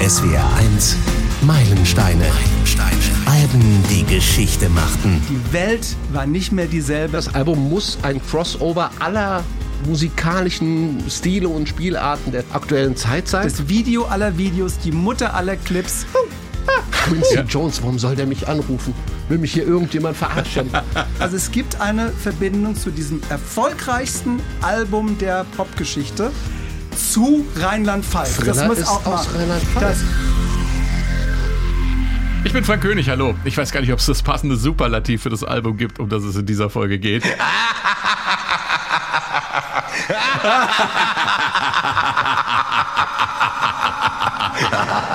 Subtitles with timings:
[0.00, 0.96] SWR 1
[1.42, 2.24] Meilensteine.
[2.24, 2.96] Meilensteine.
[3.26, 5.20] Alben, die Geschichte machten.
[5.28, 7.14] Die Welt war nicht mehr dieselbe.
[7.14, 9.42] Das Album muss ein Crossover aller
[9.88, 13.42] musikalischen Stile und Spielarten der aktuellen Zeit sein.
[13.42, 16.06] Das Video aller Videos, die Mutter aller Clips.
[16.92, 17.42] Quincy ja.
[17.42, 18.94] Jones, warum soll der mich anrufen?
[19.28, 20.70] Will mich hier irgendjemand verarschen?
[21.18, 26.30] Also es gibt eine Verbindung zu diesem erfolgreichsten Album der Popgeschichte
[26.96, 28.38] zu Rheinland-Pfalz.
[28.38, 29.98] Das muss auch aus Rheinland-Pfalz.
[32.44, 33.34] Ich bin Frank König, hallo.
[33.44, 36.22] Ich weiß gar nicht, ob es das passende Superlativ für das Album gibt, um das
[36.22, 37.24] es in dieser Folge geht.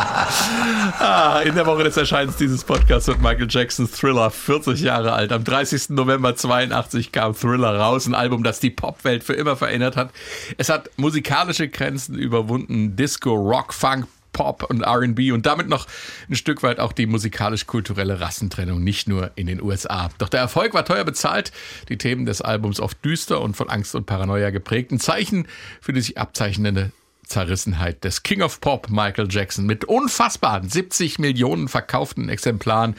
[1.00, 5.32] ah, in der Woche des Erscheinens dieses Podcasts wird Michael Jacksons Thriller 40 Jahre alt.
[5.32, 5.90] Am 30.
[5.90, 10.12] November 82 kam Thriller raus, ein Album, das die Popwelt für immer verändert hat.
[10.58, 15.88] Es hat musikalische Grenzen überwunden, Disco, Rock, Funk, Pop und RB und damit noch
[16.30, 20.10] ein Stück weit auch die musikalisch-kulturelle Rassentrennung, nicht nur in den USA.
[20.18, 21.52] Doch der Erfolg war teuer bezahlt,
[21.88, 24.92] die Themen des Albums oft düster und von Angst und Paranoia geprägt.
[24.92, 25.48] Ein Zeichen
[25.80, 26.92] für die sich abzeichnende
[27.34, 29.66] Zerrissenheit des King of Pop Michael Jackson.
[29.66, 32.94] Mit unfassbaren 70 Millionen verkauften Exemplaren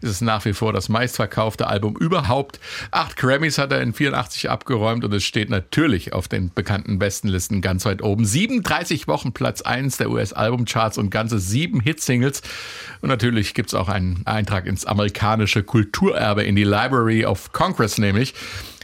[0.00, 2.60] ist es nach wie vor das meistverkaufte Album überhaupt.
[2.92, 7.62] Acht Grammys hat er in 84 abgeräumt und es steht natürlich auf den bekannten Bestenlisten
[7.62, 8.24] ganz weit oben.
[8.24, 12.42] 37 Wochen Platz 1 der US-Albumcharts und ganze sieben Hitsingles.
[13.00, 17.98] Und natürlich gibt es auch einen Eintrag ins amerikanische Kulturerbe in die Library of Congress
[17.98, 18.34] nämlich.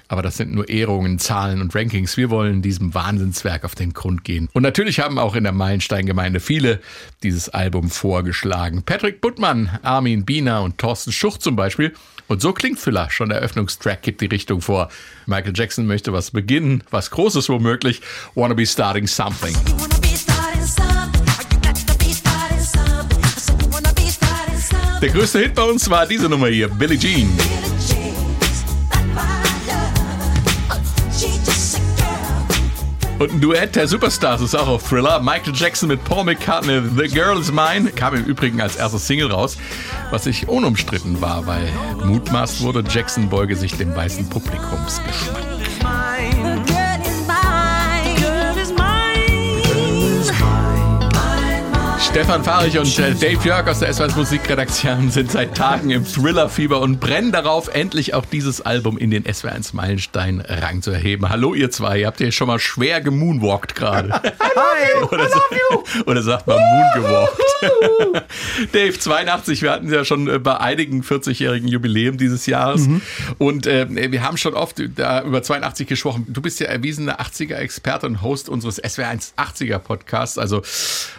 [0.08, 2.16] Aber das sind nur Ehrungen, Zahlen und Rankings.
[2.16, 4.48] Wir wollen diesem Wahnsinnswerk auf den Grund gehen.
[4.52, 6.80] Und natürlich haben auch in der Meilenstein-Gemeinde viele
[7.22, 8.82] dieses Album vorgeschlagen.
[8.84, 11.92] Patrick Buttmann, Armin Biener und Thorsten Schuch zum Beispiel.
[12.28, 13.10] Und so klingt Füller.
[13.10, 14.88] Schon der Eröffnungstrack gibt die Richtung vor.
[15.26, 18.00] Michael Jackson möchte was beginnen, was Großes womöglich.
[18.34, 19.54] Wanna be starting something.
[25.02, 27.28] Der größte Hit bei uns war diese Nummer hier, Billie Jean.
[33.18, 35.20] Und ein Duett der Superstars ist auch auf Thriller.
[35.20, 39.30] Michael Jackson mit Paul McCartney, The Girl is Mine, kam im Übrigen als erstes Single
[39.30, 39.56] raus,
[40.10, 41.72] was sich unumstritten war, weil
[42.04, 45.65] mutmaßt wurde, Jackson beuge sich dem weißen Publikumsgeschmack.
[52.16, 56.80] Stefan Fahrich und äh, Dave Jörg aus der S1 Musikredaktion sind seit Tagen im Thriller-Fieber
[56.80, 61.28] und brennen darauf, endlich auch dieses Album in den SW1 Meilenstein-Rang zu erheben.
[61.28, 64.14] Hallo ihr zwei, ihr habt ja schon mal schwer gemoonwalkt gerade.
[64.14, 65.28] Hi, oder,
[66.06, 67.38] oder sagt man moongewalkt.
[68.72, 73.02] Dave, 82, wir hatten ja schon äh, bei einigen 40-jährigen Jubiläum dieses Jahres mhm.
[73.36, 76.24] und äh, wir haben schon oft da über 82 gesprochen.
[76.30, 80.62] Du bist ja erwiesener 80er-Experte und Host unseres SW1 80er-Podcasts, also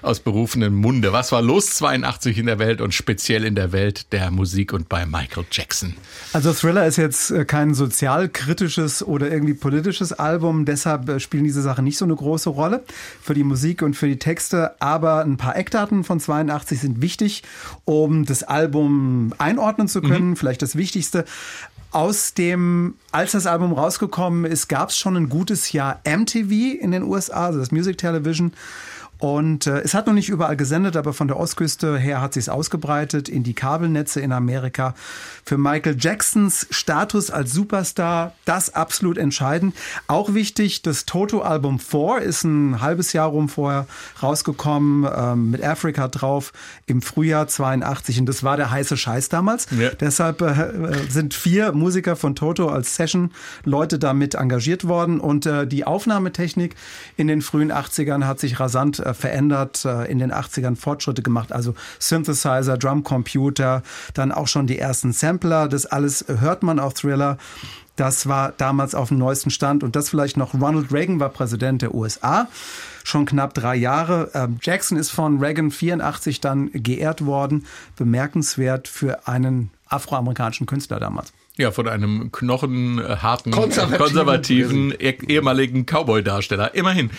[0.02, 1.12] aus berufenem Munde.
[1.12, 4.88] Was war los 82 in der Welt und speziell in der Welt der Musik und
[4.88, 5.96] bei Michael Jackson?
[6.32, 11.62] Also Thriller ist jetzt äh, kein sozialkritisches oder irgendwie politisches Album, deshalb äh, spielen diese
[11.62, 12.86] Sachen nicht so eine große Rolle
[13.22, 17.44] für die Musik und für die Texte, aber ein paar Eckdaten von 82 sind wichtig,
[17.84, 20.36] um das Album einordnen zu können, mhm.
[20.38, 21.26] vielleicht das Wichtigste
[21.92, 26.92] aus dem, als das Album rausgekommen ist, gab es schon ein gutes Jahr MTV in
[26.92, 28.54] den USA, also das Music Television.
[29.20, 32.48] Und äh, es hat noch nicht überall gesendet, aber von der Ostküste her hat sich
[32.48, 34.96] es ausgebreitet in die Kabelnetze in Amerika.
[35.44, 39.76] Für Michael Jacksons Status als Superstar das absolut entscheidend.
[40.08, 43.88] Auch wichtig, das Toto-Album 4 ist ein halbes Jahr rum vorher
[44.22, 46.54] rausgekommen ähm, mit Africa drauf
[46.86, 49.68] im Frühjahr 82 und das war der heiße Scheiß damals.
[49.78, 49.90] Ja.
[49.90, 55.86] Deshalb äh, sind vier Musiker von Toto als Session-Leute damit engagiert worden und äh, die
[55.86, 56.76] Aufnahmetechnik
[57.16, 61.52] in den frühen 80ern hat sich rasant äh, verändert, äh, in den 80ern Fortschritte gemacht,
[61.52, 67.38] also Synthesizer, Drumcomputer, dann auch schon die ersten Sampler, das alles hört man auf Thriller.
[67.96, 70.54] Das war damals auf dem neuesten Stand und das vielleicht noch.
[70.54, 72.48] Ronald Reagan war Präsident der USA,
[73.04, 74.30] schon knapp drei Jahre.
[74.36, 77.66] Ähm, Jackson ist von Reagan 84 dann geehrt worden.
[77.96, 81.34] Bemerkenswert für einen afroamerikanischen Künstler damals.
[81.58, 86.76] Ja, von einem knochenharten, konservativen, konservativen ehemaligen Cowboy-Darsteller.
[86.76, 87.10] Immerhin.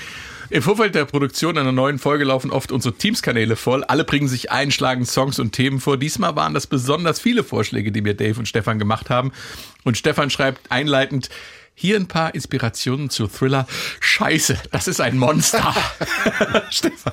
[0.50, 3.84] Im Vorfeld der Produktion einer neuen Folge laufen oft unsere Teams-Kanäle voll.
[3.84, 5.98] Alle bringen sich einschlagend Songs und Themen vor.
[5.98, 9.32] Diesmal waren das besonders viele Vorschläge, die mir Dave und Stefan gemacht haben.
[9.84, 11.28] Und Stefan schreibt einleitend,
[11.80, 13.64] Hier ein paar Inspirationen zu Thriller.
[14.00, 15.72] Scheiße, das ist ein Monster.
[16.70, 17.12] Stefan.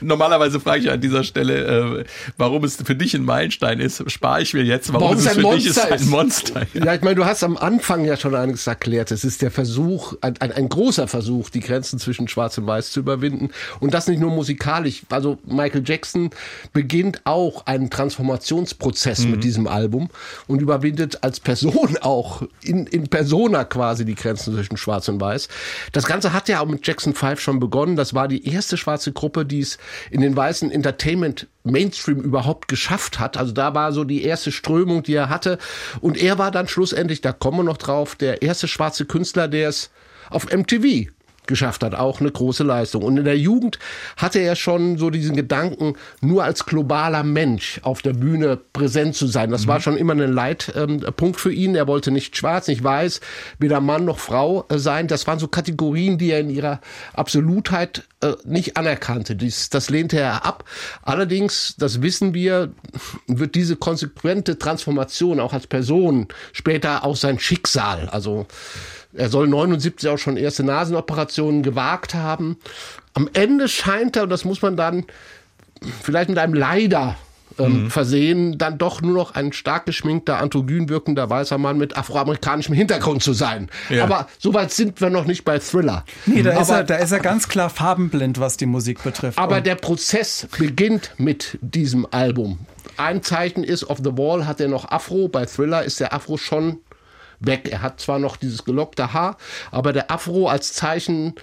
[0.00, 2.04] Normalerweise frage ich an dieser Stelle, äh,
[2.36, 4.08] warum es für dich ein Meilenstein ist.
[4.08, 6.64] Spare ich mir jetzt, warum, warum es, es für dich ist ein Monster.
[6.74, 6.84] Ja.
[6.84, 9.10] ja, ich meine, du hast am Anfang ja schon einiges erklärt.
[9.10, 12.92] Es ist der Versuch, ein, ein, ein großer Versuch, die Grenzen zwischen Schwarz und Weiß
[12.92, 13.50] zu überwinden.
[13.80, 15.02] Und das nicht nur musikalisch.
[15.10, 16.30] Also Michael Jackson
[16.72, 19.32] beginnt auch einen Transformationsprozess mhm.
[19.32, 20.08] mit diesem Album
[20.46, 25.48] und überwindet als Person auch in, in Persona quasi die Grenzen zwischen Schwarz und Weiß.
[25.92, 27.96] Das Ganze hat ja auch mit Jackson 5 schon begonnen.
[27.96, 29.78] Das war die erste schwarze Gruppe, die es
[30.10, 33.38] in den weißen Entertainment Mainstream überhaupt geschafft hat.
[33.38, 35.58] Also da war so die erste Strömung, die er hatte.
[36.00, 39.70] Und er war dann schlussendlich, da kommen wir noch drauf, der erste schwarze Künstler, der
[39.70, 39.90] es
[40.28, 41.10] auf MTV
[41.46, 43.02] geschafft hat, auch eine große Leistung.
[43.02, 43.78] Und in der Jugend
[44.16, 49.26] hatte er schon so diesen Gedanken, nur als globaler Mensch auf der Bühne präsent zu
[49.26, 49.50] sein.
[49.50, 49.68] Das mhm.
[49.68, 51.74] war schon immer ein Leitpunkt für ihn.
[51.74, 53.20] Er wollte nicht schwarz, nicht weiß,
[53.58, 55.08] weder Mann noch Frau äh, sein.
[55.08, 56.80] Das waren so Kategorien, die er in ihrer
[57.14, 59.34] Absolutheit äh, nicht anerkannte.
[59.34, 60.64] Dies, das lehnte er ab.
[61.02, 62.72] Allerdings, das wissen wir,
[63.26, 68.08] wird diese konsequente Transformation auch als Person später auch sein Schicksal.
[68.08, 68.46] Also
[69.14, 72.56] er soll 79 auch schon erste Nasenoperationen gewagt haben.
[73.14, 75.04] Am Ende scheint er, und das muss man dann
[76.02, 77.16] vielleicht mit einem Leider
[77.58, 77.90] ähm, mhm.
[77.90, 83.22] versehen, dann doch nur noch ein stark geschminkter, androgyn wirkender weißer Mann mit afroamerikanischem Hintergrund
[83.22, 83.68] zu sein.
[83.90, 84.04] Ja.
[84.04, 86.04] Aber soweit sind wir noch nicht bei Thriller.
[86.26, 89.38] Nee, da, aber, ist er, da ist er ganz klar farbenblind, was die Musik betrifft.
[89.38, 92.58] Aber und der Prozess beginnt mit diesem Album.
[92.96, 96.36] Ein Zeichen ist, auf The Wall hat er noch Afro, bei Thriller ist der Afro
[96.36, 96.78] schon
[97.46, 97.68] weg.
[97.70, 99.36] Er hat zwar noch dieses gelockte Haar,
[99.70, 101.34] aber der Afro als Zeichen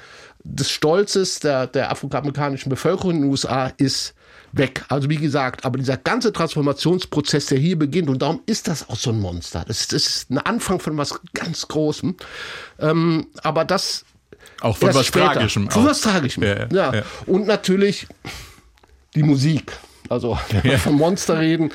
[0.43, 4.13] des Stolzes der, der afroamerikanischen Bevölkerung in den USA ist
[4.51, 4.83] weg.
[4.89, 8.95] Also wie gesagt, aber dieser ganze Transformationsprozess, der hier beginnt, und darum ist das auch
[8.95, 9.63] so ein Monster.
[9.67, 12.15] Das, das ist ein Anfang von was ganz Großem.
[12.79, 14.05] Ähm, aber das
[14.61, 15.33] auch von was später.
[15.33, 15.69] Tragischem.
[15.69, 16.43] Von was Tragischem.
[16.43, 17.03] Ja, ja, ja.
[17.25, 18.07] Und natürlich
[19.15, 19.73] die Musik.
[20.09, 21.71] Also, wenn wir von Monster reden.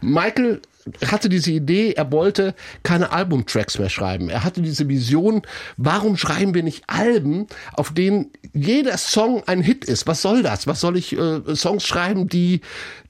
[0.00, 0.62] Michael
[1.06, 4.28] hatte diese Idee, er wollte keine Albumtracks mehr schreiben.
[4.28, 5.42] Er hatte diese Vision,
[5.76, 10.06] warum schreiben wir nicht Alben, auf denen jeder Song ein Hit ist?
[10.06, 10.66] Was soll das?
[10.66, 12.60] Was soll ich äh, Songs schreiben, die,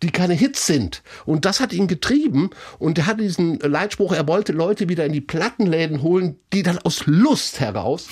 [0.03, 1.03] die keine Hits sind?
[1.25, 5.13] Und das hat ihn getrieben und er hatte diesen Leitspruch, er wollte Leute wieder in
[5.13, 8.07] die Plattenläden holen, die dann aus Lust heraus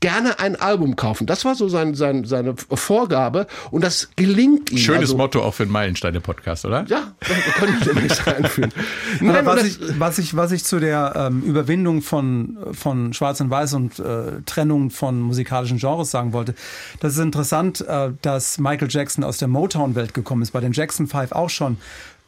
[0.00, 1.26] gerne ein Album kaufen.
[1.26, 4.78] Das war so sein, sein, seine Vorgabe und das gelingt ihm.
[4.78, 6.84] Schönes also, Motto auch für einen Meilensteine-Podcast, oder?
[6.88, 8.72] Ja, wir können wir demnächst einführen.
[9.20, 13.50] Nein, was, ich, was, ich, was ich zu der ähm, Überwindung von, von Schwarz und
[13.50, 16.54] Weiß und äh, Trennung von musikalischen Genres sagen wollte,
[17.00, 21.08] das ist interessant, äh, dass Michael Jackson aus der Motown-Welt gekommen ist, bei den Jackson
[21.08, 21.76] Five auch schon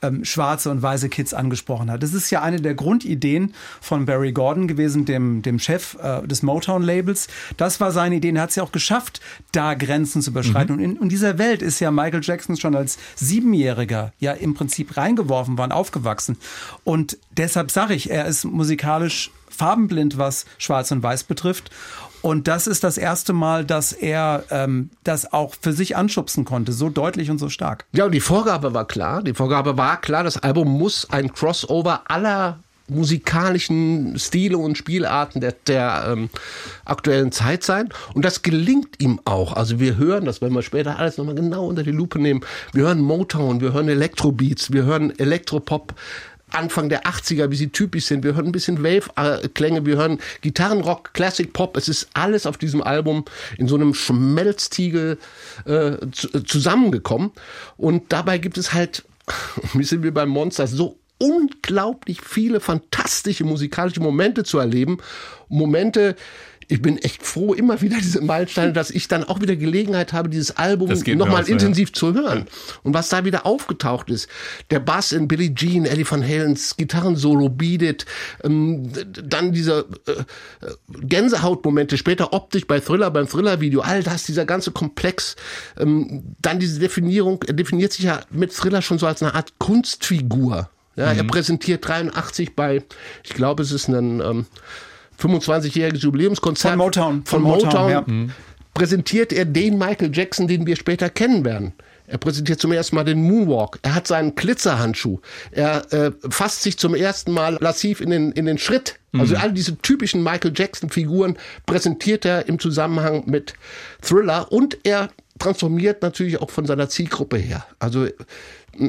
[0.03, 2.03] ähm, schwarze und weiße Kids angesprochen hat.
[2.03, 6.43] Das ist ja eine der Grundideen von Barry Gordon gewesen, dem, dem Chef äh, des
[6.43, 7.29] Motown-Labels.
[7.57, 8.31] Das war seine Idee.
[8.31, 9.21] Er hat es ja auch geschafft,
[9.53, 10.77] da Grenzen zu überschreiten.
[10.77, 10.85] Mhm.
[10.85, 14.97] Und in, in dieser Welt ist ja Michael Jackson schon als Siebenjähriger ja im Prinzip
[14.97, 16.37] reingeworfen worden, aufgewachsen.
[16.85, 21.71] Und deshalb sage ich, er ist musikalisch farbenblind, was Schwarz und Weiß betrifft.
[22.23, 26.73] Und das ist das erste Mal, dass er ähm, das auch für sich anschubsen konnte,
[26.73, 27.85] so deutlich und so stark.
[27.93, 29.23] Ja, und die Vorgabe war klar.
[29.23, 32.59] Die Vorgabe war klar, das Album muss ein Crossover aller
[32.91, 36.31] musikalischen Stile und Spielarten der, der ähm,
[36.85, 37.89] aktuellen Zeit sein.
[38.15, 39.55] Und das gelingt ihm auch.
[39.55, 42.41] Also wir hören das, wenn wir später alles nochmal genau unter die Lupe nehmen.
[42.73, 45.95] Wir hören Motown, wir hören Elektrobeats, wir hören Elektropop.
[46.55, 48.25] Anfang der 80er, wie sie typisch sind.
[48.25, 51.77] Wir hören ein bisschen Wave-Klänge, wir hören Gitarrenrock, Classic Pop.
[51.77, 53.25] Es ist alles auf diesem Album
[53.59, 55.19] in so einem Schmelztiegel
[55.65, 55.93] äh,
[56.47, 57.33] zusammengekommen.
[57.77, 59.05] Und dabei gibt es halt,
[59.75, 64.99] wie sind wir beim Monster, so unglaublich viele fantastische musikalische Momente zu erleben.
[65.49, 66.17] Momente,
[66.71, 70.29] ich bin echt froh, immer wieder diese Meilensteine, dass ich dann auch wieder Gelegenheit habe,
[70.29, 71.95] dieses Album nochmal intensiv ja.
[71.95, 72.47] zu hören.
[72.83, 74.29] Und was da wieder aufgetaucht ist.
[74.71, 78.07] Der Bass in Billie Jean, Eddie Van Halens Gitarrensolo, Beat It,
[78.45, 78.91] ähm,
[79.23, 80.23] dann diese äh,
[81.01, 85.37] Gänsehautmomente, später optisch bei Thriller, beim Thriller-Video, all das, dieser ganze Komplex.
[85.79, 89.59] Ähm, dann diese Definierung, er definiert sich ja mit Thriller schon so als eine Art
[89.59, 90.71] Kunstfigur.
[90.97, 91.19] Ja, mhm.
[91.19, 92.83] Er präsentiert 83 bei,
[93.25, 94.47] ich glaube, es ist ein ähm,
[95.21, 98.05] 25-jähriges Jubiläumskonzert von Motown, von, von Motown, Motown ja.
[98.07, 98.31] Mhm.
[98.75, 101.73] präsentiert er den Michael Jackson, den wir später kennen werden.
[102.11, 103.79] Er präsentiert zum ersten Mal den Moonwalk.
[103.83, 105.21] Er hat seinen Glitzerhandschuh.
[105.53, 108.99] Er äh, fasst sich zum ersten Mal lassiv in den, in den Schritt.
[109.13, 109.41] Also mhm.
[109.41, 111.37] all diese typischen Michael Jackson-Figuren
[111.67, 113.55] präsentiert er im Zusammenhang mit
[114.03, 117.65] Thriller und er transformiert natürlich auch von seiner Zielgruppe her.
[117.79, 118.09] Also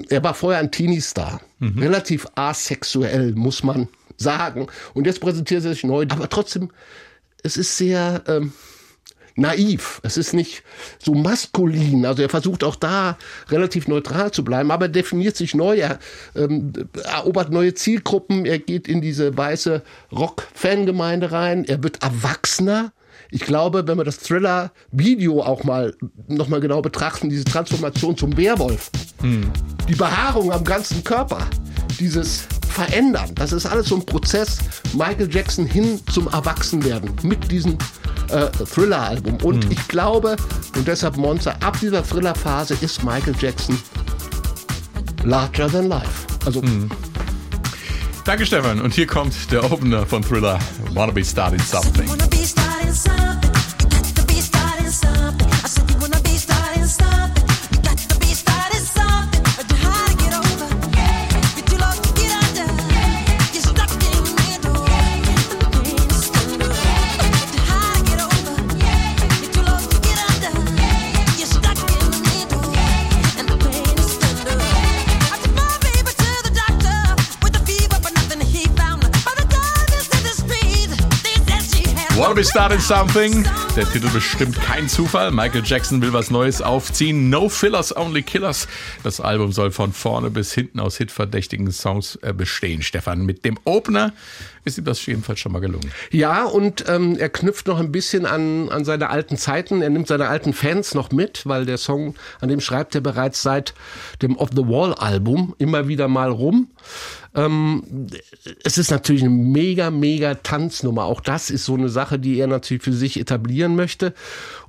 [0.09, 1.41] er war vorher ein Teenie-Star.
[1.59, 1.79] Mhm.
[1.79, 3.87] Relativ asexuell, muss man
[4.21, 4.67] sagen.
[4.93, 6.71] Und jetzt präsentiert er sich neu, aber trotzdem
[7.43, 8.53] es ist sehr ähm,
[9.35, 9.99] naiv.
[10.03, 10.63] Es ist nicht
[10.99, 12.05] so maskulin.
[12.05, 13.17] Also er versucht auch da
[13.49, 15.77] relativ neutral zu bleiben, aber definiert sich neu.
[15.77, 15.99] Er
[16.35, 16.73] ähm,
[17.03, 18.45] erobert neue Zielgruppen.
[18.45, 21.65] Er geht in diese weiße Rock-Fangemeinde rein.
[21.65, 22.91] Er wird erwachsener.
[23.29, 25.95] Ich glaube, wenn wir das Thriller-Video auch mal
[26.27, 29.49] noch mal genau betrachten, diese Transformation zum Werwolf, hm.
[29.87, 31.47] die Behaarung am ganzen Körper,
[31.97, 34.59] dieses Verändern, das ist alles so ein Prozess.
[34.93, 37.77] Michael Jackson hin zum Erwachsenwerden mit diesem
[38.29, 39.37] äh, Thriller-Album.
[39.43, 39.71] Und hm.
[39.71, 40.35] ich glaube,
[40.75, 43.77] und deshalb Monster, ab dieser Thriller-Phase ist Michael Jackson
[45.23, 46.27] larger than life.
[46.45, 46.89] Also hm.
[48.25, 48.81] Danke, Stefan.
[48.81, 50.59] Und hier kommt der Opener von Thriller,
[50.93, 52.07] Wanna Be Starting Something.
[82.31, 83.45] Wanna be starting something?
[83.75, 85.31] Der Titel bestimmt kein Zufall.
[85.31, 87.29] Michael Jackson will was Neues aufziehen.
[87.29, 88.69] No Fillers, Only Killers.
[89.03, 92.83] Das Album soll von vorne bis hinten aus hitverdächtigen Songs äh, bestehen.
[92.83, 94.13] Stefan, mit dem Opener
[94.63, 95.91] ist ihm das jedenfalls schon mal gelungen.
[96.09, 99.81] Ja, und ähm, er knüpft noch ein bisschen an, an seine alten Zeiten.
[99.81, 103.41] Er nimmt seine alten Fans noch mit, weil der Song, an dem schreibt er bereits
[103.41, 103.73] seit
[104.21, 106.69] dem Off the Wall Album immer wieder mal rum.
[107.33, 108.07] Ähm,
[108.63, 111.05] es ist natürlich eine mega, mega Tanznummer.
[111.05, 114.13] Auch das ist so eine Sache, die er natürlich für sich etablieren möchte.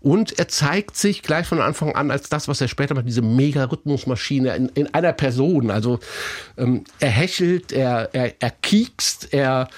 [0.01, 3.23] Und er zeigt sich gleich von Anfang an als das, was er später macht, diese
[3.23, 5.71] Mega-Rhythmusmaschine in, in einer Person.
[5.71, 5.99] Also
[6.57, 9.69] ähm, er hechelt, er, er, er kiekst, er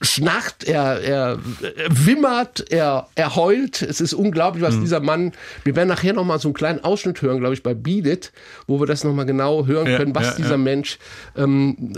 [0.00, 1.38] schnarcht, er, er,
[1.88, 3.82] wimmert, er, er heult.
[3.82, 4.80] Es ist unglaublich, was mhm.
[4.82, 5.32] dieser Mann.
[5.64, 8.32] Wir werden nachher noch mal so einen kleinen Ausschnitt hören, glaube ich, bei Beat It,
[8.66, 10.56] wo wir das noch mal genau hören ja, können, was ja, dieser ja.
[10.56, 10.98] Mensch
[11.36, 11.92] ähm,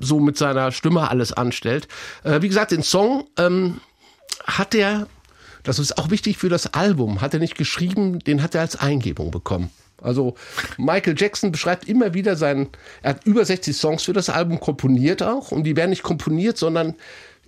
[0.00, 1.88] so mit seiner Stimme alles anstellt.
[2.24, 3.80] Äh, wie gesagt, den Song ähm,
[4.44, 5.06] hat er,
[5.62, 8.76] das ist auch wichtig für das Album, hat er nicht geschrieben, den hat er als
[8.76, 9.70] Eingebung bekommen.
[10.02, 10.34] Also
[10.76, 12.68] Michael Jackson beschreibt immer wieder seinen,
[13.02, 16.56] er hat über 60 Songs für das Album komponiert auch und die werden nicht komponiert,
[16.56, 16.94] sondern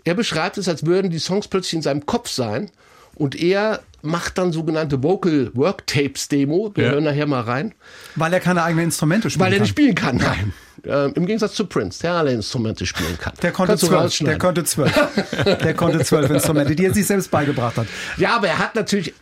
[0.05, 2.71] er beschreibt es, als würden die Songs plötzlich in seinem Kopf sein
[3.15, 6.73] und er macht dann sogenannte Vocal Work Tapes Demo.
[6.75, 6.91] Wir ja.
[6.93, 7.75] hören nachher mal rein.
[8.17, 9.53] Weil er keine eigenen Instrumente spielen kann.
[9.53, 10.53] Weil er nicht spielen kann, nein.
[10.85, 13.35] Äh, Im Gegensatz zu Prince, der alle Instrumente spielen kann.
[13.43, 14.17] Der konnte zwölf.
[14.19, 14.95] Der konnte zwölf.
[15.45, 17.87] der konnte zwölf Instrumente, die er sich selbst beigebracht hat.
[18.17, 19.13] Ja, aber er hat natürlich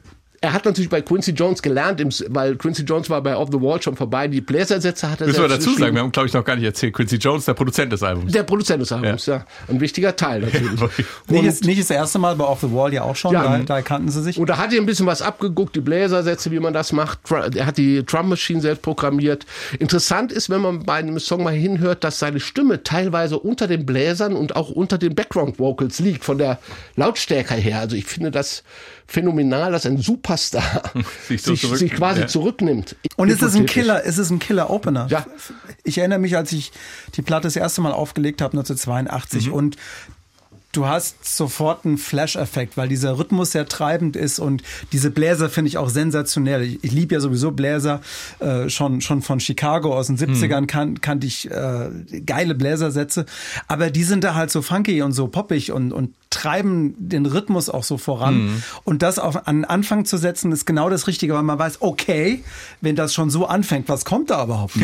[0.40, 3.82] er hat natürlich bei Quincy Jones gelernt, weil Quincy Jones war bei Off the Wall
[3.82, 4.28] schon vorbei.
[4.28, 6.64] Die Bläsersätze hat er Müssen wir dazu sagen, wir haben, glaube ich, noch gar nicht
[6.64, 6.94] erzählt.
[6.94, 8.32] Quincy Jones, der Produzent des Albums.
[8.32, 9.36] Der Produzent des Albums, ja.
[9.36, 9.46] ja.
[9.68, 10.80] Ein wichtiger Teil natürlich.
[11.28, 13.64] nicht, ist, nicht das erste Mal bei Off the Wall ja auch schon, ja, da,
[13.64, 14.38] da kannten sie sich.
[14.38, 17.18] Und da hat er ein bisschen was abgeguckt, die Bläsersätze, wie man das macht.
[17.30, 19.44] Er hat die Drum Machine selbst programmiert.
[19.80, 23.84] Interessant ist, wenn man bei einem Song mal hinhört, dass seine Stimme teilweise unter den
[23.86, 26.60] Bläsern und auch unter den Background Vocals liegt, von der
[26.94, 27.80] Lautstärke her.
[27.80, 28.62] Also ich finde das
[29.08, 30.82] phänomenal, dass ein Superstar
[31.26, 32.26] sich, so sich, sich, quasi ja.
[32.26, 32.94] zurücknimmt.
[33.16, 35.06] Und ist es ein Killer, ist es ein Killer-Opener?
[35.08, 35.26] Ja.
[35.82, 36.72] Ich erinnere mich, als ich
[37.14, 39.52] die Platte das erste Mal aufgelegt habe, 1982 mhm.
[39.54, 39.76] und
[40.78, 45.70] du hast sofort einen Flash-Effekt, weil dieser Rhythmus sehr treibend ist und diese Bläser finde
[45.70, 46.62] ich auch sensationell.
[46.62, 48.00] Ich, ich liebe ja sowieso Bläser,
[48.38, 50.66] äh, schon, schon von Chicago aus den 70ern mhm.
[50.68, 51.90] kan, kannte ich äh,
[52.24, 53.26] geile Bläsersätze,
[53.66, 57.70] aber die sind da halt so funky und so poppig und, und treiben den Rhythmus
[57.70, 58.34] auch so voran.
[58.34, 58.62] Mhm.
[58.84, 62.44] Und das auf an Anfang zu setzen, ist genau das Richtige, weil man weiß, okay,
[62.80, 64.82] wenn das schon so anfängt, was kommt da überhaupt noch?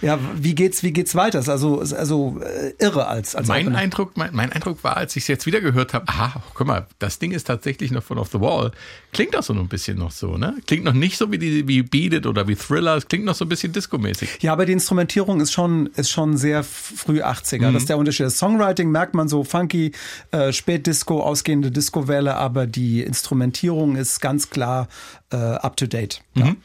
[0.00, 1.38] Ja, ja wie geht's, wie geht's weiter?
[1.38, 5.16] Das ist also, also äh, irre als, als mein Eindruck, mein, mein Eindruck war, als
[5.16, 8.18] ich es jetzt wieder gehört habe, aha, guck mal, das Ding ist tatsächlich noch von
[8.18, 8.70] Off the Wall.
[9.12, 10.56] Klingt auch so ein bisschen noch so, ne?
[10.66, 12.96] Klingt noch nicht so wie die, wie Beat It oder wie Thriller.
[12.96, 14.38] Es klingt noch so ein bisschen Disco-mäßig.
[14.40, 17.68] Ja, aber die Instrumentierung ist schon, ist schon sehr früh 80er.
[17.68, 17.74] Mhm.
[17.74, 18.26] Das ist der Unterschied.
[18.26, 19.92] Das Songwriting merkt man so funky,
[20.30, 24.88] äh, Spätdisco, ausgehende Disco-Welle, aber die Instrumentierung ist ganz klar
[25.30, 26.22] äh, up to date.
[26.34, 26.42] Mhm.
[26.42, 26.56] Ja.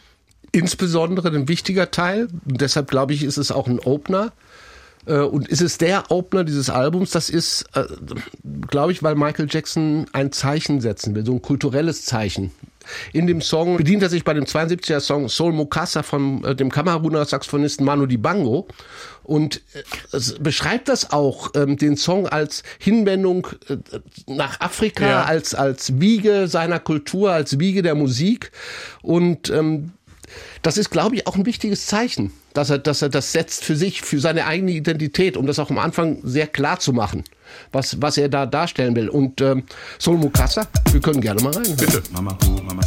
[0.52, 4.34] Insbesondere ein wichtiger Teil, deshalb glaube ich, ist es auch ein Opener,
[5.06, 7.12] und ist es der Opener dieses Albums?
[7.12, 7.84] Das ist, äh,
[8.70, 12.52] glaube ich, weil Michael Jackson ein Zeichen setzen will, so ein kulturelles Zeichen.
[13.14, 16.72] In dem Song bedient er sich bei dem 72er Song Soul Mokassa von äh, dem
[16.72, 18.68] Kameruner Saxophonisten Manu Dibango
[19.24, 23.78] und äh, beschreibt das auch, ähm, den Song als Hinwendung äh,
[24.28, 25.24] nach Afrika, ja.
[25.24, 28.52] als, als Wiege seiner Kultur, als Wiege der Musik
[29.02, 29.92] und ähm,
[30.62, 33.76] das ist, glaube ich, auch ein wichtiges Zeichen, dass er, dass er das setzt für
[33.76, 37.24] sich, für seine eigene Identität, um das auch am Anfang sehr klar zu machen,
[37.72, 39.10] was, was er da darstellen will.
[39.10, 39.64] Und ähm,
[39.98, 41.76] Sol Mukasa, wir können gerne mal rein.
[41.76, 42.02] Bitte.
[42.12, 42.82] Mama mama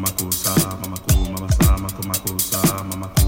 [0.00, 3.19] mako sa, mama ku, mama sa, mako mako sa, mama ku, mama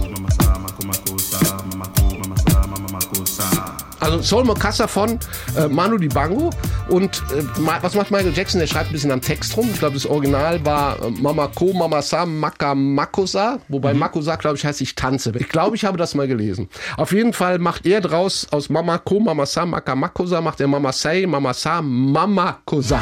[4.02, 5.20] Also Soul Mokassa von
[5.56, 6.50] äh, Manu Dibango
[6.88, 7.44] und äh,
[7.82, 8.58] was macht Michael Jackson?
[8.58, 9.68] Der schreibt ein bisschen am Text rum.
[9.72, 14.56] Ich glaube, das Original war äh, Mama Ko, Mama Sa, Maka Makosa, wobei Makosa, glaube
[14.56, 15.32] ich, heißt ich tanze.
[15.38, 16.68] Ich glaube, ich habe das mal gelesen.
[16.96, 20.66] Auf jeden Fall macht er draus aus Mama Ko, Mama Sa, Maka Makosa, macht er
[20.66, 23.00] Mama Say, Mama Sa, Mama Kosa.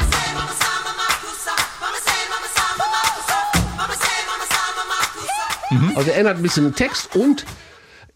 [5.95, 7.45] Also er ändert ein bisschen den Text und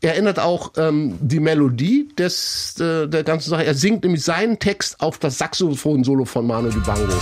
[0.05, 3.65] er ändert auch ähm, die Melodie des, äh, der ganzen Sache.
[3.65, 7.13] Er singt nämlich seinen Text auf das Saxophon-Solo von Manu Dibango.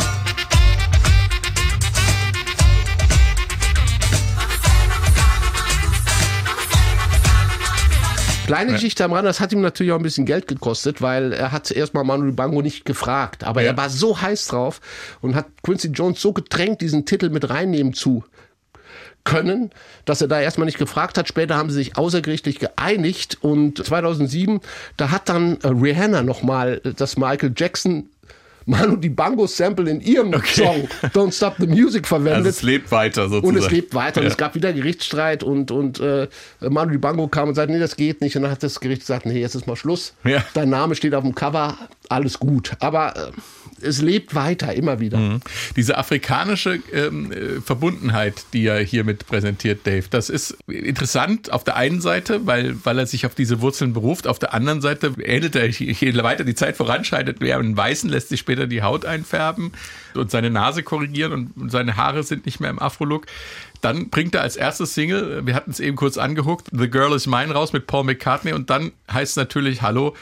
[8.46, 11.54] Kleine Geschichte am Rand, das hat ihm natürlich auch ein bisschen Geld gekostet, weil er
[11.54, 13.46] hat erstmal Manu Dibango nicht gefragt.
[13.46, 13.72] Aber Ja.
[13.72, 14.82] er war so heiß drauf
[15.22, 18.26] und hat Quincy Jones so gedrängt, diesen Titel mit reinnehmen zu
[19.24, 19.72] können,
[20.06, 21.28] dass er da erstmal nicht gefragt hat.
[21.28, 24.60] Später haben sie sich außergerichtlich geeinigt und 2007,
[24.98, 28.10] da hat dann äh, Rihanna nochmal das Michael Jackson
[28.66, 32.36] Manu Dibango Sample in ihrem Song Don't Stop the Music verwendet.
[32.38, 33.48] Also es lebt weiter sozusagen.
[33.48, 34.22] Und es lebt weiter.
[34.22, 34.32] Und Ja.
[34.32, 36.30] es gab wieder Gerichtsstreit und, und äh,
[36.62, 38.38] Manu Dibango kam und sagte, nee, das geht nicht.
[38.38, 40.14] Und dann hat das Gericht gesagt, nee, jetzt ist mal Schluss.
[40.24, 40.46] Ja.
[40.54, 41.78] Dein Name steht auf dem Cover,
[42.10, 42.74] alles gut.
[42.80, 43.32] Aber äh,
[43.82, 45.18] es lebt weiter, immer wieder.
[45.18, 45.42] Mhm.
[45.76, 51.76] Diese afrikanische ähm, äh, Verbundenheit, die er hiermit präsentiert, Dave, das ist interessant auf der
[51.76, 54.28] einen Seite, weil, weil er sich auf diese Wurzeln beruft.
[54.28, 58.30] Auf der anderen Seite ähnelt er, je weiter die Zeit voranschreitet, wer einen Weißen lässt
[58.30, 59.74] sich später die Haut einfärben
[60.16, 63.26] und seine Nase korrigieren und, seine Haare sind nicht mehr im Afro-Look.
[63.82, 67.28] Dann bringt er als erstes Single, wir hatten es eben kurz angehuckt, The Girl is
[67.28, 70.16] Mine raus mit Paul McCartney und dann heißt es natürlich, hallo,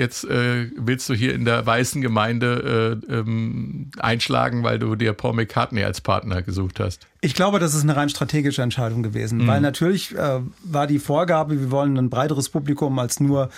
[0.00, 5.12] jetzt äh, willst du hier in der weißen Gemeinde äh, ähm, einschlagen, weil du dir
[5.12, 7.06] Paul McCartney als Partner gesucht hast.
[7.22, 11.60] Ich glaube, das ist eine rein strategische Entscheidung gewesen, weil natürlich äh, war die Vorgabe,
[11.60, 13.50] wir wollen ein breiteres Publikum als nur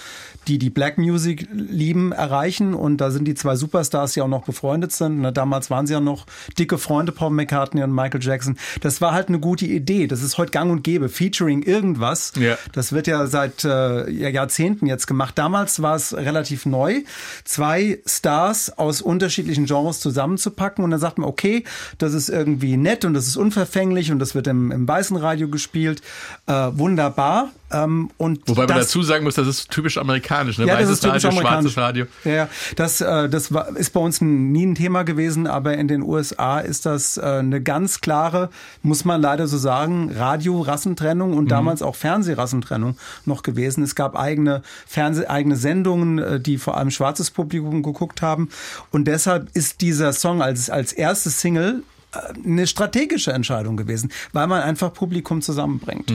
[0.49, 2.75] die, die Black Music lieben, erreichen.
[2.75, 5.21] Und da sind die zwei Superstars, die auch noch befreundet sind.
[5.21, 6.27] Ne, damals waren sie ja noch
[6.59, 8.57] dicke Freunde, Paul McCartney und Michael Jackson.
[8.81, 10.09] Das war halt eine gute Idee.
[10.09, 11.09] Das ist heute gang und gäbe.
[11.09, 12.33] Featuring irgendwas.
[12.37, 12.59] Ja.
[12.73, 15.39] Das wird ja seit äh, Jahrzehnten jetzt gemacht.
[15.39, 17.03] Damals war es relativ neu,
[17.45, 20.83] zwei Stars aus unterschiedlichen Genres zusammenzupacken.
[20.83, 21.63] Und dann sagt man, okay,
[21.99, 25.49] das ist irgendwie nett und das ist unverfänglich und das wird im, im weißen Radio
[25.49, 26.01] gespielt.
[26.47, 27.51] Äh, wunderbar.
[27.71, 30.67] Ähm, und Wobei man das, dazu sagen muss, das ist typisch amerikanisch, ne?
[30.67, 31.73] ja, das Weißes ist typisch Radio, amerikanisch.
[31.73, 32.07] schwarzes Radio.
[32.25, 35.89] Ja, ja, das, äh, das war, ist bei uns nie ein Thema gewesen, aber in
[35.89, 38.51] den USA ist das äh, eine ganz klare,
[38.83, 43.83] muss man leider so sagen, Radio-Rassentrennung und damals auch Fernsehrassentrennung noch gewesen.
[43.83, 48.51] Es gab eigene Fernseh, eigene Sendungen, äh, die vor allem schwarzes Publikum geguckt haben.
[48.91, 51.83] Und deshalb ist dieser Song als, als erstes Single
[52.13, 56.11] eine strategische Entscheidung gewesen, weil man einfach Publikum zusammenbringt.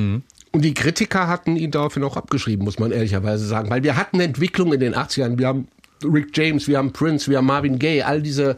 [0.52, 3.70] Und die Kritiker hatten ihn daraufhin auch abgeschrieben, muss man ehrlicherweise sagen.
[3.70, 5.38] Weil wir hatten Entwicklung in den 80ern.
[5.38, 5.68] Wir haben
[6.04, 8.58] Rick James, wir haben Prince, wir haben Marvin Gaye, all diese,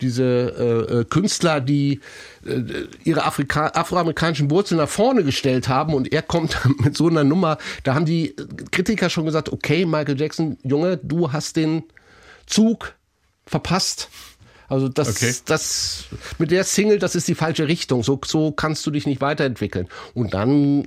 [0.00, 2.00] diese äh, äh, Künstler, die
[2.46, 2.62] äh,
[3.04, 5.94] ihre Afrika afroamerikanischen Wurzeln nach vorne gestellt haben.
[5.94, 7.58] Und er kommt mit so einer Nummer.
[7.82, 8.34] Da haben die
[8.70, 11.84] Kritiker schon gesagt, okay, Michael Jackson, Junge, du hast den
[12.46, 12.94] Zug
[13.46, 14.08] verpasst.
[14.74, 15.32] Also das, Okay.
[15.46, 16.04] das
[16.38, 18.02] mit der Single, das ist die falsche Richtung.
[18.02, 19.88] So, so kannst du dich nicht weiterentwickeln.
[20.14, 20.86] Und dann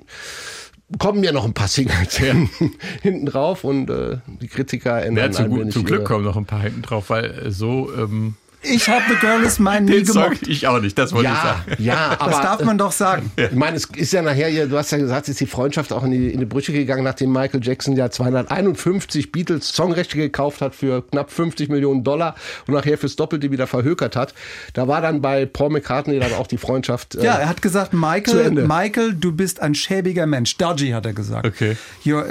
[0.99, 2.17] kommen ja noch ein paar Singles
[3.01, 6.23] hinten drauf und äh, die Kritiker ändern Ja, zum, ein Gu- wenig zum Glück kommen
[6.23, 9.81] noch ein paar hinten drauf, weil äh, so ähm, Ich habe The Girl is Mine
[9.81, 10.47] nie den Song gemocht.
[10.47, 11.83] ich auch nicht, das wollte ich Ja, sagen.
[11.83, 13.31] ja, aber Das darf man doch sagen.
[13.37, 16.11] Ich meine, es ist ja nachher, du hast ja gesagt, ist die Freundschaft auch in
[16.11, 21.03] die, in die Brüche gegangen, nachdem Michael Jackson ja 251 Beatles Songrechte gekauft hat für
[21.07, 22.35] knapp 50 Millionen Dollar
[22.67, 24.33] und nachher fürs Doppelte wieder verhökert hat.
[24.73, 27.15] Da war dann bei Paul McCartney dann auch die Freundschaft.
[27.15, 28.51] äh, Ja, er hat gesagt, Michael.
[28.51, 30.57] Michael, du bist ein schäbiger Mensch.
[30.57, 31.45] Dodgy hat er gesagt.
[31.45, 31.77] Okay.
[32.03, 32.25] You're,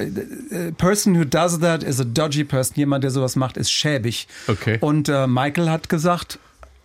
[0.52, 2.74] a person who does that is a dodgy person.
[2.76, 4.26] Jemand, der sowas macht, ist schäbig.
[4.48, 4.78] Okay.
[4.80, 6.15] Und äh, Michael hat gesagt,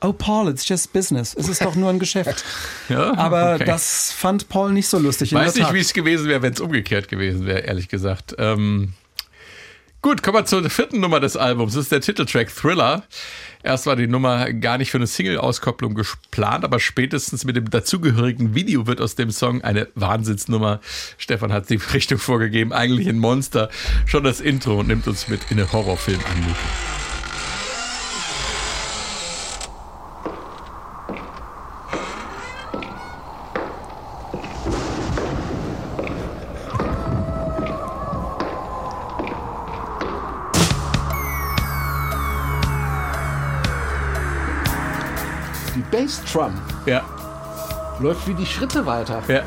[0.01, 1.33] oh Paul, it's just business.
[1.35, 2.43] Es ist doch nur ein Geschäft.
[2.89, 3.65] Ja, Aber okay.
[3.65, 5.33] das fand Paul nicht so lustig.
[5.33, 8.35] Weiß nicht, wie es gewesen wäre, wenn es umgekehrt gewesen wäre, ehrlich gesagt.
[8.37, 8.93] Ähm,
[10.01, 11.73] gut, kommen wir zur vierten Nummer des Albums.
[11.73, 13.03] Das ist der Titeltrack Thriller.
[13.63, 18.55] Erst war die Nummer gar nicht für eine Single-Auskopplung geplant, aber spätestens mit dem dazugehörigen
[18.55, 20.81] Video wird aus dem Song eine Wahnsinnsnummer.
[21.17, 23.69] Stefan hat die Richtung vorgegeben, eigentlich ein Monster.
[24.05, 26.55] Schon das Intro nimmt uns mit in eine Horrorfilm-Anmutung.
[26.55, 26.90] Bassdrum
[46.85, 47.03] Ja,
[47.99, 49.21] läuft wie die Schritte weiter.
[49.27, 49.41] ja,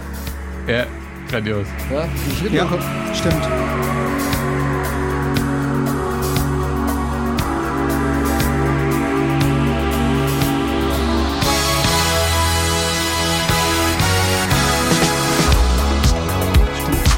[0.69, 0.87] ja,
[1.29, 1.67] grandios.
[1.93, 2.69] Ja, die Schritte Ja,
[3.13, 3.49] stimmt.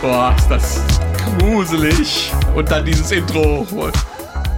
[0.01, 0.81] Boah, ist das
[1.39, 2.33] gruselig.
[2.55, 3.67] Und dann dieses Intro.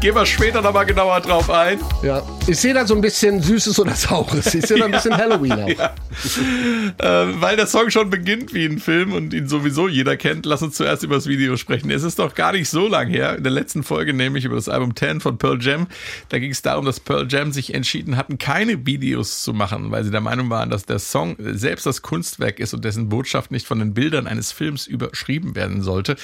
[0.00, 1.80] Gehen wir später nochmal genauer drauf ein.
[2.04, 4.54] Ja, ich sehe da so ein bisschen Süßes oder Saures.
[4.54, 5.68] Ich sehe da ein bisschen Halloween auch.
[5.68, 10.62] Äh, weil der Song schon beginnt wie ein Film und ihn sowieso jeder kennt, lass
[10.62, 11.90] uns zuerst über das Video sprechen.
[11.90, 14.68] Es ist doch gar nicht so lang her, in der letzten Folge nämlich über das
[14.68, 15.88] Album 10 von Pearl Jam.
[16.28, 20.04] Da ging es darum, dass Pearl Jam sich entschieden hatten, keine Videos zu machen, weil
[20.04, 23.66] sie der Meinung waren, dass der Song selbst das Kunstwerk ist und dessen Botschaft nicht
[23.66, 26.14] von den Bildern eines Films überschrieben werden sollte.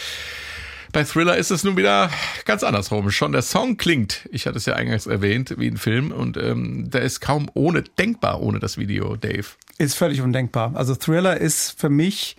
[0.95, 2.09] Bei Thriller ist es nun wieder
[2.45, 3.11] ganz andersrum.
[3.11, 6.89] Schon der Song klingt, ich hatte es ja eingangs erwähnt, wie ein Film und ähm,
[6.89, 9.45] der ist kaum ohne denkbar ohne das Video, Dave.
[9.77, 10.71] Ist völlig undenkbar.
[10.75, 12.37] Also Thriller ist für mich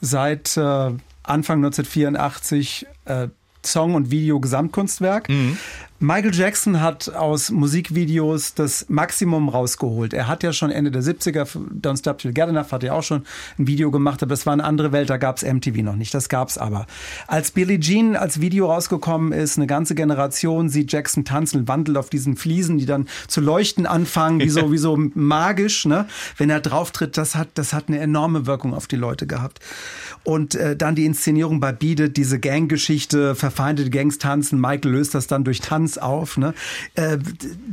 [0.00, 0.60] seit äh,
[1.22, 3.28] Anfang 1984 äh,
[3.62, 5.28] Song und Video Gesamtkunstwerk.
[6.00, 10.12] Michael Jackson hat aus Musikvideos das Maximum rausgeholt.
[10.12, 12.94] Er hat ja schon Ende der 70er, für Don't Stop Till Get Enough, hat er
[12.94, 13.24] auch schon
[13.58, 16.28] ein Video gemacht, aber das war eine andere Welt, da gab's MTV noch nicht, das
[16.28, 16.86] gab's aber.
[17.26, 22.10] Als Billie Jean als Video rausgekommen ist, eine ganze Generation sieht Jackson tanzen, wandelt auf
[22.10, 26.06] diesen Fliesen, die dann zu leuchten anfangen, wie so, wie so magisch, ne?
[26.36, 29.58] Wenn er drauf tritt, das hat, das hat eine enorme Wirkung auf die Leute gehabt.
[30.22, 35.16] Und äh, dann die Inszenierung bei Beat It, diese Gang-Geschichte, verfeindete Gangs tanzen, Michael löst
[35.16, 36.36] das dann durch Tanz auf.
[36.36, 36.52] Ne?
[36.94, 37.18] Äh,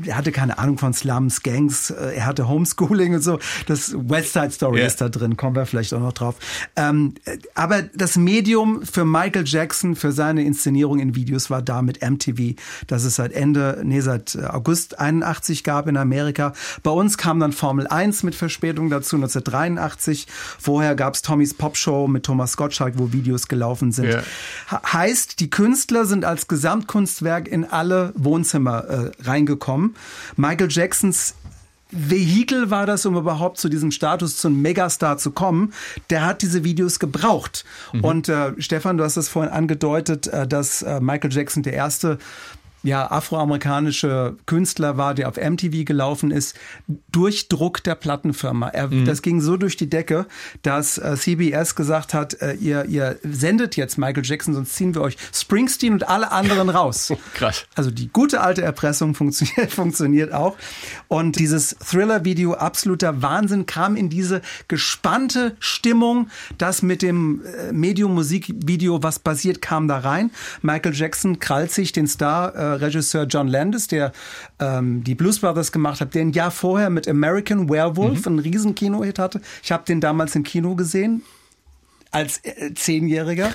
[0.05, 3.39] er hatte keine Ahnung von Slums, Gangs, äh, er hatte Homeschooling und so.
[3.67, 4.85] Das West Side Story Ja.
[4.85, 6.35] ist da drin, kommen wir vielleicht auch noch drauf.
[6.77, 11.81] Ähm, äh, aber das Medium für Michael Jackson, für seine Inszenierung in Videos war da
[11.81, 12.55] mit MTV,
[12.87, 16.53] das es seit Ende, nee, seit äh, August 81 gab in Amerika.
[16.83, 20.27] Bei uns kam dann Formel 1 mit Verspätung dazu, 1983.
[20.59, 24.15] Vorher gab's Tommys Pop Show mit Thomas Gottschalk, wo Videos gelaufen sind.
[24.71, 29.95] Ha- Heißt, die Künstler sind als Gesamtkunstwerk in alle Wohnzimmer äh, reingekommen.
[30.35, 31.35] Michael Jacksons
[31.91, 35.73] Vehikel war das, um überhaupt zu diesem Status, zu einem Megastar zu kommen.
[36.09, 37.63] Der hat diese Videos gebraucht.
[38.01, 42.17] Und äh, Stefan, du hast es vorhin angedeutet, äh, dass äh, Michael Jackson der erste
[42.85, 46.55] ja, afroamerikanische Künstler war, der auf MTV gelaufen ist,
[47.11, 48.69] durch Druck der Plattenfirma.
[48.69, 50.27] Er, Das ging so durch die Decke,
[50.61, 55.01] dass äh, CBS gesagt hat, äh, ihr, ihr sendet jetzt Michael Jackson, sonst ziehen wir
[55.01, 57.11] euch Springsteen und alle anderen raus.
[57.33, 57.65] Krass.
[57.75, 60.55] Also die gute alte Erpressung funktioniert, funktioniert auch.
[61.07, 69.01] Und dieses Thriller-Video, absoluter Wahnsinn, kam in diese gespannte Stimmung, das mit dem äh, Medium-Musikvideo,
[69.01, 70.29] was passiert, kam da rein.
[70.61, 72.05] Michael Jackson krallt sich den
[72.75, 74.11] Star-Regisseur John Landis, der
[74.59, 78.75] ähm, die Blues Brothers gemacht hat, der ein Jahr vorher mit American Werewolf einen riesen
[78.75, 79.41] Kino-Hit hatte.
[79.63, 81.23] Ich habe den damals im Kino gesehen
[82.11, 83.53] als äh, Zehnjähriger.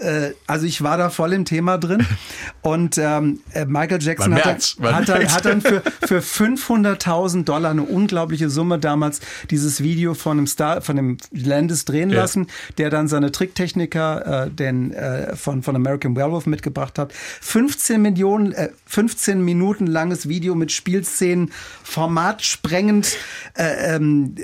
[0.00, 2.06] Äh, also ich war da voll im Thema drin
[2.62, 7.44] und ähm, äh, Michael Jackson hat, merkt's, dann, hat, dann, hat dann für, für 500.000
[7.44, 12.20] Dollar eine unglaubliche Summe damals dieses Video von einem Star, von dem Landis drehen Ja.
[12.20, 17.12] lassen, der dann seine Tricktechniker äh, den, äh, von, von American Werewolf mitgebracht hat.
[17.40, 23.16] 15 Millionen, äh, 15 Minuten langes Video mit Spielszenen, formatsprengend,
[23.54, 24.34] äh, ähm,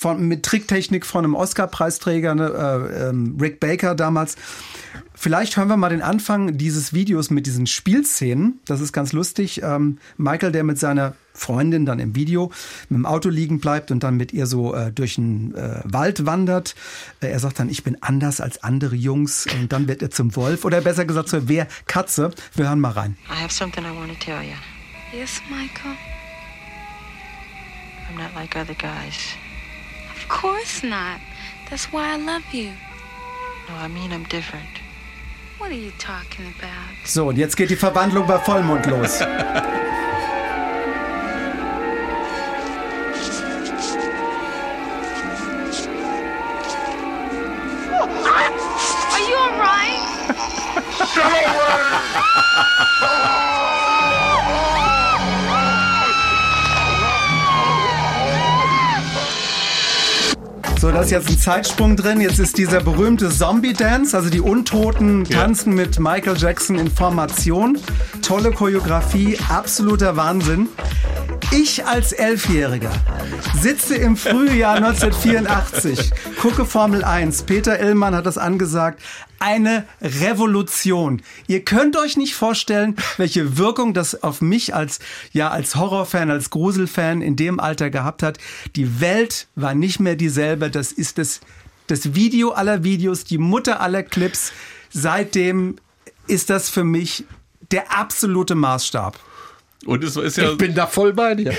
[0.00, 4.36] von, mit Tricktechnik von einem Oscar-Preisträger, ne, äh, ähm, Rick Baker damals.
[5.12, 8.60] Vielleicht hören wir mal den Anfang dieses Videos mit diesen Spielszenen.
[8.64, 9.60] Das ist ganz lustig.
[9.62, 12.50] Ähm, Michael, der mit seiner Freundin dann im Video
[12.88, 16.24] mit dem Auto liegen bleibt und dann mit ihr so äh, durch den äh, Wald
[16.24, 16.74] wandert.
[17.20, 19.46] Äh, er sagt dann, ich bin anders als andere Jungs.
[19.60, 20.64] Und dann wird er zum Wolf.
[20.64, 22.30] Oder besser gesagt zur Wehrkatze.
[22.54, 23.18] Wir hören mal rein.
[23.28, 24.56] I have something I want to tell you.
[25.12, 25.94] Yes, Michael.
[28.08, 29.36] I'm not like other guys.
[30.20, 31.18] Of course not.
[31.70, 32.72] That's why I love you.
[33.68, 34.68] No, I mean I'm different.
[35.56, 36.94] What are you talking about?
[37.04, 39.20] So, und jetzt geht die Verwandlung bei Vollmond los.
[49.12, 50.00] Are you alright?
[60.80, 62.22] So, da ist jetzt ein Zeitsprung drin.
[62.22, 67.76] Jetzt ist dieser berühmte Zombie-Dance, also die Untoten tanzen mit Michael Jackson in Formation.
[68.22, 70.70] Tolle Choreografie, absoluter Wahnsinn.
[71.52, 72.92] Ich als Elfjähriger
[73.60, 77.42] sitze im Frühjahr 1984, gucke Formel 1.
[77.42, 79.02] Peter Illmann hat das angesagt.
[79.40, 81.20] Eine Revolution.
[81.46, 85.00] Ihr könnt euch nicht vorstellen, welche Wirkung das auf mich als,
[85.32, 88.38] ja, als Horrorfan, als Gruselfan in dem Alter gehabt hat.
[88.74, 90.70] Die Welt war nicht mehr dieselbe.
[90.70, 91.40] Das ist das,
[91.88, 94.54] das Video aller Videos, die Mutter aller Clips.
[94.88, 95.76] Seitdem
[96.26, 97.24] ist das für mich
[97.70, 99.20] der absolute Maßstab.
[99.84, 100.52] Und es ist ja.
[100.52, 101.54] Ich bin da voll bei dir.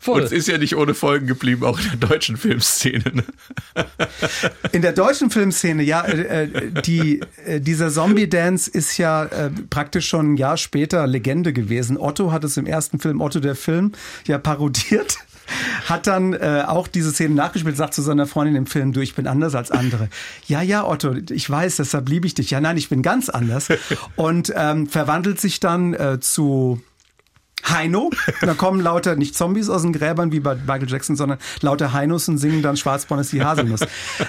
[0.00, 0.20] Voll.
[0.20, 3.04] Und es ist ja nicht ohne Folgen geblieben, auch in der deutschen Filmszene.
[3.12, 3.24] Ne?
[4.72, 10.08] In der deutschen Filmszene, ja, äh, äh, die, äh, dieser Zombie-Dance ist ja äh, praktisch
[10.08, 11.96] schon ein Jahr später Legende gewesen.
[11.96, 13.92] Otto hat es im ersten Film, Otto der Film,
[14.26, 15.18] ja parodiert.
[15.86, 19.14] Hat dann äh, auch diese Szene nachgespielt, sagt zu seiner Freundin im Film, du, ich
[19.14, 20.08] bin anders als andere.
[20.46, 22.50] Ja, ja, Otto, ich weiß, deshalb liebe ich dich.
[22.50, 23.68] Ja, nein, ich bin ganz anders.
[24.16, 26.82] Und ähm, verwandelt sich dann äh, zu
[27.64, 28.10] Heino.
[28.40, 32.28] Da kommen lauter, nicht Zombies aus den Gräbern wie bei Michael Jackson, sondern lauter Heinos
[32.28, 33.80] und singen dann Schwarzborn ist die Haselnuss.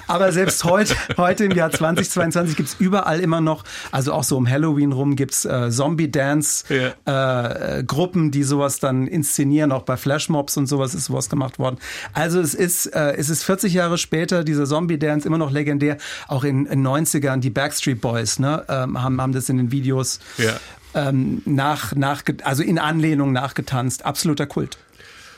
[0.07, 4.49] Aber selbst heute, heute im Jahr 2022 gibt's überall immer noch, also auch so um
[4.49, 9.71] Halloween rum gibt's äh, Zombie-Dance-Gruppen, äh, die sowas dann inszenieren.
[9.71, 11.77] Auch bei Flashmobs und sowas ist sowas gemacht worden.
[12.13, 15.97] Also es ist, äh, es ist 40 Jahre später, dieser Zombie-Dance immer noch legendär.
[16.27, 20.19] Auch in den 90ern, die Backstreet Boys ne, ähm, haben, haben das in den Videos
[20.37, 20.53] Ja.
[20.93, 24.05] Ähm, nach, nach, also in Anlehnung nachgetanzt.
[24.05, 24.77] Absoluter Kult.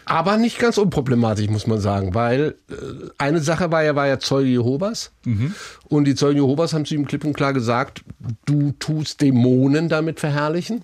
[0.06, 2.74] Aber nicht ganz unproblematisch, muss man sagen, weil äh,
[3.18, 5.12] eine Sache war ja, war ja Zeuge Jehovas.
[5.88, 8.04] Und die Zeugen Jehovas haben zu ihm klipp und klar gesagt,
[8.46, 10.84] du tust Dämonen damit verherrlichen.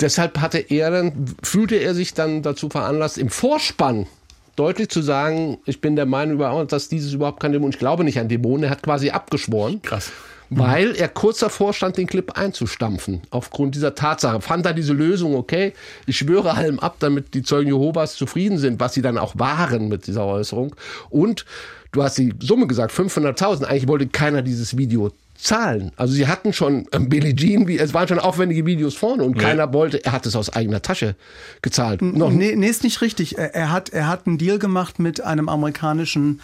[0.00, 4.06] Deshalb hatte er dann, fühlte er sich dann dazu veranlasst, im Vorspann
[4.54, 8.04] deutlich zu sagen, ich bin der Meinung, überhaupt, dass dieses überhaupt kein Dämon, ich glaube
[8.04, 9.82] nicht an Dämonen, er hat quasi abgeschworen.
[9.82, 10.12] Krass.
[10.50, 13.22] Weil er kurz davor stand, den Clip einzustampfen.
[13.30, 14.40] Aufgrund dieser Tatsache.
[14.40, 15.72] Fand er diese Lösung okay.
[16.06, 19.88] Ich schwöre allem ab, damit die Zeugen Jehovas zufrieden sind, was sie dann auch waren
[19.88, 20.74] mit dieser Äußerung.
[21.10, 21.44] Und
[21.92, 23.64] du hast die Summe gesagt, 500.000.
[23.64, 25.92] Eigentlich wollte keiner dieses Video zahlen.
[25.96, 29.36] Also sie hatten schon ähm, Billie Jean, wie, es waren schon aufwendige Videos vorne und
[29.40, 29.48] Ja.
[29.48, 31.14] keiner wollte, er hat es aus eigener Tasche
[31.62, 32.02] gezahlt.
[32.02, 33.38] Noch Nee, nee, ist nicht richtig.
[33.38, 36.40] Er, er, hat, er hat einen Deal gemacht mit einem amerikanischen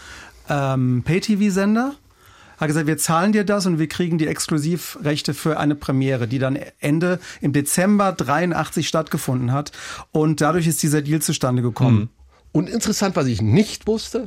[0.49, 1.95] ähm, Pay-TV-Sender.
[2.65, 6.39] Hat gesagt, wir zahlen dir das und wir kriegen die Exklusivrechte für eine Premiere, die
[6.39, 9.71] dann Ende im Dezember 83 stattgefunden hat.
[10.13, 12.09] Und dadurch ist dieser Deal zustande gekommen.
[12.53, 14.25] Und interessant, was ich nicht wusste,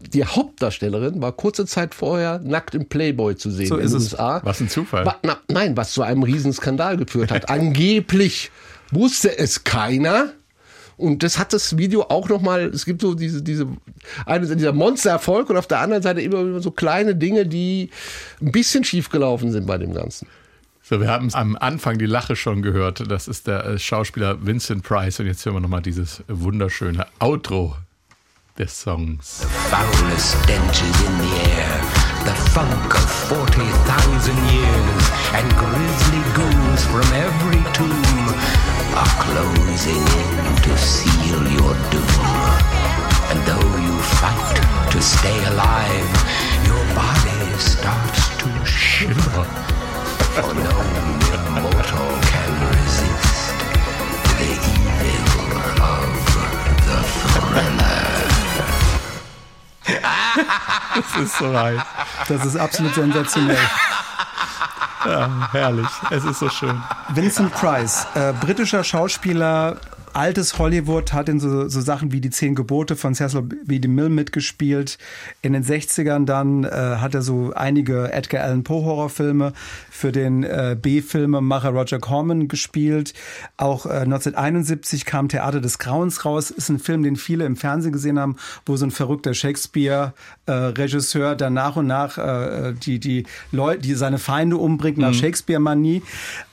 [0.00, 3.96] die Hauptdarstellerin war kurze Zeit vorher nackt im Playboy zu sehen So in ist den
[3.98, 4.12] es.
[4.12, 4.40] USA.
[4.44, 5.04] Was ein Zufall.
[5.06, 7.48] Wa- na, nein, was zu einem Riesenskandal geführt hat.
[7.50, 8.50] Angeblich
[8.92, 10.32] wusste es keiner.
[10.96, 13.66] Und das hat das Video auch nochmal, es gibt so diese, diese,
[14.26, 17.90] eine, dieser Monstererfolg und auf der anderen Seite immer so kleine Dinge, die
[18.40, 20.28] ein bisschen schief gelaufen sind bei dem Ganzen.
[20.82, 23.10] So, wir haben am Anfang die Lache schon gehört.
[23.10, 25.18] Das ist der äh, Schauspieler Vincent Price.
[25.18, 27.74] Und jetzt hören wir nochmal dieses wunderschöne Outro
[28.58, 29.46] des Songs.
[29.70, 31.80] foulest stenches in the air,
[32.28, 38.28] the funk of 40,000 years, and grisly ghouls from every tomb
[38.94, 42.24] are closing in to seal your doom.
[43.30, 44.56] And though you fight
[44.92, 46.10] to stay alive,
[46.68, 49.44] your body starts to shiver.
[50.34, 50.76] For no
[51.60, 53.56] mortal can resist
[54.40, 55.48] the evil
[55.92, 56.12] of
[56.88, 57.00] the
[57.34, 58.04] thriller.
[60.94, 61.84] Das ist so weit.
[62.28, 63.68] Das ist absolut sensationell.
[65.04, 65.88] Ja, herrlich.
[66.10, 66.82] Es ist so schön.
[67.10, 69.76] Vincent Price, äh, britischer Schauspieler,
[70.14, 73.78] altes Hollywood, hat in so, so Sachen wie die Zehn Gebote von Cecil B.
[73.78, 74.98] DeMille mitgespielt.
[75.42, 79.52] In den 60ern dann äh, hat er so einige Edgar Allan Poe Horrorfilme
[79.90, 83.14] für den äh, B-Filmemacher Roger Corman gespielt.
[83.56, 86.50] Auch äh, 1971 kam Theater des Grauens raus.
[86.50, 91.54] Ist ein Film, den viele im Fernsehen gesehen haben, wo so ein verrückter Shakespeare-Regisseur dann
[91.54, 96.02] nach und nach äh, die, die Leute, die seine Feinde umbringt nach Shakespeare-Manie.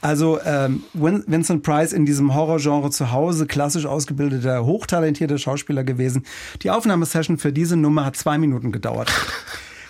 [0.02, 6.26] Also ähm, Vincent Price in diesem Horrorgenre zu Hause, klassisch ausgebildeter, hochtalentierter Schauspieler gewesen.
[6.64, 9.12] Die Aufnahmesession für diese Nummer hat zwei Minuten gedauert.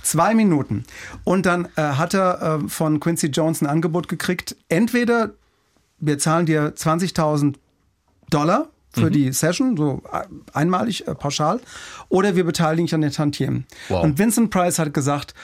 [0.04, 0.84] Zwei Minuten.
[1.24, 4.56] Und dann äh, hat er äh, von Quincy Jones ein Angebot gekriegt.
[4.68, 5.36] Entweder
[6.00, 7.54] wir zahlen dir 20.000
[8.32, 11.62] Dollar für die Session, so äh, einmalig, äh, pauschal,
[12.10, 13.68] oder wir beteiligen dich an den Tantiemen.
[13.90, 14.04] Wow.
[14.04, 15.36] Und Vincent Price hat gesagt,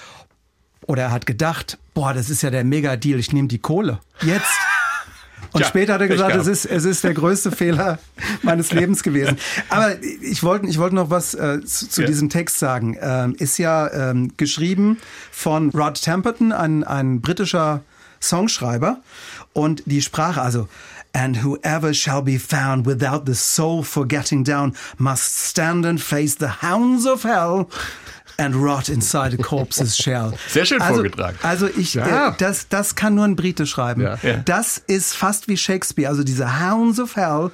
[0.87, 3.99] oder er hat gedacht, boah, das ist ja der Mega-Deal, ich nehme die Kohle.
[4.21, 4.51] Jetzt.
[5.57, 7.99] Und Tja, später hat er gesagt, es ist, es ist der größte Fehler
[8.43, 9.37] meines Lebens gewesen.
[9.69, 12.07] Aber ich wollte ich wollte noch was äh, zu, zu Ja.
[12.07, 12.97] diesem Text sagen.
[13.01, 14.97] Ähm, ist ja ähm, geschrieben
[15.31, 17.81] von Rod Temperton, ein, ein britischer
[18.21, 18.97] Songschreiber.
[19.53, 20.67] Und die Sprache, also
[21.13, 26.35] And whoever shall be found without the soul for getting down must stand and face
[26.39, 27.65] the hounds of hell
[28.37, 30.33] and rot inside a corpse's shell.
[30.47, 31.37] Sehr schön also, vorgetragen.
[31.41, 32.29] Also ich, Ja.
[32.29, 34.01] äh, das, das kann nur ein Brite schreiben.
[34.01, 34.17] Ja.
[34.45, 36.09] Das ist fast wie Shakespeare.
[36.09, 37.51] Also diese Hounds of Hell,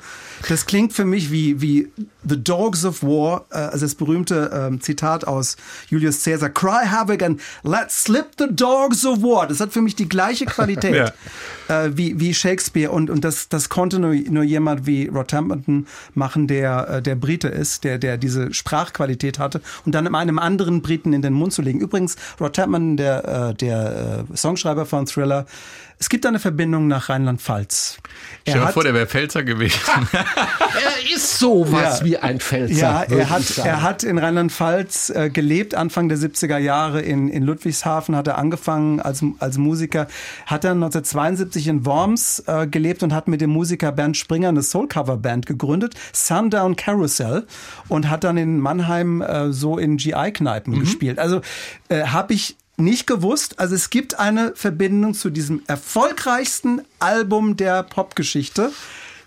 [0.49, 1.91] das klingt für mich wie, wie
[2.27, 5.57] The Dogs of War, äh, also das berühmte ähm, Zitat aus
[5.89, 9.47] Julius Caesar, Cry havoc and let's slip the dogs of war.
[9.47, 11.13] Das hat für mich die gleiche Qualität
[11.67, 15.87] äh, wie, wie Shakespeare und, und das, das konnte nur, nur jemand wie Rod Temperton
[16.13, 20.81] machen, der, äh, der Brite ist, der, der diese Sprachqualität hatte und dann einem anderen
[20.81, 21.79] Briten in den Mund zu legen.
[21.79, 25.45] Übrigens, Rod Temperton, der, äh, der äh, Songschreiber von Thriller,
[25.99, 27.97] es gibt eine Verbindung nach Rheinland-Pfalz.
[28.41, 29.79] Stell dir mal vor, der wäre Pfälzer gewesen.
[30.13, 32.05] Er ist sowas Ja.
[32.05, 32.73] wie ein Pfälzer.
[32.73, 37.43] Ja, er hat, er hat in Rheinland-Pfalz äh, gelebt, Anfang der 70er Jahre in, in
[37.43, 40.07] Ludwigshafen, hat er angefangen als, als Musiker,
[40.45, 44.63] hat dann 1972 in Worms äh, gelebt und hat mit dem Musiker Bernd Springer eine
[44.63, 47.47] Soul-Cover-Band gegründet, Sundown Carousel,
[47.87, 51.19] und hat dann in Mannheim äh, so in GI-Kneipen gespielt.
[51.19, 51.41] Also
[51.89, 53.59] äh, habe ich nicht gewusst.
[53.59, 58.71] Also es gibt eine Verbindung zu diesem erfolgreichsten Album der Popgeschichte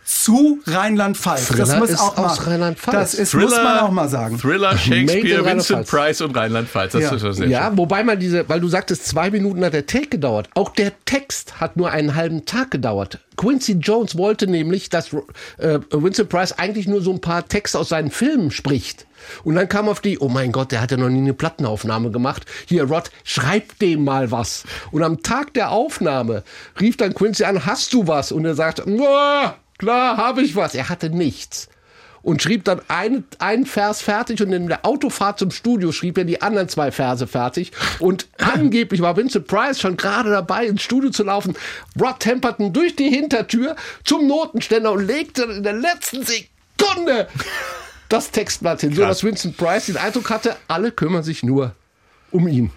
[0.07, 1.49] zu Rheinland-Pfalz.
[1.49, 2.95] Das Thriller muss ist auch aus mal, Rheinland-Pfalz.
[2.97, 4.39] Das ist, muss man auch mal sagen.
[4.39, 5.87] Thriller, Shakespeare, Vincent.
[5.89, 6.93] Price und Rheinland-Pfalz.
[6.93, 7.13] Das Ja.
[7.15, 7.79] ist schon sehr Ja, schön.
[7.79, 10.49] wobei man diese, weil du sagtest, zwei Minuten hat der Take gedauert.
[10.55, 13.19] Auch der Text hat nur einen halben Tag gedauert.
[13.37, 15.13] Quincy Jones wollte nämlich, dass
[15.59, 19.07] äh, Vincent Price eigentlich nur so ein paar Texte aus seinen Filmen spricht.
[19.43, 22.11] Und dann kam auf die, oh mein Gott, der hat ja noch nie eine Plattenaufnahme
[22.13, 22.45] gemacht.
[22.67, 24.63] Hier, Rod, schreib dem mal was.
[24.93, 26.45] Und am Tag der Aufnahme
[26.81, 28.31] rief dann Quincy an, hast du was?
[28.31, 30.75] Und er sagte, "Ja, klar, habe ich was.
[30.75, 31.69] Er hatte nichts
[32.27, 36.25] und schrieb dann einen, einen Vers fertig und in der Autofahrt zum Studio schrieb er
[36.25, 41.11] die anderen zwei Verse fertig und angeblich war Vincent Price schon gerade dabei ins Studio
[41.11, 41.55] zu laufen,
[42.01, 47.29] Rod Temperton durch die Hintertür zum Notenständer und legte in der letzten Sekunde
[48.09, 51.77] das Textblatt hin, so dass Vincent Price den Eindruck hatte, alle kümmern sich nur
[52.33, 52.73] um ihn.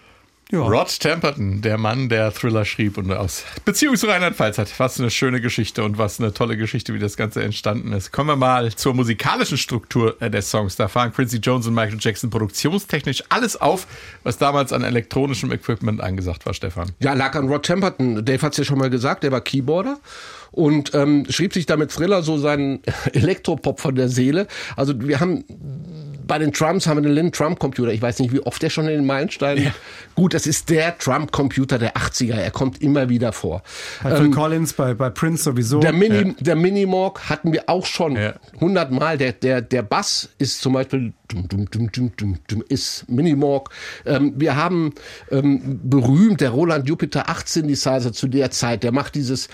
[0.51, 4.79] Rod Temperton, der Mann, der Thriller schrieb und aus Beziehung zu Rheinland-Pfalz hat.
[4.79, 8.11] Was eine schöne Geschichte und was eine tolle Geschichte, wie das Ganze entstanden ist.
[8.11, 10.75] Kommen wir mal zur musikalischen Struktur äh, des Songs.
[10.75, 13.85] Da fahren Quincy Jones und Michael Jackson produktionstechnisch alles auf,
[14.23, 16.93] was damals an elektronischem Equipment angesagt war, Stefan.
[16.99, 18.25] Ja, lag an Rod Temperton.
[18.25, 19.99] Dave hat's ja schon mal gesagt, der war Keyboarder
[20.49, 22.81] und ähm, schrieb sich damit Thriller so seinen
[23.13, 24.47] Elektropop von der Seele.
[24.75, 25.45] Also wir haben
[26.29, 27.91] bei den Trumps haben wir den Lynn Trump Computer.
[27.91, 29.73] Ich weiß nicht, wie oft der schon in den Meilensteinen.
[30.15, 32.35] Gut, das ist der Trump Computer der 80er.
[32.35, 33.61] Er kommt immer wieder vor.
[34.01, 35.81] Bei Phil Collins, bei, bei Prince sowieso.
[35.81, 38.35] Der Mini, der Minimorg hatten wir auch schon Ja.
[38.61, 39.17] hundertmal.
[39.17, 43.69] Der, der, der Bass ist zum Beispiel dum, dum, dum, dum, dum, dum, ist Minimorg.
[44.05, 44.93] Ähm, wir haben
[45.31, 48.83] ähm, berühmt der Roland Jupiter 8 Synthesizer zu der Zeit.
[48.83, 49.47] Der macht dieses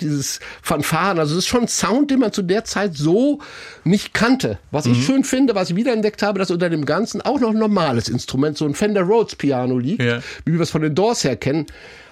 [0.00, 1.18] dieses Fanfaren.
[1.18, 3.40] Also es ist schon ein Sound, den man zu der Zeit so
[3.84, 4.58] nicht kannte.
[4.70, 7.58] Was ich schön finde, was ich wiederentdeckt habe, dass unter dem Ganzen auch noch ein
[7.58, 10.20] normales Instrument, so ein Fender Rhodes Piano liegt, Ja.
[10.44, 11.66] wie wir es von den Doors her kennen.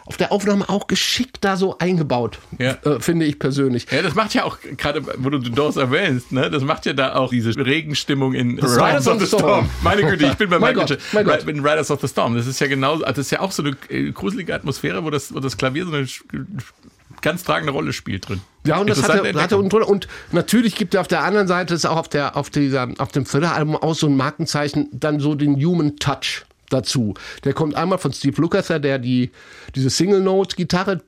[0.06, 2.72] Auf der Aufnahme auch geschickt da so eingebaut, Ja.
[2.84, 3.86] äh, finde ich persönlich.
[3.90, 7.16] Ja, das macht ja auch, gerade wo du Doors erwähnst, ne, das macht ja da
[7.16, 9.68] auch diese Regenstimmung in Riders Riders of the Storm.
[9.82, 11.42] Meine Güte, ich bin bei Mein Gott, mein Gott.
[11.48, 12.36] in Riders of the Storm.
[12.36, 15.34] Das ist ja genau, das ist ja auch so eine äh, gruselige Atmosphäre, wo das,
[15.34, 16.06] wo das Klavier so eine
[17.22, 18.40] ganz tragende Rolle spielt drin.
[18.64, 19.82] Ja, und das hat Interessante hat er Entdeckung.
[19.90, 22.88] und, und natürlich gibt er auf der anderen Seite, ist auch auf der, auf dieser,
[22.98, 27.14] auf dem Thriller-Album auch so ein Markenzeichen, dann so den Human Touch dazu.
[27.44, 29.30] Der kommt einmal von Steve Lukather, der die,
[29.74, 31.00] diese Single-Note-Gitarre,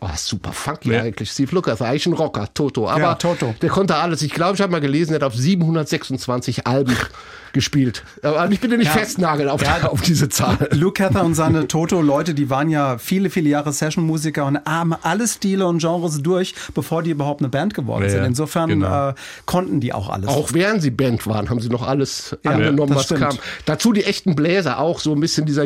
[0.00, 1.02] oh, super funky Ja.
[1.02, 1.30] eigentlich.
[1.30, 2.88] Steve Lukather, eigentlich ein Rocker, Toto.
[2.88, 3.54] Aber Ja, Toto.
[3.60, 4.22] der konnte alles.
[4.22, 6.96] Ich glaube, ich habe mal gelesen, der hat auf 726 Alben
[7.52, 8.04] gespielt.
[8.22, 10.68] Aber ich bitte nicht festnageln auf, auf diese Zahl.
[10.72, 15.26] Luke Cather und seine Toto-Leute, die waren ja viele, viele Jahre Session-Musiker und haben alle
[15.26, 18.20] Stile und Genres durch, bevor die überhaupt eine Band geworden Ja, sind.
[18.20, 19.08] ja, Insofern genau.
[19.10, 19.14] äh,
[19.46, 20.28] konnten die auch alles.
[20.28, 23.20] Auch während sie Band waren, haben sie noch alles Ja, angenommen, was stimmt.
[23.20, 23.38] kam.
[23.64, 25.64] Dazu die echten Bläser, auch so ein bisschen dieser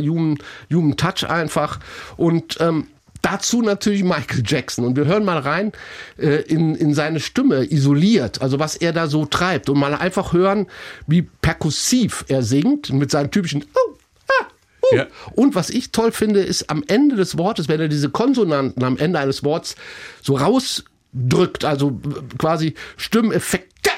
[0.70, 1.80] Human, Human Touch einfach.
[2.16, 2.88] Und ähm,
[3.22, 4.84] dazu natürlich Michael Jackson.
[4.84, 5.72] Und wir hören mal rein
[6.18, 9.68] äh, in, in seine Stimme, isoliert, also was er da so treibt.
[9.68, 10.66] Und mal einfach hören,
[11.06, 13.96] wie perkussiv er singt mit seinen typischen oh,
[14.28, 14.46] ah.
[14.94, 15.06] Ja.
[15.34, 18.98] Und was ich toll finde, ist am Ende des Wortes, wenn er diese Konsonanten am
[18.98, 19.76] Ende eines Worts
[20.22, 21.98] so rausdrückt, also
[22.36, 23.90] quasi Stimmeffekte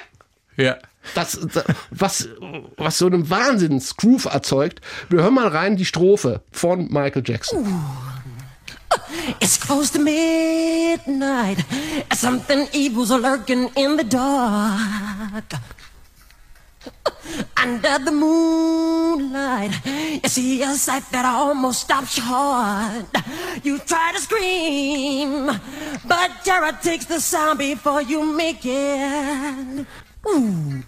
[0.57, 0.77] Ja.
[1.15, 2.29] Das, das was,
[2.77, 4.81] was so einen Wahnsinns-Groove erzeugt.
[5.09, 7.67] Wir hören mal rein die Strophe von Michael Jackson.
[9.41, 11.65] It's close to midnight.
[12.15, 15.45] Something evil's lurking in the dark.
[17.57, 23.07] Under the moonlight, You see a sight that almost stops your heart.
[23.65, 25.47] You try to scream,
[26.07, 29.87] but terror takes the sound before you make it.
[30.29, 30.83] Ooh.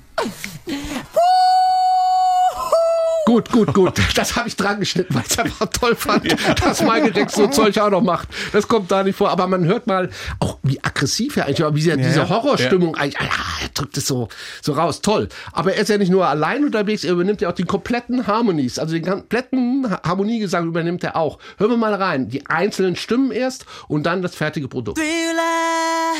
[3.24, 3.92] Gut, gut, gut.
[4.14, 7.62] Das habe ich dran geschnitten, weil ich es einfach toll fand, dass Michael Jackson so
[7.64, 8.26] Zeug auch noch macht.
[8.52, 9.28] Das kommt da nicht vor.
[9.28, 10.08] Aber man hört mal
[10.40, 12.26] auch, wie aggressiv er eigentlich war, wie diese ja.
[12.30, 13.26] Horrorstimmung eigentlich, ah,
[13.62, 14.28] er drückt es so,
[14.62, 15.02] so raus.
[15.02, 15.28] Toll.
[15.52, 18.78] Aber er ist ja nicht nur allein unterwegs, er übernimmt ja auch die kompletten Harmonies.
[18.78, 21.38] Also den kompletten Ha- Harmoniegesang übernimmt er auch.
[21.58, 22.30] Hören wir mal rein.
[22.30, 24.96] Die einzelnen Stimmen erst und dann das fertige Produkt.
[24.96, 26.14] Thriller,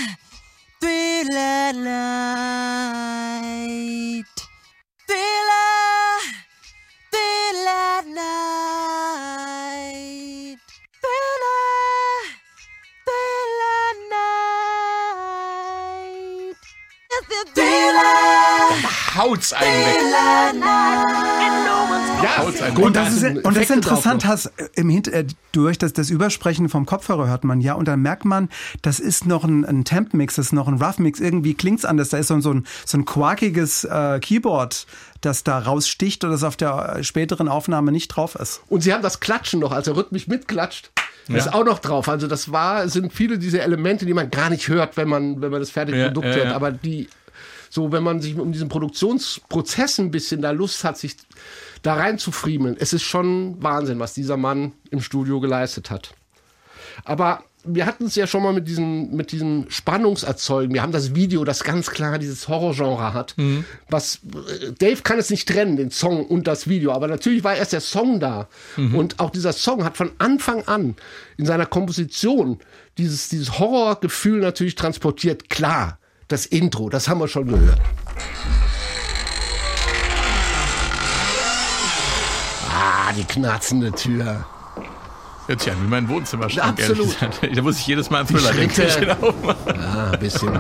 [0.81, 2.25] thriller night.
[5.07, 6.21] Thriller,
[7.11, 8.29] thriller night.
[19.17, 19.59] Haut's Ja,
[22.39, 25.79] Haut's gut, Und das, ist, und das ist interessant, hast, äh, im Hint äh, durch
[25.79, 28.49] das, das Übersprechen vom Kopfhörer hört man ja und dann merkt man,
[28.83, 32.09] das ist noch ein, ein Temp-Mix, das ist noch ein Rough-Mix, irgendwie klingt's anders.
[32.11, 34.87] Da ist so, so ein, so ein quakiges äh, Keyboard,
[35.21, 38.61] das da raussticht und das auf der äh, späteren Aufnahme nicht drauf ist.
[38.69, 40.91] Und sie haben das Klatschen noch, als er rhythmisch mitklatscht.
[41.31, 42.09] Das ist auch noch drauf.
[42.09, 45.51] Also das war, sind viele dieser Elemente, die man gar nicht hört, wenn man, wenn
[45.51, 46.47] man das fertige Ja, Produkt ja, hört.
[46.47, 46.57] ja.
[46.57, 47.07] Aber die,
[47.71, 51.17] so wenn man sich um diesen Produktionsprozess ein bisschen da Lust hat, sich
[51.83, 56.15] da reinzufriemeln, es ist schon Wahnsinn, was dieser Mann im Studio geleistet hat.
[57.05, 60.73] Aber wir hatten es ja schon mal mit diesem, mit diesem Spannungserzeugen.
[60.73, 63.35] Wir haben das Video, das ganz klar dieses Horrorgenre hat.
[63.91, 64.21] Was,
[64.63, 66.93] äh, Dave kann es nicht trennen, den Song und das Video.
[66.93, 68.49] Aber natürlich war erst der Song da.
[68.97, 70.97] Und auch dieser Song hat von Anfang an
[71.37, 72.59] in seiner Komposition
[72.97, 75.51] dieses, dieses Horrorgefühl natürlich transportiert.
[75.51, 75.98] Klar,
[76.29, 77.81] das Intro, das haben wir schon gehört.
[82.71, 84.45] Ah, die knarzende Tür.
[85.47, 86.79] Hört sich an wie mein Wohnzimmerschrank.
[86.79, 86.99] Absolut.
[86.99, 87.57] ehrlich gesagt.
[87.57, 88.83] Da muss ich jedes Mal einen Thriller denken.
[89.67, 90.53] Ah, ein bisschen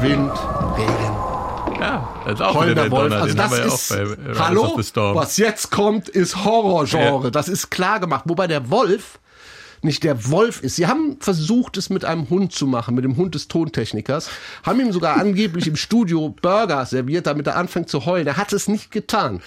[0.00, 0.32] Wind,
[0.76, 1.80] Regen.
[1.80, 3.02] Ja, das ist auch wieder Heulender der Wolf.
[3.04, 3.22] Donner.
[3.22, 7.24] Also das ja ist, auch bei hallo, was jetzt kommt, ist Horrorgenre.
[7.24, 7.30] Ja.
[7.30, 8.24] Das ist klar gemacht.
[8.26, 9.18] Wobei der Wolf
[9.82, 10.76] nicht der Wolf ist.
[10.76, 14.30] Sie haben versucht, es mit einem Hund zu machen, mit dem Hund des Tontechnikers.
[14.62, 18.26] Haben ihm sogar angeblich im Studio Burger serviert, damit er anfängt zu heulen.
[18.26, 19.40] Er hat es nicht getan.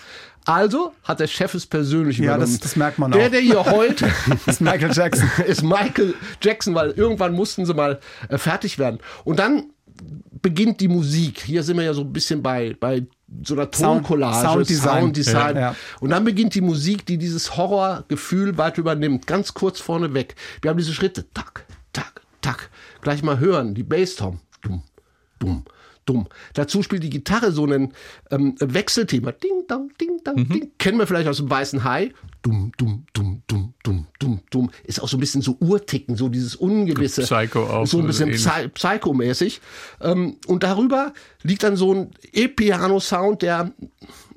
[0.46, 2.52] Also hat der Chef es persönlich Ja, übernommen.
[2.54, 3.32] das- das merkt man Der, auch.
[3.32, 4.04] der hier heult,
[4.48, 5.30] ist Michael Jackson.
[5.46, 9.00] ist Michael Jackson, weil irgendwann mussten sie mal äh, fertig werden.
[9.24, 9.66] Und dann
[10.42, 11.42] beginnt die Musik.
[11.46, 13.06] Hier sind wir ja so ein bisschen bei, bei
[13.44, 15.02] so einer Sound- Toncollage, Sounddesign.
[15.02, 15.56] Sounddesign.
[15.56, 15.76] Ja, ja.
[16.00, 19.28] Und dann beginnt die Musik, die dieses Horrorgefühl weit übernimmt.
[19.28, 20.36] Ganz kurz vorne weg.
[20.62, 21.26] Wir haben diese Schritte.
[21.34, 22.70] Tak, tak, tak.
[23.02, 23.74] Gleich mal hören.
[23.74, 24.40] Die Basstom.
[24.62, 24.84] Dumm,
[25.40, 25.66] dumm,
[26.06, 26.28] dumm.
[26.54, 27.94] Dazu spielt die Gitarre so einen
[28.32, 29.32] ähm, Wechselthema.
[29.32, 30.50] Ding, dong, ding, dong, Mhm.
[30.50, 30.72] ding.
[30.78, 32.12] Kennen wir vielleicht aus dem Weißen Hai.
[32.42, 34.72] Dumm, dumm, dumm, dumm, dumm, dumm, dumm.
[34.84, 37.22] Ist auch so ein bisschen so Urticken, so dieses Ungewisse.
[37.22, 38.44] Psycho auch, So ein bisschen ähnlich.
[38.44, 39.62] Psy Psycho-mäßig.
[40.02, 43.72] Ähm, und darüber liegt dann so ein E-Piano-Sound, der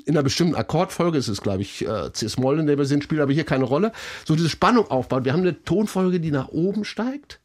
[0.07, 3.23] in einer bestimmten Akkordfolge, es ist glaube ich äh, C-Moll, in der wir sind, spielt
[3.23, 3.91] aber hier keine Rolle,
[4.27, 5.25] so diese Spannung aufbaut.
[5.25, 7.41] Wir haben eine Tonfolge, die nach oben steigt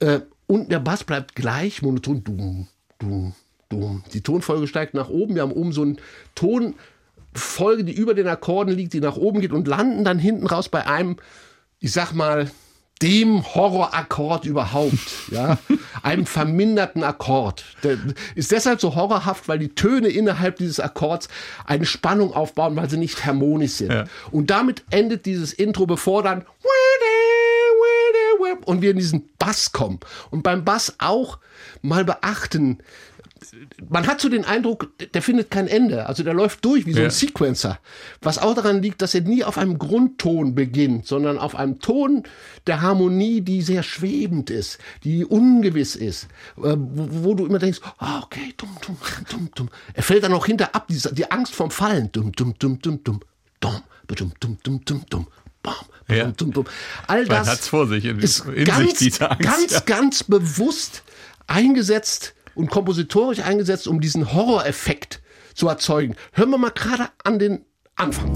[0.00, 2.24] äh, und der Bass bleibt gleich monoton.
[2.24, 2.66] Dum,
[3.02, 3.34] dum,
[3.68, 4.02] dum.
[4.12, 5.34] Die Tonfolge steigt nach oben.
[5.34, 5.96] Wir haben oben so eine
[6.34, 10.68] Tonfolge, die über den Akkorden liegt, die nach oben geht und landen dann hinten raus
[10.68, 11.16] bei einem,
[11.80, 12.50] ich sag mal,
[13.02, 14.94] dem Horrorakkord überhaupt,
[15.32, 15.58] ja,
[16.04, 17.64] einem verminderten Akkord.
[17.82, 17.98] Der
[18.36, 21.28] ist deshalb so horrorhaft, weil die Töne innerhalb dieses Akkords
[21.66, 23.92] eine Spannung aufbauen, weil sie nicht harmonisch sind.
[23.92, 24.04] Ja.
[24.30, 26.44] Und damit endet dieses Intro, bevor dann
[28.64, 30.00] und wir in diesen Bass kommen.
[30.30, 31.38] Und beim Bass auch
[31.82, 32.78] mal beachten,
[33.88, 36.06] man hat so den Eindruck, der findet kein Ende.
[36.06, 37.10] Also der läuft durch wie so ein Ja.
[37.10, 37.78] Sequencer.
[38.20, 42.22] Was auch daran liegt, dass er nie auf einem Grundton beginnt, sondern auf einem Ton
[42.66, 46.24] der Harmonie, die sehr schwebend ist, die ungewiss ist,
[46.58, 48.96] äh, wo, wo du immer denkst, ah, okay, dumm, dumm,
[49.28, 49.68] dumm, dumm.
[49.94, 52.10] Er fällt dann auch hinter ab, die, die Angst vom Fallen.
[52.12, 53.20] Dumm, dumm, dumm, dumm, dumm,
[53.60, 55.26] dumm, dumm, dumm, dumm, dumm, dumm,
[55.62, 55.74] bam,
[56.08, 56.24] Ja.
[56.24, 56.64] dumm, dumm, dumm.
[57.06, 59.80] All das hat's vor sich, in- ist in sich, ganz, diese Angst, ganz, ja.
[59.80, 61.02] ganz bewusst
[61.46, 65.20] eingesetzt und kompositorisch eingesetzt, um diesen Horroreffekt
[65.54, 66.16] zu erzeugen.
[66.32, 67.64] Hören wir mal gerade an den
[67.96, 68.32] Anfang.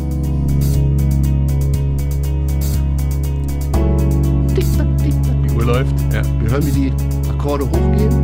[4.54, 5.94] Die Uhr läuft.
[6.12, 6.22] Ja.
[6.40, 6.92] Wir hören, wie die
[7.30, 8.14] Akkorde hochgehen.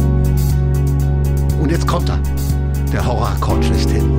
[1.60, 2.18] Und jetzt kommt er.
[2.92, 4.10] Der Horrorakkord schlechthin.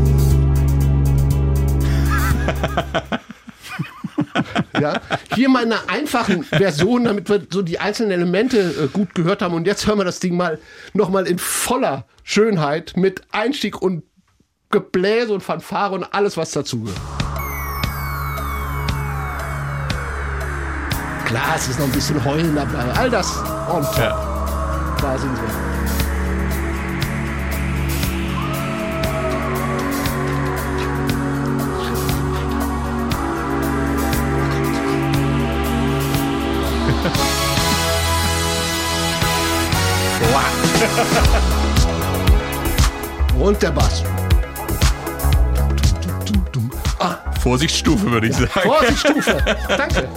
[4.84, 5.02] ja.
[5.34, 9.42] Hier mal in einer einfachen Version, damit wir so die einzelnen Elemente äh, gut gehört
[9.42, 9.56] haben.
[9.56, 10.60] Und jetzt hören wir das Ding mal
[10.94, 14.04] nochmal in voller Schönheit mit Einstieg und
[14.70, 17.00] Gebläse und Fanfare und alles, was dazugehört.
[21.26, 23.38] Klar, es ist noch ein bisschen heulen dabei, all das
[23.70, 23.84] on.
[23.98, 24.96] Ja.
[25.02, 25.73] Da sind wir.
[43.40, 44.04] Und der Bass.
[47.44, 48.52] Vorsichtsstufe, würde ich sagen.
[48.54, 49.38] Vorsichtsstufe.
[49.68, 50.08] Danke.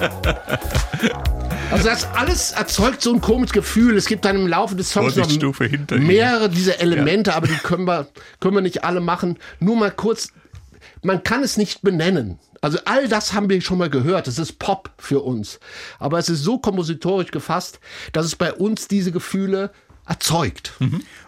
[1.72, 3.96] Also das alles erzeugt so ein komisches Gefühl.
[3.96, 5.28] Es gibt dann im Laufe des Songs noch
[5.90, 8.06] mehrere dieser Elemente, aber die können wir,
[8.38, 9.38] können wir nicht alle machen.
[9.58, 10.28] Nur mal kurz,
[11.02, 12.38] man kann es nicht benennen.
[12.60, 14.28] Also all das haben wir schon mal gehört.
[14.28, 15.58] Es ist Pop für uns.
[15.98, 17.80] Aber es ist so kompositorisch gefasst,
[18.12, 19.72] dass es bei uns diese Gefühle
[20.06, 20.72] erzeugt.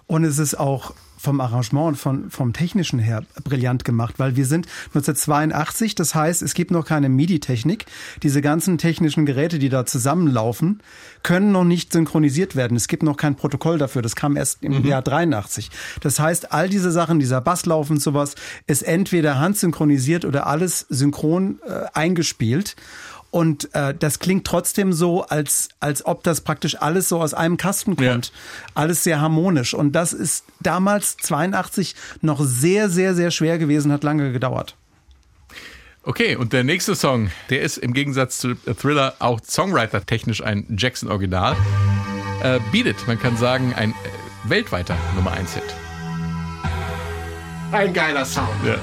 [0.06, 4.46] Und es ist auch vom Arrangement und von, vom technischen her brillant gemacht, weil wir
[4.46, 7.86] sind 1982, das heißt, es gibt noch keine MIDI-Technik.
[8.22, 10.80] Diese ganzen technischen Geräte, die da zusammenlaufen,
[11.22, 12.76] können noch nicht synchronisiert werden.
[12.76, 14.00] Es gibt noch kein Protokoll dafür.
[14.00, 15.70] Das kam erst im Jahr 83.
[16.00, 21.58] Das heißt, all diese Sachen, dieser Basslauf und sowas, ist entweder handsynchronisiert oder alles synchron
[21.66, 22.76] äh, eingespielt.
[23.30, 27.58] Und äh, das klingt trotzdem so, als, als ob das praktisch alles so aus einem
[27.58, 28.32] Kasten kommt.
[28.74, 29.74] Alles sehr harmonisch.
[29.74, 34.76] Und das ist damals 82 noch sehr, sehr, sehr schwer gewesen, hat lange gedauert.
[36.04, 41.54] Okay, und der nächste Song, der ist im Gegensatz zu Thriller auch Songwriter-technisch ein Jackson-Original.
[42.42, 43.94] Äh, Beat It, man kann sagen, ein äh,
[44.44, 45.64] weltweiter Nummer 1-Hit.
[47.72, 48.48] Ein geiler Sound.
[48.64, 48.76] Ja.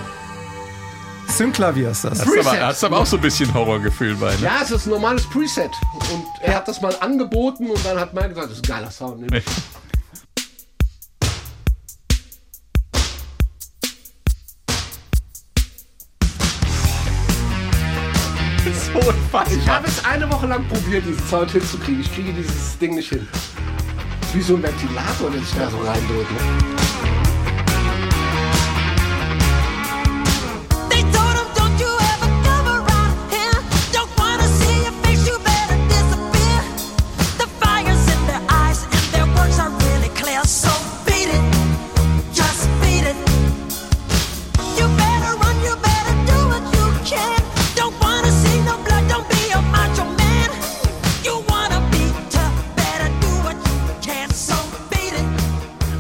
[1.28, 2.20] Synklavier ist das.
[2.22, 4.42] Hast du aber, hast aber auch so ein bisschen Horrorgefühl bei, ne?
[4.44, 5.72] Ja, es ist ein normales Preset.
[6.14, 8.92] Und er hat das mal angeboten und dann hat man gesagt, das ist ein geiler
[8.92, 9.20] Sound.
[9.22, 9.30] Nimm.
[18.66, 19.76] so Ich unfassbar.
[19.76, 22.02] habe es eine Woche lang probiert, diesen Sound hinzukriegen.
[22.02, 23.28] Ich kriege dieses Ding nicht hin.
[24.34, 26.32] Wie so ein Ventilator, der sich da so reindrückt.
[26.32, 26.38] Ne?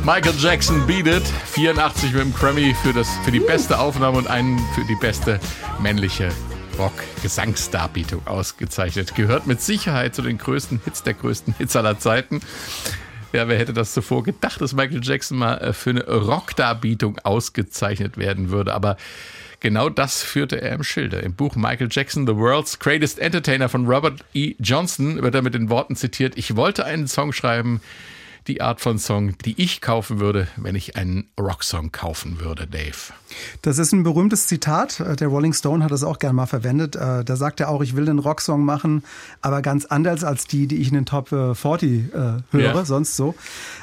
[0.06, 4.28] Michael Jackson Beat It, 84 mit dem Grammy für, das, für die beste Aufnahme und
[4.28, 5.40] einen für die beste
[5.80, 6.30] männliche
[6.78, 9.16] Rock-Gesangsdarbietung ausgezeichnet.
[9.16, 12.42] Gehört mit Sicherheit zu den größten Hits der größten Hits aller Zeiten.
[13.34, 18.20] Ja, wer hätte das zuvor gedacht, dass Michael Jackson mal äh, für eine Rockdarbietung ausgezeichnet
[18.20, 18.76] werden würde?
[18.76, 18.98] Aber
[19.60, 21.18] genau das führte er im Schilde.
[21.18, 24.54] Im Buch Michael Jackson, The World's Greatest Entertainer von Robert E.
[24.60, 27.82] Johnson wird er mit den Worten zitiert, ich wollte einen Song schreiben,
[28.48, 32.96] die Art von Song, die ich kaufen würde, wenn ich einen Rocksong kaufen würde, Dave.
[33.64, 35.00] Das ist ein berühmtes Zitat.
[35.00, 36.96] Äh, Der Rolling Stone hat das auch gerne mal verwendet.
[36.96, 39.04] Äh, Da sagt er auch, ich will einen Rocksong machen,
[39.42, 42.18] aber ganz anders als die, die ich in den Top äh, 40 äh,
[42.52, 42.86] höre, Ja.
[42.86, 43.36] sonst so.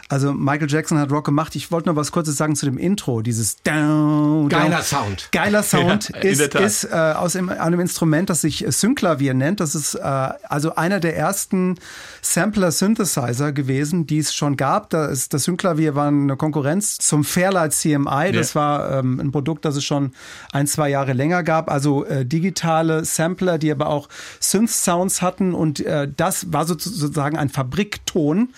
[0.09, 1.57] Also Michael Jackson hat Rock gemacht.
[1.57, 3.23] Ich wollte noch was Kurzes sagen zu dem Intro.
[3.23, 4.83] Dieses down, Geiler down.
[4.85, 5.29] Sound.
[5.33, 9.61] Geiler Sound Ja, ist, ist äh, aus einem, einem Instrument, das sich Synklavier nennt.
[9.61, 11.77] Das ist äh, also einer der ersten
[12.21, 14.91] Sampler-Synthesizer gewesen, die es schon gab.
[14.91, 18.33] Da ist, das Synklavier war eine Konkurrenz zum Fairlight CMI.
[18.33, 18.61] Das Ja.
[18.61, 20.13] war ähm, ein Produkt, das es schon
[20.53, 21.71] ein, zwei Jahre länger gab.
[21.71, 24.09] Also äh, digitale Sampler, die aber auch
[24.41, 25.55] Synth-Sounds hatten.
[25.55, 28.51] Und äh, das war so- sozusagen ein Fabrikton.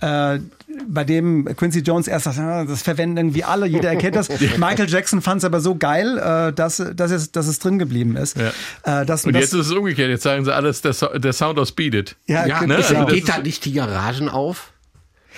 [0.00, 0.38] Äh,
[0.86, 4.28] bei dem Quincy Jones erst sagt, ah, das verwenden irgendwie alle, jeder erkennt das.
[4.58, 8.14] Michael Jackson fand es aber so geil, äh, dass, dass, es, dass es drin geblieben
[8.16, 8.36] ist.
[8.36, 9.00] Ja.
[9.00, 10.08] Äh, dass, Und das, jetzt ist es umgekehrt.
[10.10, 12.16] Jetzt sagen sie alles, der, so der Sound aus Beat It.
[12.26, 12.74] ja, Ja, genau.
[12.74, 12.76] ne?
[12.76, 14.72] Also das geht ist- da nicht die Garagen auf?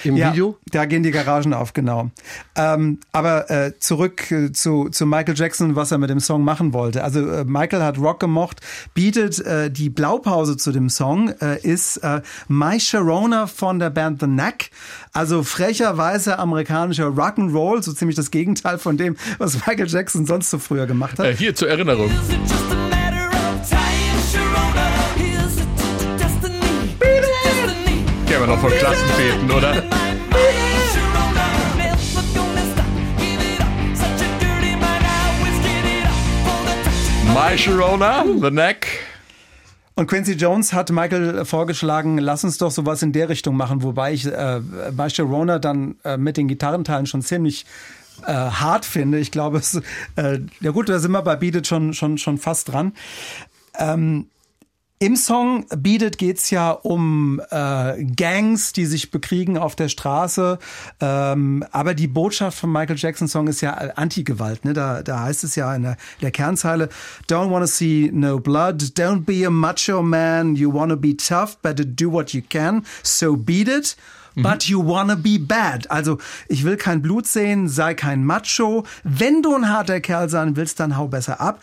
[0.05, 0.57] Im Ja, Video?
[0.71, 2.11] da gehen die Garagen auf, genau.
[2.57, 6.73] Ähm, aber äh, zurück äh, zu, zu Michael Jackson, was er mit dem Song machen
[6.73, 7.05] wollte.
[7.05, 8.61] Also äh, Michael hat Rock gemocht,
[8.95, 14.21] bietet äh, die Blaupause zu dem Song, äh, ist äh, My Sharona von der Band
[14.21, 14.71] The Knack.
[15.13, 20.59] Also frecherweise amerikanischer Rock'n'Roll, so ziemlich das Gegenteil von dem, was Michael Jackson sonst so
[20.59, 21.27] früher gemacht hat.
[21.27, 22.11] Äh, hier zur Erinnerung.
[28.51, 29.75] Noch von Klassenfäden, oder?
[37.27, 38.25] My, my, Sharona.
[38.25, 38.33] The.
[38.41, 38.89] My Neck.
[39.95, 44.15] Und Quincy Jones hat Michael vorgeschlagen, lass uns doch sowas in der Richtung machen, wobei
[44.15, 44.61] ich äh,
[44.97, 47.67] bei Sharona dann äh, mit den Gitarrenteilen schon ziemlich
[48.27, 49.21] äh, hart finde.
[49.21, 49.81] Ich glaube, es,
[50.17, 52.95] äh, ja gut, da sind wir bei Beat It schon, schon, schon fast dran.
[53.79, 54.27] Ähm,
[55.03, 60.59] Im Song Beat It geht's ja um äh, Gangs, die sich bekriegen auf der Straße.
[61.01, 64.67] Ähm, aber die Botschaft vom Michael Jackson Song ist ja Anti-Gewalt.
[64.67, 64.75] Ne?
[64.75, 66.91] Da, da heißt es ja in der, der Kernzeile,
[67.31, 71.87] Don't wanna see no blood, don't be a macho man, you wanna be tough, better
[71.87, 73.97] do what you can, so beat it.
[74.37, 75.91] But you wanna be bad.
[75.91, 78.85] Also, ich will kein Blut sehen, sei kein Macho.
[79.03, 81.63] Wenn du ein harter Kerl sein willst, dann hau besser ab.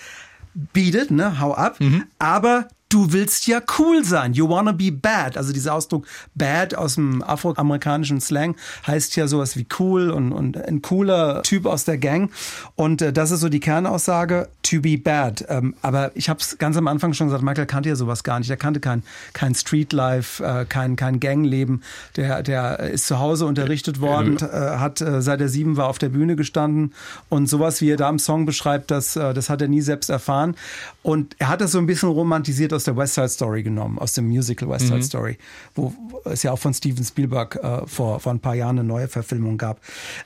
[0.74, 1.78] Beat it, ne, hau ab.
[2.18, 4.34] Aber du willst ja cool sein.
[4.34, 5.38] You wanna be bad.
[5.38, 10.58] Also dieser Ausdruck bad aus dem afroamerikanischen Slang heißt ja sowas wie cool und, und
[10.58, 12.32] ein cooler Typ aus der Gang.
[12.76, 15.46] Und äh, das ist so die Kernaussage, to be bad.
[15.50, 18.40] Ähm, aber ich habe es ganz am Anfang schon gesagt, Michael kannte ja sowas gar
[18.40, 18.50] nicht.
[18.50, 21.84] Er kannte kein, kein Streetlife, äh, kein, kein Gangleben.
[22.16, 25.98] Der, der ist zu Hause unterrichtet worden, äh, hat äh, seit er sieben war auf
[25.98, 26.94] der Bühne gestanden
[27.30, 30.10] und sowas, wie er da im Song beschreibt, das, äh, das hat er nie selbst
[30.10, 30.56] erfahren.
[31.04, 34.14] Und er hat das so ein bisschen romantisiert aus der West Side Story genommen, aus
[34.14, 35.38] dem Musical West Side Story,
[35.76, 35.94] wo
[36.26, 39.58] es ja auch von Steven Spielberg äh, vor, vor ein paar Jahren eine neue Verfilmung
[39.58, 39.82] gab.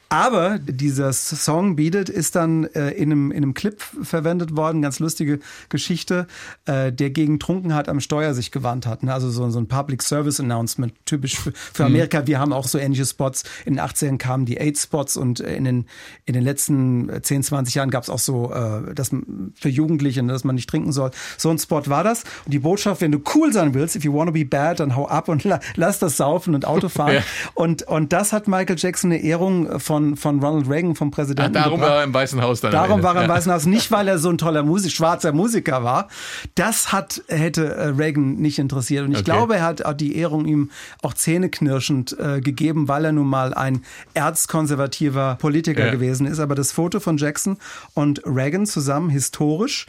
[0.10, 4.82] Aber dieser Song Beat It ist dann äh, in, einem, in einem Clip verwendet worden,
[4.82, 5.40] ganz lustige
[5.70, 6.28] Geschichte,
[6.66, 9.04] äh, der gegen Trunkenheit am Steuer sich gewandt hat.
[9.04, 9.14] Ne?
[9.14, 12.28] Also so, so ein Public Service Announcement, typisch für, für Amerika.
[12.28, 13.44] Wir haben auch so ähnliche Spots.
[13.66, 15.86] In den 80ern kamen die AIDS-Spots und äh, in den,
[16.26, 20.22] in den letzten 10, 20 Jahren gab es auch so, äh, dass man- für Jugendliche,
[20.24, 21.12] ne, dass man nicht trinken soll.
[21.38, 22.24] So ein Spot war das.
[22.46, 25.08] Und die Botschaft, wenn du cool sein willst, if you wanna be bad, dann hau
[25.08, 27.12] ab und la, lass das saufen und Auto fahren.
[27.14, 27.22] Ja.
[27.56, 31.54] Und, und das hat Michael Jackson eine Ehrung von, von Ronald Reagan, vom Präsidenten.
[31.54, 31.90] darum gebracht.
[31.92, 32.72] war er im Weißen Haus dann.
[32.72, 33.36] Darum war er im Ja.
[33.36, 33.66] Weißen Haus.
[33.66, 36.08] Nicht, weil er so ein toller Musik, schwarzer Musiker war.
[36.56, 39.06] Das hat, hätte äh, Reagan nicht interessiert.
[39.06, 39.26] Und ich Okay.
[39.32, 40.72] glaube, er hat auch die Ehrung ihm
[41.02, 43.82] auch zähneknirschend äh, gegeben, weil er nun mal ein
[44.14, 45.92] erzkonservativer Politiker Ja.
[45.92, 46.40] gewesen ist.
[46.40, 47.58] Aber das Foto von Jackson
[47.94, 49.86] und Reagan zusammen, historisch,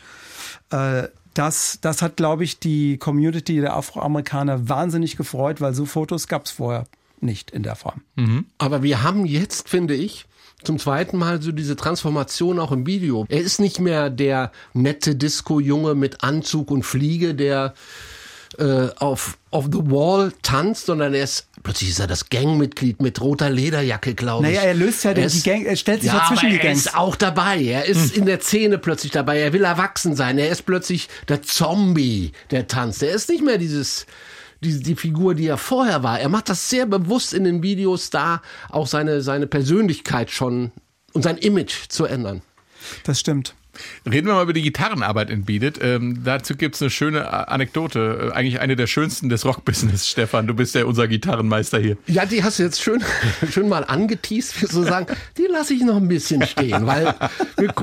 [0.71, 6.28] äh, das, das hat, glaube ich, die Community der Afroamerikaner wahnsinnig gefreut, weil so Fotos
[6.28, 6.87] gab es vorher
[7.20, 8.03] nicht in der Form.
[8.59, 10.26] Aber wir haben jetzt, finde ich,
[10.64, 13.26] zum zweiten Mal so diese Transformation auch im Video.
[13.28, 17.74] Er ist nicht mehr der nette Disco-Junge mit Anzug und Fliege, der
[18.59, 23.21] äh, auf, auf The Wall tanzt, sondern er ist, plötzlich ist er das Gangmitglied mit
[23.21, 24.55] roter Lederjacke, glaube ich.
[24.57, 26.59] Naja, er löst ja den- ist- die Gang- er stellt sich ja, zwischen aber die
[26.59, 26.87] Gangs.
[26.87, 27.63] Er ist auch dabei.
[27.63, 29.39] Er ist in der Szene plötzlich dabei.
[29.41, 30.39] Er will erwachsen sein.
[30.39, 33.03] Er ist plötzlich der Zombie, der tanzt.
[33.03, 34.07] Er ist nicht mehr dieses,
[34.63, 36.21] die, die Figur, die er vorher war.
[36.21, 40.73] Er macht das sehr bewusst in den Videos da, auch seine, seine Persönlichkeit schon
[41.13, 42.43] und sein Image zu ändern.
[43.05, 43.55] Das stimmt.
[44.11, 45.79] Reden wir mal über die Gitarrenarbeit in Beat.
[45.83, 48.31] Ähm, dazu gibt's eine schöne Anekdote.
[48.33, 50.47] Äh, eigentlich eine der schönsten des Rockbusiness, Stefan.
[50.47, 51.97] Du bist ja unser Gitarrenmeister hier.
[52.07, 53.03] Ja, die hast du jetzt schön,
[53.51, 55.07] schön mal angeteased, wie so sagen.
[55.39, 57.14] Die lasse ich noch ein bisschen stehen, weil
[57.57, 57.75] wir,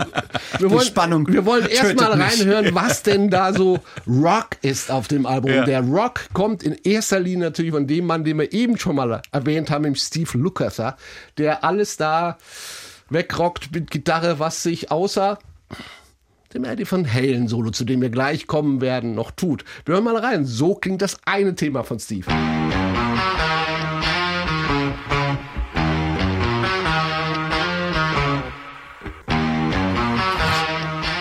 [0.59, 2.39] wir wollen, Spannung wir wollen erst tötet mal mich.
[2.39, 5.51] reinhören, was denn da so Rock ist auf dem Album.
[5.51, 5.65] Ja.
[5.65, 9.21] Der Rock kommt in erster Linie natürlich von dem Mann, den wir eben schon mal
[9.31, 10.97] erwähnt haben, dem Steve Lukather,
[11.37, 12.37] der alles da
[13.09, 15.39] wegrockt mit Gitarre, was sich außer
[16.53, 19.63] dem Eddie von Halen Solo, zu dem wir gleich kommen werden, noch tut.
[19.85, 20.45] Wir hören mal rein.
[20.45, 22.25] So klingt das eine Thema von Steve.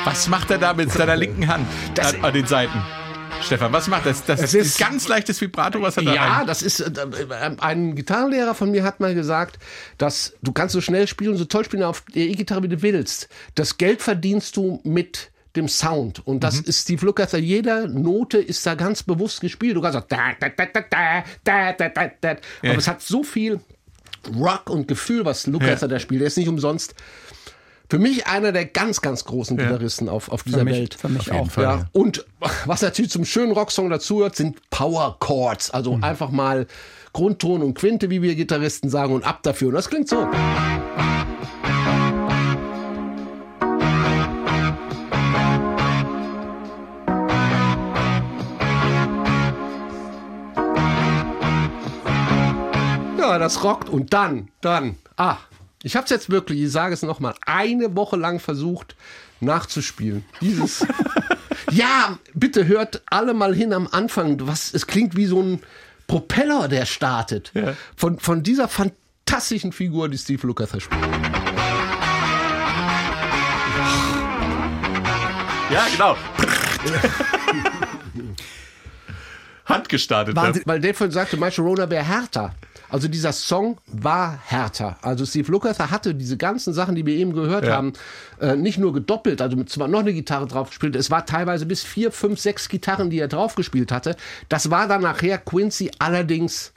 [0.04, 2.82] Was macht er da mit seiner linken Hand Das- an, an den Seiten?
[3.42, 4.24] Stefan, was macht das?
[4.24, 7.56] Das es ist, ein ganz leichtes Vibrato, was hat er Ja, das ist äh, äh,
[7.60, 9.58] ein Gitarrenlehrer von mir hat mal gesagt,
[9.96, 13.28] dass du kannst so schnell spielen so toll spielen auf der E-Gitarre wie du willst.
[13.54, 16.26] Das Geld verdienst du mit dem Sound.
[16.26, 16.68] Und das mhm.
[16.68, 17.32] ist Steve Lucas.
[17.32, 19.76] Jeder Note ist da ganz bewusst gespielt.
[19.76, 22.30] Du kannst auch da, da, da, da, da, da, da, da.
[22.30, 22.74] Aber ja.
[22.74, 23.60] es hat so viel
[24.36, 25.88] Rock und Gefühl, was Lucas ja.
[25.88, 26.20] da spielt.
[26.20, 26.94] Er ist nicht umsonst
[27.90, 30.94] für mich einer der ganz, ganz großen Gitarristen auf, auf dieser mich- Welt.
[30.94, 31.50] für mich auch.
[31.50, 31.64] Fall.
[31.64, 32.26] Ja, und
[32.66, 35.70] was natürlich zum schönen Rocksong dazugehört, sind Power Chords.
[35.70, 36.66] Also einfach mal
[37.14, 39.68] Grundton und Quinte, wie wir Gitarristen sagen, und ab dafür.
[39.68, 40.28] Und das klingt so.
[53.18, 53.88] Ja, das rockt.
[53.88, 55.36] Und dann, dann, ah,
[55.82, 58.96] ich habe es jetzt wirklich, ich sage es nochmal, eine Woche lang versucht
[59.40, 60.24] nachzuspielen.
[60.40, 60.84] Dieses.
[61.70, 64.46] ja, bitte hört alle mal hin am Anfang.
[64.46, 65.60] Was, es klingt wie so ein
[66.08, 67.52] Propeller, der startet.
[67.54, 67.74] Ja.
[67.94, 71.00] Von, von dieser fantastischen Figur, die Steve Lukather spielt.
[75.70, 76.16] Ja, genau.
[79.66, 80.34] Handgestartet.
[80.34, 80.62] Wahnsinn.
[80.64, 82.54] Weil Dave vorhin sagte, My Sharona wäre härter.
[82.90, 84.96] Also dieser Song war härter.
[85.02, 87.74] Also Steve Lukather hatte diese ganzen Sachen, die wir eben gehört Ja.
[87.76, 87.92] haben,
[88.40, 91.66] äh, nicht nur gedoppelt, also mit zwar noch eine Gitarre drauf gespielt, es war teilweise
[91.66, 94.16] bis vier, fünf, sechs Gitarren, die er drauf gespielt hatte.
[94.48, 96.72] Das war dann nachher Quincy allerdings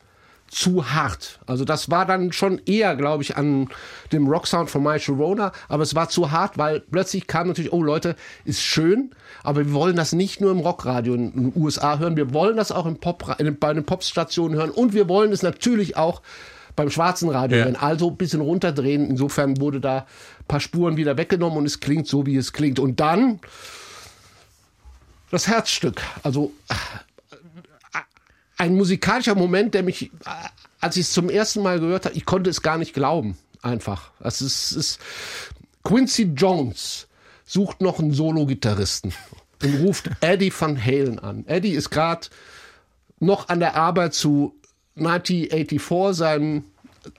[0.50, 1.40] zu hart.
[1.48, 3.70] Also das war dann schon eher, glaube ich, an
[4.12, 7.82] dem Rocksound von My Sharona, aber es war zu hart, weil plötzlich kam natürlich, oh
[7.82, 9.12] Leute, ist schön,
[9.44, 12.72] aber wir wollen das nicht nur im Rockradio in den USA hören, wir wollen das
[12.72, 16.22] auch im Pop, in, bei den Popstationen hören und wir wollen es natürlich auch
[16.76, 17.66] beim schwarzen Radio Ja.
[17.66, 17.76] hören.
[17.76, 19.10] Also ein bisschen runterdrehen.
[19.10, 19.98] Insofern wurde da
[20.40, 22.80] ein paar Spuren wieder weggenommen und es klingt so, wie es klingt.
[22.80, 23.40] Und dann
[25.32, 26.02] das Herzstück.
[26.24, 26.54] Also
[28.58, 30.10] ein musikalischer Moment, der mich, äh,
[30.80, 33.38] als ich es zum ersten Mal gehört habe, ich konnte es gar nicht glauben.
[33.62, 34.12] Einfach.
[34.20, 35.00] Das ist, ist
[35.84, 37.08] Quincy Jones
[37.52, 39.14] sucht noch einen Solo-Gitarristen
[39.62, 41.46] und ruft Eddie Van Halen an.
[41.48, 42.28] Eddie ist gerade
[43.20, 44.56] noch an der Arbeit zu
[44.96, 46.64] 1984, seinem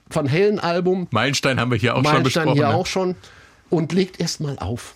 [0.09, 1.07] Van Halen-Album.
[1.11, 2.57] Meilenstein haben wir hier auch schon Meilenstein besprochen.
[2.57, 2.73] hier ne?
[2.73, 3.15] auch schon.
[3.69, 4.95] Und legt erst mal auf.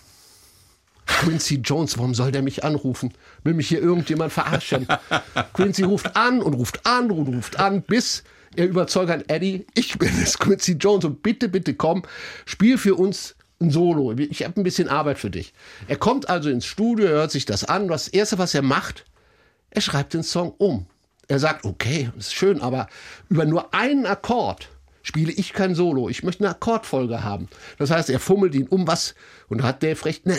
[1.06, 3.14] Quincy Jones, warum soll der mich anrufen?
[3.44, 4.88] Will mich hier irgendjemand verarschen?
[5.52, 8.24] Quincy ruft an und ruft an und ruft an, bis
[8.56, 12.02] er überzeugt hat, Eddie, ich bin es, Quincy Jones, und bitte, bitte komm,
[12.44, 14.12] spiel für uns ein Solo.
[14.12, 15.52] Ich habe ein bisschen Arbeit für dich.
[15.88, 17.88] Er kommt also ins Studio, hört sich das an.
[17.88, 19.04] Das Erste, was er macht,
[19.70, 20.86] er schreibt den Song um.
[21.26, 22.88] Er sagt, okay, ist schön, aber
[23.28, 24.68] über nur einen Akkord
[25.02, 26.08] spiele ich kein Solo.
[26.08, 27.48] Ich möchte eine Akkordfolge haben.
[27.78, 29.14] Das heißt, er fummelt ihn um was
[29.48, 30.36] und hat Dave recht, ne,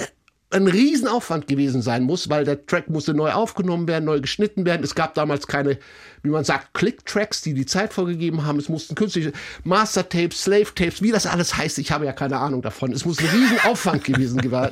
[0.51, 4.83] ein Riesenaufwand gewesen sein muss, weil der Track musste neu aufgenommen werden, neu geschnitten werden.
[4.83, 5.77] Es gab damals keine,
[6.23, 8.57] wie man sagt, Click-Tracks, die die Zeit vorgegeben haben.
[8.57, 9.31] Es mussten künstliche
[9.63, 11.77] Master-Tapes, Slave-Tapes, wie das alles heißt.
[11.77, 12.91] Ich habe ja keine Ahnung davon.
[12.91, 14.71] Es muss ein Riesenaufwand gewesen sein.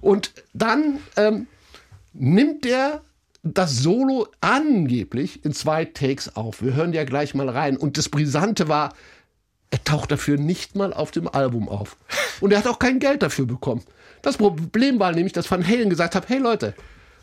[0.00, 1.46] Und dann ähm,
[2.14, 3.02] nimmt er
[3.42, 6.62] das Solo angeblich in zwei Takes auf.
[6.62, 7.76] Wir hören ja gleich mal rein.
[7.76, 8.94] Und das Brisante war,
[9.70, 11.96] er taucht dafür nicht mal auf dem Album auf.
[12.40, 13.82] Und er hat auch kein Geld dafür bekommen.
[14.22, 16.74] Das Problem war nämlich, dass Van Halen gesagt hat, hey Leute,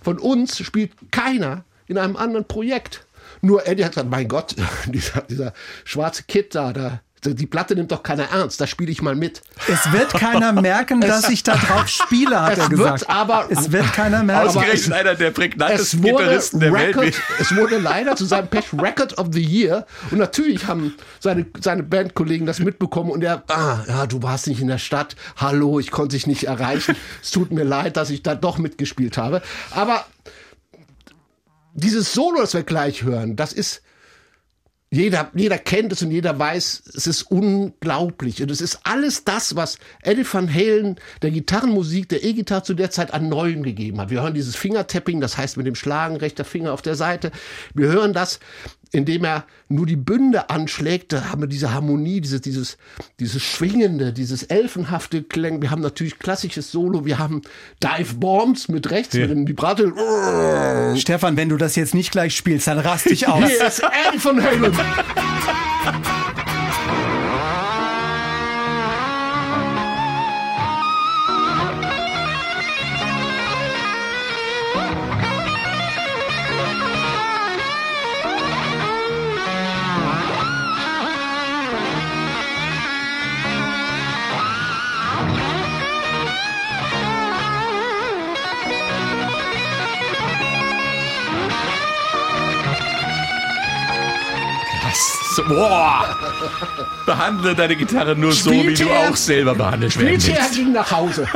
[0.01, 3.05] von uns spielt keiner in einem anderen Projekt.
[3.41, 5.53] Nur Eddie hat gesagt, mein Gott, dieser, dieser
[5.85, 9.41] schwarze Kid da, da, die Platte nimmt doch keiner ernst, da spiele ich mal mit.
[9.67, 13.01] Es wird keiner merken, dass ich da drauf spiele, hat Es er gesagt.
[13.01, 14.47] wird aber- es wird keiner merken.
[14.47, 16.95] Ausgerechnet einer der Es prägnantesten wurde, Gitarristen der Welt.
[16.95, 19.85] Record, es wurde leider zu seinem Pech Record of the Year.
[20.11, 24.61] Und natürlich haben seine, seine Bandkollegen das mitbekommen und er, ah, ja, du warst nicht
[24.61, 25.15] in der Stadt.
[25.35, 26.95] Hallo, ich konnte dich nicht erreichen.
[27.21, 29.41] Es tut mir leid, dass ich da doch mitgespielt habe.
[29.71, 30.05] Aber
[31.73, 33.81] dieses Solo, das wir gleich hören, das ist,
[34.91, 38.41] jeder, jeder kennt es und jeder weiß, es ist unglaublich.
[38.41, 42.89] Und es ist alles das, was Eddie Van Halen der Gitarrenmusik, der E-Gitarre zu der
[42.89, 44.09] Zeit an Neuem gegeben hat.
[44.09, 47.31] Wir hören dieses Fingertapping, das heißt mit dem Schlagen rechter Finger auf der Seite.
[47.75, 48.39] Wir hören das,
[48.91, 51.13] indem er nur die Bünde anschlägt.
[51.13, 52.77] Da haben wir diese Harmonie, dieses, dieses,
[53.19, 55.61] dieses Schwingende, dieses elfenhafte Klang.
[55.61, 57.05] Wir haben natürlich klassisches Solo.
[57.05, 57.41] Wir haben
[57.83, 59.91] Dive Bombs mit rechts, mit dem Vibrato.
[60.97, 63.45] Stefan, wenn du das jetzt nicht gleich spielst, dann rast dich aus.
[63.47, 66.18] Hier ist Eddie Van Halen.
[95.39, 96.17] So, boah.
[97.05, 100.55] Behandle deine Gitarre nur so, wie du auch selber behandelt werden er willst.
[100.55, 101.27] ging nach Hause.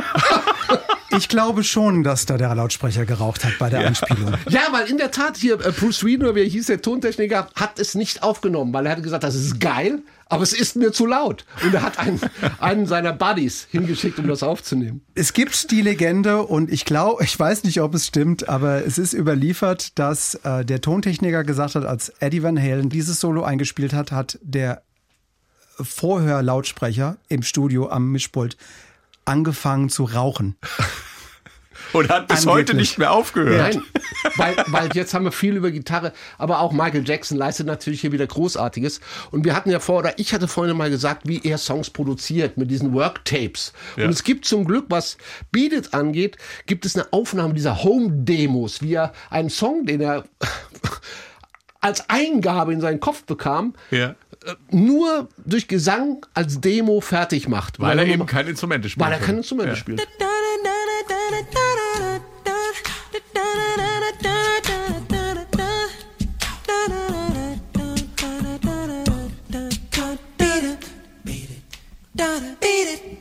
[1.17, 4.33] Ich glaube schon, dass da der Lautsprecher geraucht hat bei der Anspielung.
[4.49, 7.79] Ja, weil in der Tat hier äh, Bruce Reed, wie er hieß, der Tontechniker, hat
[7.79, 11.05] es nicht aufgenommen, weil er hat gesagt, das ist geil, aber es ist mir zu
[11.05, 11.45] laut.
[11.63, 12.19] Und er hat einen,
[12.59, 15.01] einen seiner Buddies hingeschickt, um das aufzunehmen.
[15.15, 18.97] Es gibt die Legende und ich glaube, ich weiß nicht, ob es stimmt, aber es
[18.97, 23.93] ist überliefert, dass äh, der Tontechniker gesagt hat, als Eddie Van Halen dieses Solo eingespielt
[23.93, 24.81] hat, hat der
[25.79, 28.57] Vorhörlautsprecher im Studio am Mischpult
[29.25, 30.55] angefangen zu rauchen.
[31.91, 32.55] Und hat bis Angeblich.
[32.55, 33.75] heute nicht mehr aufgehört.
[33.75, 33.83] Nein,
[34.35, 38.11] weil, weil jetzt haben wir viel über Gitarre, aber auch Michael Jackson leistet natürlich hier
[38.11, 38.99] wieder Großartiges.
[39.29, 42.57] Und wir hatten ja vor, oder ich hatte vorhin mal gesagt, wie er Songs produziert
[42.57, 43.73] mit diesen Worktapes.
[43.95, 44.05] Ja.
[44.05, 45.17] Und es gibt zum Glück, was
[45.51, 50.23] Beat It angeht, gibt es eine Aufnahme dieser Home-Demos, wie er einen Song, den er
[51.81, 54.15] als Eingabe in seinen Kopf bekam, Ja.
[54.45, 57.79] Äh, nur durch Gesang als Demo fertig macht.
[57.79, 59.05] Weil, weil er, eben kein Instrumente spielt.
[59.05, 59.77] Weil er keine Instrumente ja.
[59.77, 60.01] spielt.
[72.59, 73.12] Beat it.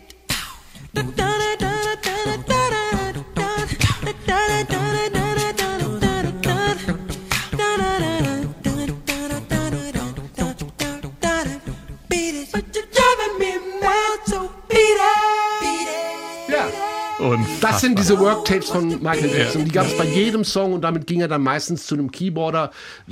[17.61, 19.65] Das sind diese Worktapes von Michael Jackson.
[19.65, 22.71] Die gab es bei jedem Song und damit ging er dann meistens zu einem Keyboarder,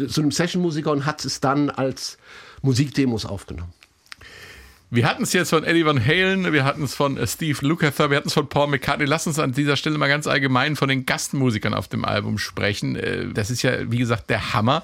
[0.08, 2.18] zu einem Sessionmusiker und hat es dann als
[2.62, 3.72] Musikdemos aufgenommen.
[4.92, 8.10] Wir hatten es jetzt von Eddie Van Halen, wir hatten es von äh, Steve Lukather,
[8.10, 9.04] wir hatten es von Paul McCartney.
[9.06, 12.96] Lass uns an dieser Stelle mal ganz allgemein von den Gastmusikern auf dem Album sprechen.
[12.96, 14.82] Äh, Das ist ja, wie gesagt, der Hammer.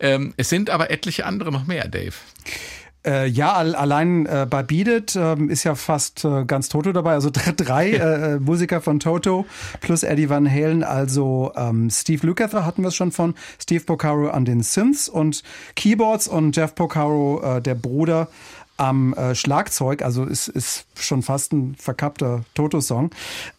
[0.00, 2.12] Ähm, Es sind aber etliche andere noch mehr, Dave.
[3.06, 6.92] Äh, ja, al allein äh, bei Beat It ähm, ist ja fast äh, ganz Toto
[6.92, 7.12] dabei.
[7.12, 9.46] Also dr- drei äh, äh, Musiker von Toto
[9.80, 10.82] plus Eddie Van Halen.
[10.82, 13.34] Also ähm, Steve Lukather hatten wir es schon von.
[13.62, 15.44] Steve Porcaro an den Synths und
[15.76, 18.26] Keyboards und Jeff Porcaro, äh, der Bruder,
[18.76, 20.02] am äh, Schlagzeug.
[20.02, 23.10] Also ist, ist schon fast ein verkappter Toto-Song.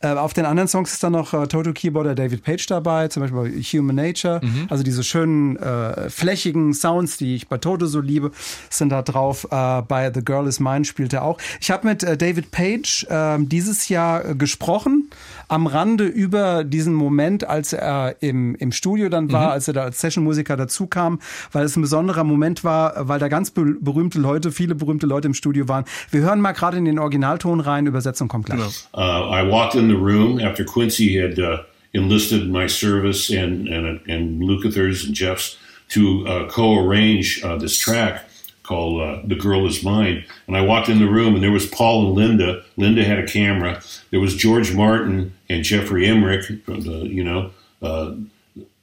[0.01, 3.39] Äh, auf den anderen Songs ist dann noch äh, Toto-Keyboarder David Page dabei, zum Beispiel
[3.39, 4.41] bei Human Nature.
[4.69, 8.31] Also diese schönen äh, flächigen Sounds, die ich bei Toto so liebe,
[8.69, 9.47] sind da drauf.
[9.51, 11.37] Äh, bei The Girl Is Mine spielt er auch.
[11.59, 15.09] Ich habe mit äh, David Page äh, dieses Jahr äh, gesprochen
[15.47, 19.83] am Rande über diesen Moment, als er im, im Studio dann war, als er da
[19.83, 21.19] als Session-Musiker dazu kam,
[21.51, 25.27] weil es ein besonderer Moment war, weil da ganz be berühmte Leute, viele berühmte Leute
[25.27, 25.85] im Studio waren.
[26.11, 26.99] Wir hören mal gerade in den
[27.31, 28.87] Originalton rein, Übersetzung kommt gleich.
[28.93, 31.63] Uh, I walked in the room after Quincy had uh,
[31.93, 35.57] enlisted my service and and, and Lukather's and Jeff's
[35.89, 38.25] to uh, co-arrange uh, this track
[38.63, 41.65] called uh, "The Girl Is Mine." And I walked in the room, and there was
[41.65, 42.63] Paul and Linda.
[42.77, 43.81] Linda had a camera.
[44.11, 47.51] There was George Martin and Jeffrey Emmerich, the, you know.
[47.81, 48.15] Uh,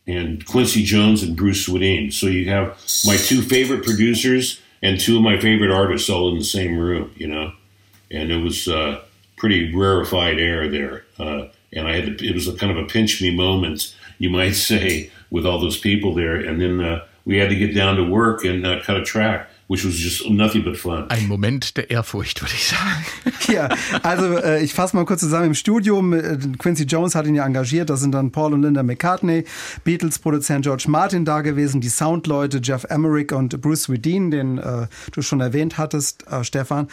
[0.07, 2.13] and Quincy Jones and Bruce Swedeen.
[2.13, 6.39] So you have my two favorite producers and two of my favorite artists all in
[6.39, 7.53] the same room, you know.
[8.11, 9.03] And it was uh,
[9.37, 11.05] pretty rarefied air there.
[11.19, 14.31] Uh, and I had to, it was a kind of a pinch me moment, you
[14.31, 16.37] might say, with all those people there.
[16.37, 19.51] And then uh, we had to get down to work and uh, cut a track,
[19.69, 21.07] which was just nothing but fun.
[21.09, 23.05] Ein Moment der Ehrfurcht, würde ich sagen.
[23.53, 23.69] Ja,
[24.03, 25.47] also äh, ich fasse mal kurz zusammen.
[25.47, 28.83] Im Studium, äh, Quincy Jones hat ihn ja engagiert, da sind dann Paul und Linda
[28.83, 29.45] McCartney,
[29.85, 35.23] Beatles-Produzent George Martin da gewesen, die Soundleute Jeff Emmerich und Bruce Swedeen, den äh, du
[35.23, 36.89] schon erwähnt hattest, äh, Stefan.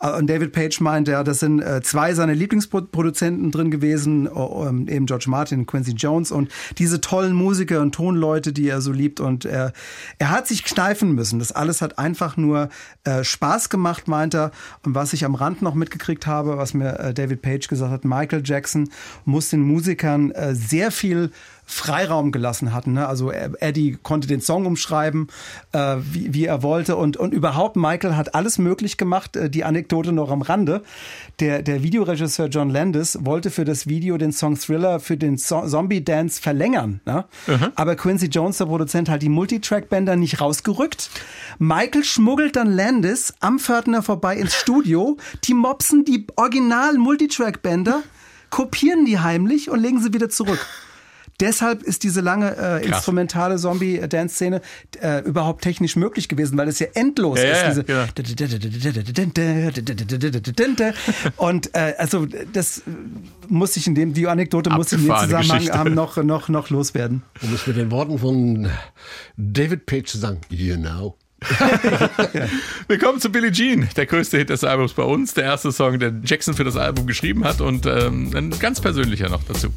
[0.00, 4.94] Äh, und David Page meint, ja, das sind äh, zwei seiner Lieblingsproduzenten drin gewesen, äh,
[4.94, 8.92] eben George Martin und Quincy Jones und diese tollen Musiker und Tonleute, die er so
[8.92, 9.20] liebt.
[9.20, 9.74] Und er,
[10.18, 11.38] er hat sich kneifen müssen.
[11.38, 12.68] Das alles hat einfach nur
[13.04, 14.50] äh, Spaß gemacht, meint er.
[14.84, 18.04] Und was ich am Rand noch mitgekriegt habe, was mir äh, David Page gesagt hat,
[18.04, 18.90] Michael Jackson
[19.24, 21.30] muss den Musikern äh, sehr viel
[21.70, 22.94] Freiraum gelassen hatten.
[22.94, 23.06] Ne?
[23.06, 25.28] Also Eddie konnte den Song umschreiben,
[25.72, 26.96] äh, wie, wie er wollte.
[26.96, 29.36] Und, und überhaupt, Michael hat alles möglich gemacht.
[29.36, 30.82] Äh, die Anekdote noch am Rande.
[31.40, 35.60] Der, der Videoregisseur John Landis wollte für das Video den Song Thriller für den so
[35.66, 37.00] Zombie Dance verlängern.
[37.04, 37.26] Ne?
[37.74, 41.10] Aber Quincy Jones, der Produzent, hat die Multitrack-Bänder nicht rausgerückt.
[41.58, 45.18] Michael schmuggelt dann Landis am Pförtner vorbei ins Studio.
[45.44, 48.02] Die mopsen die originalen Multitrack-Bänder,
[48.48, 50.66] kopieren die heimlich und legen sie wieder zurück.
[51.40, 54.60] Deshalb ist diese lange äh, instrumentale Zombie-Dance-Szene
[55.00, 57.62] äh, überhaupt technisch möglich gewesen, weil es ja endlos Ja, ja, ist.
[57.62, 57.84] ja, Diese
[61.36, 62.82] und äh, also das
[63.48, 65.90] muss ich in dem die Anekdote muss ich in dem Zusammenhang Geschichte.
[65.90, 67.22] noch noch noch loswerden.
[67.42, 68.68] Um es mit den Worten von
[69.36, 71.16] David Page zu sagen, you know.
[72.88, 75.98] Wir kommen zu Billie Jean, der größte Hit des Albums bei uns, der erste Song,
[76.00, 79.68] den Jackson für das Album geschrieben hat und ähm, ein ganz persönlicher noch dazu.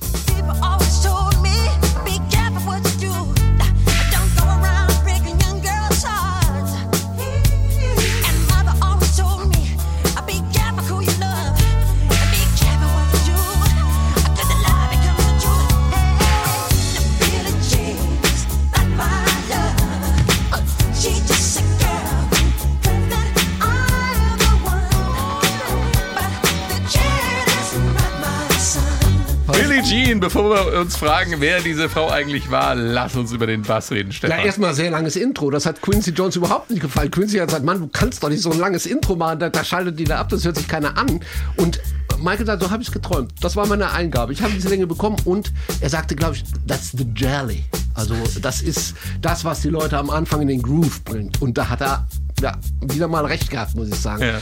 [30.12, 33.91] Jean, bevor wir uns fragen, wer diese Frau eigentlich war, lass uns über den Bass
[33.91, 34.39] reden, Ja, Stefan.
[34.39, 35.49] erstmal sehr langes Intro.
[35.51, 37.09] Das hat Quincy Jones überhaupt nicht gefallen.
[37.09, 39.39] Quincy hat gesagt, Mann, du kannst doch nicht so ein langes Intro machen.
[39.39, 41.22] Da, da schaltet die da ab, das hört sich keiner an.
[41.55, 41.80] Und
[42.22, 43.32] Michael sagt, so habe ich es geträumt.
[43.39, 44.34] Das war meine Eingabe.
[44.34, 47.64] Ich habe diese Länge bekommen und er sagte, glaube ich, that's the jelly.
[47.93, 51.41] Also das ist das, was die Leute am Anfang in den Groove bringt.
[51.41, 52.05] Und da hat er
[52.42, 54.24] ja, wieder mal recht gehabt, muss ich sagen.
[54.24, 54.39] ja.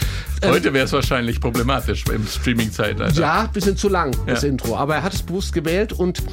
[0.50, 3.20] Heute wäre es wahrscheinlich problematisch im Streaming-Zeitalter.
[3.20, 4.50] Ja, bisschen zu lang, das Ja.
[4.50, 4.76] Intro.
[4.78, 6.24] Aber er hat es bewusst gewählt und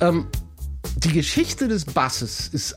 [0.00, 0.26] ähm,
[0.96, 2.76] die Geschichte des Basses ist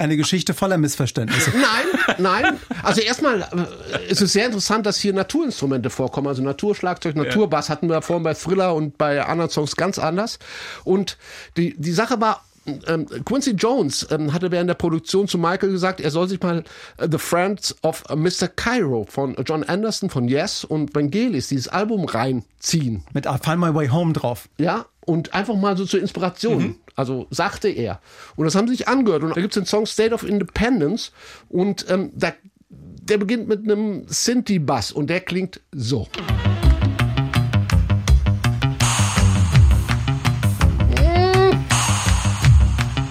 [0.00, 1.50] Eine Geschichte voller Missverständnisse.
[1.56, 2.56] Nein, nein.
[2.84, 6.28] Also erstmal äh, ist es sehr interessant, dass hier Naturinstrumente vorkommen.
[6.28, 10.38] Also Naturschlagzeug, Naturbass hatten wir vorhin bei Thriller und bei anderen Songs ganz anders.
[10.84, 11.18] Und
[11.56, 12.44] die, die Sache war,
[12.86, 16.64] ähm, Quincy Jones ähm, hatte während der Produktion zu Michael gesagt, er soll sich mal
[16.98, 18.48] äh, The Friends of Mr.
[18.48, 23.04] Cairo von John Anderson von Yes und Vangelis, dieses Album reinziehen.
[23.12, 24.48] Mit I Find My Way Home drauf.
[24.58, 26.76] Ja, und einfach mal so zur Inspiration.
[26.94, 28.00] Also sagte er.
[28.36, 29.22] Und das haben sie sich angehört.
[29.22, 31.12] Und da gibt es den Song State of Independence.
[31.48, 32.32] Und ähm, da,
[32.68, 36.08] der beginnt mit einem Synthie-Bass und der klingt so.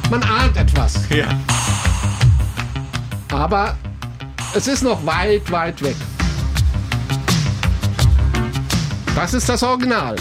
[0.10, 1.10] Man ahnt etwas.
[1.10, 1.28] Ja.
[3.30, 3.76] Aber
[4.56, 5.96] es ist noch weit, weit weg.
[9.16, 10.16] Das ist das Original.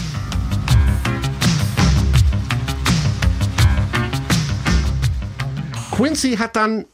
[5.92, 6.84] Quincy hat dann,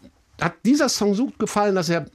[0.41, 2.07] hat dieser Song so gut gefallen, dass er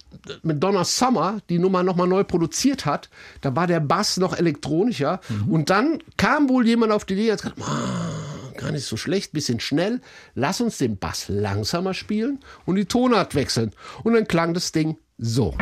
[0.44, 3.10] mit Donna Summer die Nummer nochmal neu produziert hat.
[3.42, 5.22] Da war der Bass noch elektronischer.
[5.50, 8.27] Und dann kam wohl jemand auf die Idee, hat gesagt, "Ah,
[8.58, 10.02] gar nicht so schlecht, bisschen schnell.
[10.36, 13.72] Lass uns den Bass langsamer spielen und die Tonart wechseln.
[14.04, 15.56] Und dann klang das Ding so.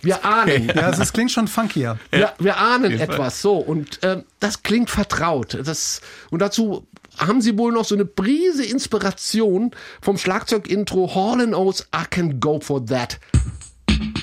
[0.00, 0.68] Wir ahnen.
[0.74, 1.98] Ja, also es klingt schon funkier.
[2.10, 3.14] Wir, wir ahnen jeden Fall.
[3.14, 5.58] etwas so und ähm, das klingt vertraut.
[5.64, 6.00] Das,
[6.30, 6.86] und dazu
[7.18, 12.60] haben sie wohl noch so eine Prise Inspiration vom Schlagzeugintro Hall Oates I Can Go
[12.60, 13.18] For That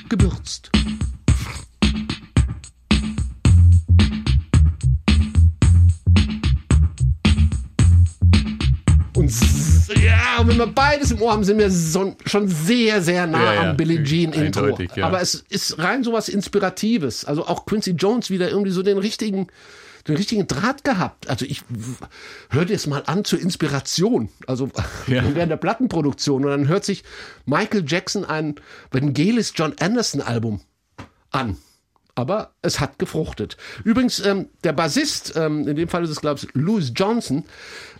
[0.09, 0.71] gewürzt.
[9.15, 9.31] Und
[10.03, 13.43] ja, und wenn wir beides im Ohr haben, sind wir so, schon sehr, sehr nah
[13.43, 13.69] Ja, ja.
[13.69, 14.77] am Billie Jean Intro.
[14.95, 15.07] Ja.
[15.07, 17.23] Aber es ist rein so was Inspiratives.
[17.23, 19.47] Also auch Quincy Jones wieder irgendwie so den richtigen,
[20.07, 21.29] den richtigen Draht gehabt.
[21.29, 21.63] Also ich
[22.49, 24.29] hör dir es mal an zur Inspiration.
[24.47, 24.69] Also
[25.07, 25.23] Ja.
[25.33, 26.45] während der Plattenproduktion.
[26.45, 27.03] Und dann hört sich
[27.45, 28.55] Michael Jackson ein
[28.91, 30.61] Vangelis John Anderson Album
[31.31, 31.57] an.
[32.17, 33.57] Aber es hat gefruchtet.
[33.83, 37.43] Übrigens, ähm, der Bassist, ähm, in dem Fall ist es, glaube ich, Louis Johnson,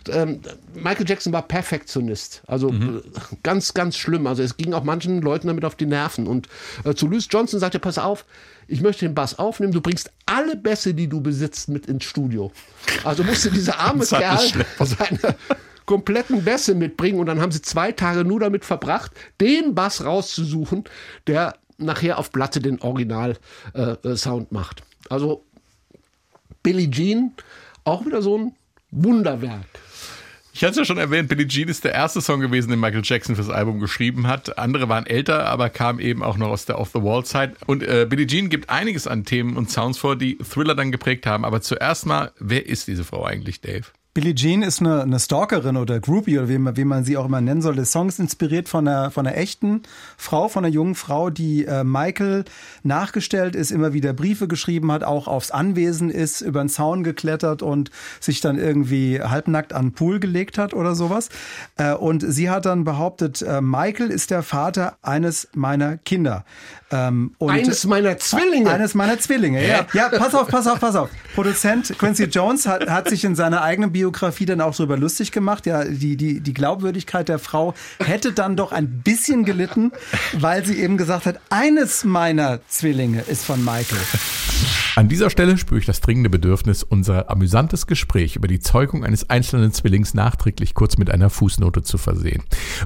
[0.08, 0.40] ähm,
[0.74, 2.42] Michael Jackson war Perfektionist.
[2.46, 3.02] Also äh,
[3.42, 4.26] ganz, ganz schlimm.
[4.26, 6.26] Also es ging auch manchen Leuten damit auf die Nerven.
[6.28, 6.48] Und
[6.84, 8.24] äh, zu Louis Johnson sagte er, pass auf,
[8.68, 12.52] ich möchte den Bass aufnehmen, du bringst alle Bässe, die du besitzt, mit ins Studio.
[13.04, 14.40] Also musste dieser arme Kerl
[14.80, 15.36] seine
[15.86, 20.84] kompletten Bässe mitbringen und dann haben sie zwei Tage nur damit verbracht, den Bass rauszusuchen,
[21.26, 24.82] der nachher auf Platte den Original-Sound äh, äh, macht.
[25.08, 25.44] Also
[26.62, 27.32] Billie Jean,
[27.84, 28.54] auch wieder so ein
[28.90, 29.66] Wunderwerk.
[30.56, 33.02] Ich hatte es ja schon erwähnt, Billie Jean ist der erste Song gewesen, den Michael
[33.04, 34.56] Jackson fürs Album geschrieben hat.
[34.56, 37.56] Andere waren älter, aber kamen eben auch noch aus der Off-the-Wall-Zeit.
[37.66, 41.26] Und äh, Billie Jean gibt einiges an Themen und Sounds vor, die Thriller dann geprägt
[41.26, 41.44] haben.
[41.44, 43.84] Aber zuerst mal, wer ist diese Frau eigentlich, Dave?
[44.16, 47.26] Billie Jean ist eine, eine Stalkerin oder Groupie oder wie man, wie man sie auch
[47.26, 47.74] immer nennen soll.
[47.74, 49.82] Der Song ist inspiriert von einer, von einer echten
[50.16, 52.46] Frau, von einer jungen Frau, die äh, Michael
[52.82, 57.60] nachgestellt ist, immer wieder Briefe geschrieben hat, auch aufs Anwesen ist, über den Zaun geklettert
[57.60, 61.28] und sich dann irgendwie halbnackt an den Pool gelegt hat oder sowas.
[61.76, 66.46] Äh, und sie hat dann behauptet, äh, Michael ist der Vater eines meiner Kinder.
[66.90, 68.70] Ähm, und Eines meiner Zwillinge.
[68.70, 69.86] Eines meiner Zwillinge, ja.
[69.92, 71.10] Ja, pass auf, pass auf, pass auf.
[71.34, 74.05] Produzent Quincy Jones hat, hat sich in seiner eigenen Biografie
[74.46, 75.66] dann auch darüber lustig gemacht.
[75.66, 79.92] Ja, die, die, die Glaubwürdigkeit der Frau hätte dann doch ein bisschen gelitten,
[80.32, 83.98] weil sie eben gesagt hat, eines meiner Zwillinge ist von Michael.
[84.98, 89.28] An dieser Stelle spüre ich das dringende Bedürfnis, unser amüsantes Gespräch über die Zeugung eines
[89.28, 92.42] einzelnen Zwillings nachträglich kurz mit einer Fußnote zu versehen.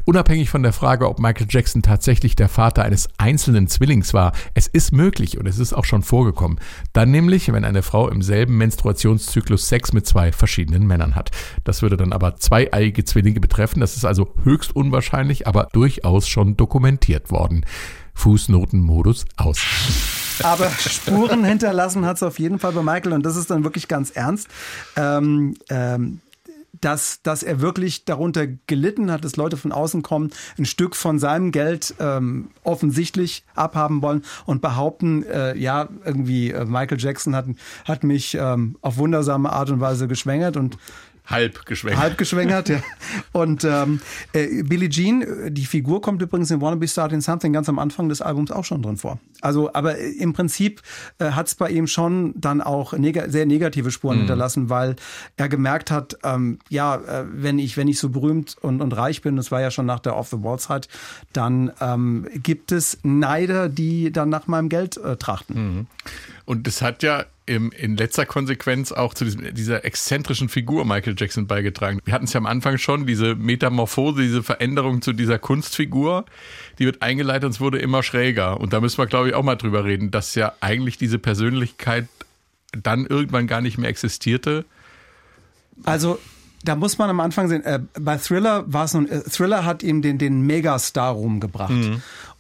[0.07, 4.67] Unabhängig von der Frage, ob Michael Jackson tatsächlich der Vater eines einzelnen Zwillings war, es
[4.67, 6.59] ist möglich und es ist auch schon vorgekommen.
[6.93, 11.31] Dann nämlich, wenn eine Frau im selben Menstruationszyklus Sex mit zwei verschiedenen Männern hat.
[11.63, 13.79] Das würde dann aber zweieiige Zwillinge betreffen.
[13.79, 17.65] Das ist also höchst unwahrscheinlich, aber durchaus schon dokumentiert worden.
[18.15, 20.20] Fußnotenmodus aus.
[20.43, 23.89] Aber Spuren hinterlassen hat es auf jeden Fall bei Michael und das ist dann wirklich
[23.89, 24.49] ganz ernst.
[24.97, 26.21] Ähm, ähm,
[26.81, 31.19] dass, dass er wirklich darunter gelitten hat, dass Leute von außen kommen, ein Stück von
[31.19, 37.47] seinem Geld ähm, offensichtlich abhaben wollen und behaupten, äh, ja, irgendwie äh, Michael Jackson hat,
[37.85, 40.79] hat mich ähm, auf wundersame Art und Weise geschwängert und
[41.27, 41.99] Halb geschwenkt.
[41.99, 42.83] halb geschwängert, ja.
[43.33, 44.01] Und ähm,
[44.33, 48.09] äh, Billie Jean, die Figur kommt übrigens in Wanna Be Starting Something ganz am Anfang
[48.09, 49.19] des Albums auch schon drin vor.
[49.41, 50.83] Also, aber äh, im Prinzip
[51.19, 54.97] äh, hat es bei ihm schon dann auch neg sehr negative Spuren hinterlassen, weil
[55.37, 59.23] er gemerkt hat, ähm, ja, äh, wenn ich wenn ich so berühmt und, und reich
[59.23, 60.89] bin, das war ja schon nach der Off the Wall Zeit,
[61.33, 65.87] dann ähm, gibt es Neider, die dann nach meinem Geld äh, trachten.
[66.51, 71.15] Und das hat ja im, in letzter Konsequenz auch zu diesem, dieser exzentrischen Figur Michael
[71.17, 72.01] Jackson beigetragen.
[72.05, 76.25] Wir hatten es ja am Anfang schon, diese Metamorphose, diese Veränderung zu dieser Kunstfigur,
[76.81, 78.59] die wird eingeleitet und es wurde immer schräger.
[78.59, 82.09] Und da müssen wir, glaube ich, auch mal drüber reden, dass ja eigentlich diese Persönlichkeit
[82.73, 84.65] dann irgendwann gar nicht mehr existierte.
[85.85, 86.19] Also
[86.65, 89.85] da muss man am Anfang sehen, äh, bei Thriller war es nun, äh, Thriller hat
[89.85, 91.73] ihm den, den Megastar-Ruhm gebracht.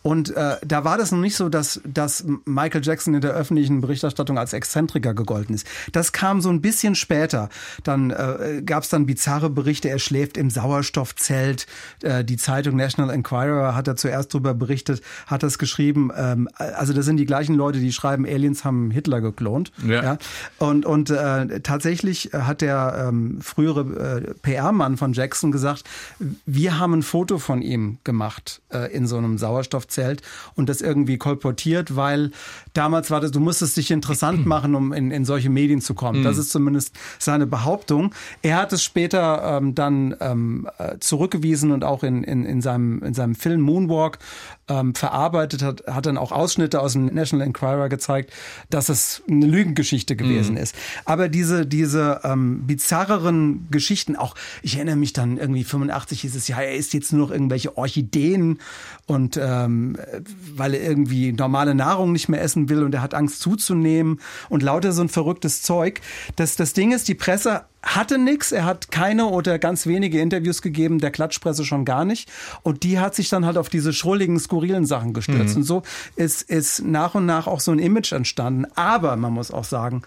[0.02, 3.82] Und äh, da war das noch nicht so, dass, dass Michael Jackson in der öffentlichen
[3.82, 5.66] Berichterstattung als Exzentriker gegolten ist.
[5.92, 7.50] Das kam so ein bisschen später.
[7.84, 11.66] Dann äh, gab es dann bizarre Berichte, er schläft im Sauerstoffzelt.
[12.02, 16.10] Äh, die Zeitung National Enquirer hat da zuerst drüber berichtet, hat das geschrieben.
[16.16, 19.70] Ähm, also das sind die gleichen Leute, die schreiben, Aliens haben Hitler geklont.
[19.86, 20.16] Ja.
[20.58, 25.84] Und, und äh, tatsächlich hat der ähm, frühere äh, PR-Mann von Jackson gesagt,
[26.46, 29.36] wir haben ein Foto von ihm gemacht äh, in so einem
[29.90, 30.22] Sauerstoffzelt
[30.54, 32.30] und das irgendwie kolportiert, weil
[32.72, 36.22] damals war das, du musstest dich interessant machen, um in, in solche Medien zu kommen.
[36.22, 38.14] Das ist zumindest seine Behauptung.
[38.42, 43.02] Er hat es später ähm, dann ähm, äh, zurückgewiesen und auch in, in, in, seinem,
[43.02, 44.18] in seinem Film Moonwalk
[44.68, 48.32] ähm, verarbeitet hat, hat dann auch Ausschnitte aus dem National Enquirer gezeigt,
[48.70, 50.74] dass es eine Lügengeschichte gewesen ist.
[51.04, 56.48] Aber diese, diese ähm, bizarreren Geschichten, auch ich erinnere mich dann irgendwie 85 hieß es
[56.48, 58.58] ja, er isst jetzt nur noch irgendwelche Orchideen
[59.06, 59.79] und ähm,
[60.56, 64.62] weil er irgendwie normale Nahrung nicht mehr essen will und er hat Angst zuzunehmen und
[64.62, 66.00] lauter so ein verrücktes Zeug.
[66.36, 70.60] Das, das Ding ist, die Presse hatte nix, er hat keine oder ganz wenige Interviews
[70.60, 72.30] gegeben, der Klatschpresse schon gar nicht.
[72.62, 75.56] Und die hat sich dann halt auf diese schrulligen, skurrilen Sachen gestürzt.
[75.56, 75.82] Und so
[76.16, 78.66] ist, ist nach und nach auch so ein Image entstanden.
[78.74, 80.02] Aber man muss auch sagen,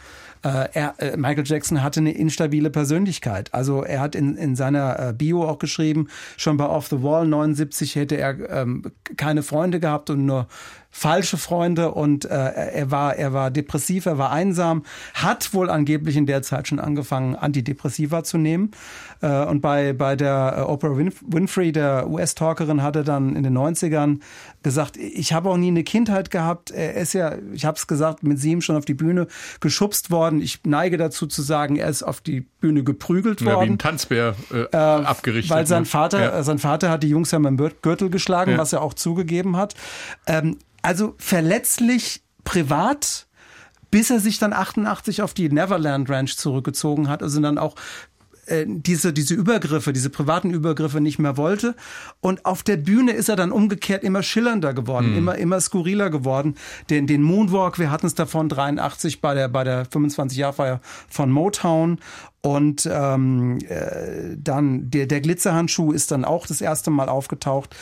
[0.48, 3.54] er, äh, Michael Jackson hatte eine instabile Persönlichkeit.
[3.54, 7.28] Also er hat in, in seiner äh, Bio auch geschrieben, schon bei Off the Wall
[7.28, 10.48] 79 hätte er ähm, keine Freunde gehabt und nur
[10.96, 14.84] falsche Freunde und äh, er war er war depressiv, er war einsam,
[15.16, 18.72] hat wohl angeblich in der Zeit schon angefangen Antidepressiva zu nehmen
[19.22, 23.58] äh, und bei bei der äh, Oprah Winf Winfrey, der US-Talkerin, hatte dann in den
[23.58, 24.20] 90ern
[24.64, 26.72] gesagt, ich habe auch nie eine Kindheit gehabt.
[26.72, 29.28] Er ist ja, ich habe es gesagt, mit sieben schon auf die Bühne
[29.60, 30.42] geschubst worden.
[30.42, 33.72] Ich neige dazu zu sagen, er ist auf die Bühne geprügelt Ja, wie worden.
[33.74, 35.52] ein Tanzbär äh, abgerichtet.
[35.56, 35.86] Weil sein ne?
[35.86, 36.40] Vater, Ja.
[36.40, 38.58] äh, sein Vater hat die Jungs ja mit dem Gürtel geschlagen, Ja.
[38.58, 39.76] was er auch zugegeben hat.
[40.26, 43.28] Ähm, also verletzlich privat,
[43.92, 47.76] bis er sich dann 88 auf die Neverland Ranch zurückgezogen hat, also dann auch
[48.46, 51.76] äh, diese, diese Übergriffe, diese privaten Übergriffe nicht mehr wollte.
[52.20, 56.56] Und auf der Bühne ist er dann umgekehrt immer schillernder geworden, immer, immer skurriler geworden.
[56.90, 62.00] Den, den Moonwalk, wir hatten es davon 83 bei der, bei der 25-Jahr-Feier von Motown.
[62.42, 67.76] Und ähm, äh, dann der, der Glitzerhandschuh ist dann auch das erste Mal aufgetaucht.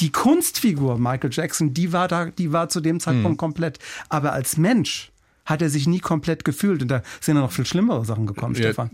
[0.00, 3.78] Die Kunstfigur Michael Jackson, die war da, die war zu dem Zeitpunkt komplett.
[4.08, 5.12] Aber als Mensch
[5.46, 6.82] hat er sich nie komplett gefühlt.
[6.82, 8.62] Und da sind dann noch viel schlimmere Sachen gekommen, Ja.
[8.62, 8.90] Stefan.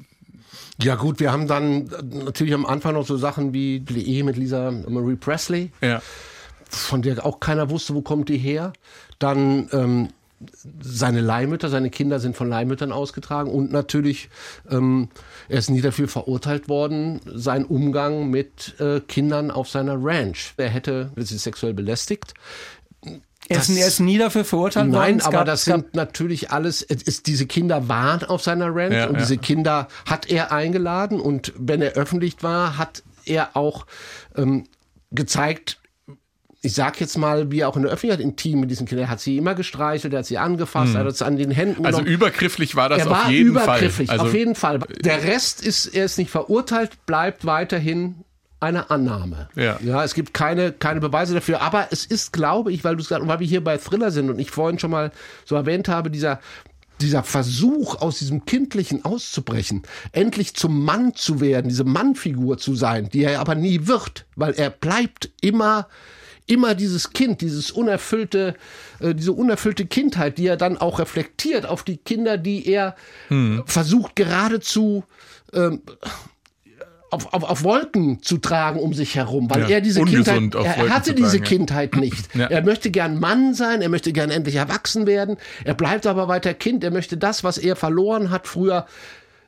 [0.83, 4.25] Ja gut, wir haben dann äh, natürlich am Anfang noch so Sachen wie die Ehe
[4.25, 6.01] mit Lisa Marie Presley, Ja.
[6.69, 8.73] von der auch keiner wusste, wo kommt die her.
[9.19, 10.09] Dann ähm,
[10.81, 14.31] seine Leihmütter, seine Kinder sind von Leihmüttern ausgetragen und natürlich,
[14.71, 15.09] ähm,
[15.51, 20.55] er ist nie dafür verurteilt worden, sein Umgang mit äh, Kindern auf seiner Ranch.
[20.57, 22.33] Er hätte sie sexuell belästigt.
[23.49, 25.01] Er ist, er ist nie dafür verurteilt worden.
[25.01, 28.43] Nein, Es aber gab- das es sind natürlich alles, es ist, diese Kinder waren auf
[28.43, 29.21] seiner Ranch Ja, und ja.
[29.21, 33.87] diese Kinder hat er eingeladen und wenn er öffentlich war, hat er auch
[34.37, 34.65] ähm,
[35.11, 35.79] gezeigt,
[36.63, 39.11] ich sag jetzt mal, wie er auch in der Öffentlichkeit intim mit diesen Kindern, er
[39.11, 41.99] hat sie immer gestreichelt, er hat sie angefasst, er hat sie an den Händen Also
[42.01, 42.15] genommen.
[42.15, 44.19] übergrifflich war das er auf war jeden übergrifflich, Fall.
[44.19, 44.79] Also, auf jeden Fall.
[45.01, 48.17] Der Rest ist, er ist nicht verurteilt, bleibt weiterhin
[48.61, 49.49] eine Annahme.
[49.55, 49.79] Ja.
[49.83, 53.09] ja, es gibt keine, keine Beweise dafür, aber es ist, glaube ich, weil du es
[53.09, 55.11] gerade, weil wir hier bei Thriller sind und ich vorhin schon mal
[55.45, 56.41] so erwähnt habe, dieser
[57.01, 63.09] dieser Versuch, aus diesem Kindlichen auszubrechen, endlich zum Mann zu werden, diese Mannfigur zu sein,
[63.09, 65.89] die er aber nie wird, weil er bleibt immer
[66.47, 68.57] immer dieses Kind, dieses unerfüllte,
[68.99, 72.97] äh, diese unerfüllte Kindheit, die er dann auch reflektiert auf die Kinder, die er
[73.67, 75.05] versucht geradezu
[75.53, 75.83] ähm,
[77.11, 80.65] auf, auf, auf Wolken zu tragen um sich herum, weil Ja, er diese Kindheit, er
[80.79, 81.49] Wolken hatte diese tragen, ja.
[81.49, 82.35] Kindheit nicht.
[82.35, 82.47] Ja.
[82.47, 86.55] Er möchte gern Mann sein, er möchte gern endlich erwachsen werden, er bleibt aber weiter
[86.55, 88.87] Kind, er möchte das, was er verloren hat früher,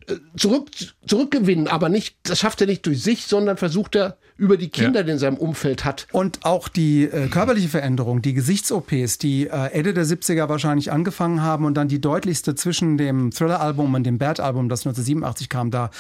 [0.09, 0.71] äh, zurück,
[1.07, 5.03] zurückgewinnen, aber nicht, das schafft er nicht durch sich, sondern versucht er über die Kinder,
[5.03, 6.07] die er in seinem Umfeld hat.
[6.13, 11.43] Und auch die äh, körperliche Veränderung, die Gesichts-OPs, die äh, Ende der 70er wahrscheinlich angefangen
[11.43, 15.91] haben und dann die deutlichste zwischen dem Thriller-Album und dem Bad-Album, das 1987 kam, da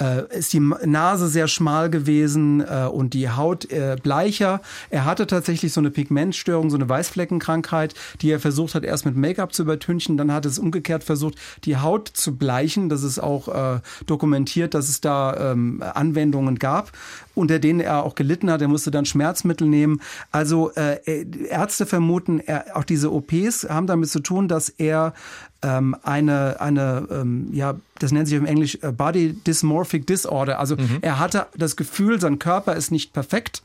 [0.00, 4.60] äh, ist die Nase sehr schmal gewesen äh, und die Haut äh, bleicher.
[4.90, 9.16] Er hatte tatsächlich so eine Pigmentstörung, so eine Weißfleckenkrankheit, die er versucht hat, erst mit
[9.16, 10.16] Make-up zu übertünchen.
[10.16, 12.88] Dann hat es umgekehrt versucht, die Haut zu bleichen.
[12.88, 16.92] Das ist auch äh, dokumentiert, dass es da ähm, Anwendungen gab,
[17.34, 18.62] unter denen er auch gelitten hat.
[18.62, 20.00] Er musste dann Schmerzmittel nehmen.
[20.30, 25.14] Also äh, Ärzte vermuten, er, auch diese OPs haben damit zu tun, dass er
[25.62, 30.58] ähm, eine, eine ähm, ja, das nennt sich im Englisch äh, Body Dysmorphic Disorder.
[30.58, 33.62] Also er hatte das Gefühl, sein Körper ist nicht perfekt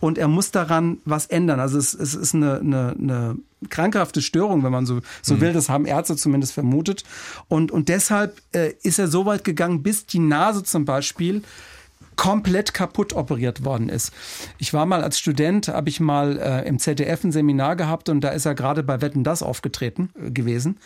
[0.00, 1.60] und er muss daran was ändern.
[1.60, 3.36] Also es, es ist eine, eine, eine
[3.68, 5.52] krankhafte Störung, wenn man so, so will.
[5.52, 7.04] Das haben Ärzte zumindest vermutet.
[7.48, 11.42] Und, und deshalb äh, ist er so weit gegangen, bis die Nase zum Beispiel
[12.20, 14.12] komplett kaputt operiert worden ist.
[14.58, 18.20] Ich war mal als Student, habe ich mal äh, im ZDF ein Seminar gehabt und
[18.20, 20.76] da ist er gerade bei Wetten das aufgetreten äh, gewesen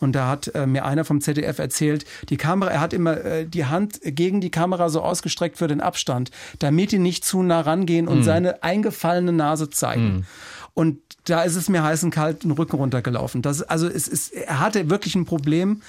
[0.00, 3.46] und da hat äh, mir einer vom ZDF erzählt, die Kamera, er hat immer äh,
[3.46, 7.62] die Hand gegen die Kamera so ausgestreckt für den Abstand, damit die nicht zu nah
[7.62, 10.26] rangehen und seine eingefallene Nase zeigen.
[10.74, 13.42] Und da ist es mir heiß und kalt den Rücken runtergelaufen.
[13.42, 15.82] Das, also es ist, er hatte wirklich ein Problem,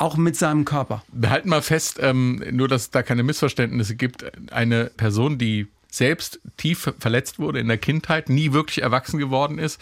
[0.00, 1.02] auch mit seinem Körper.
[1.12, 4.24] Wir halten mal fest, ähm, nur dass es da keine Missverständnisse gibt.
[4.52, 9.80] Eine Person, die selbst tief verletzt wurde in der Kindheit, nie wirklich erwachsen geworden ist.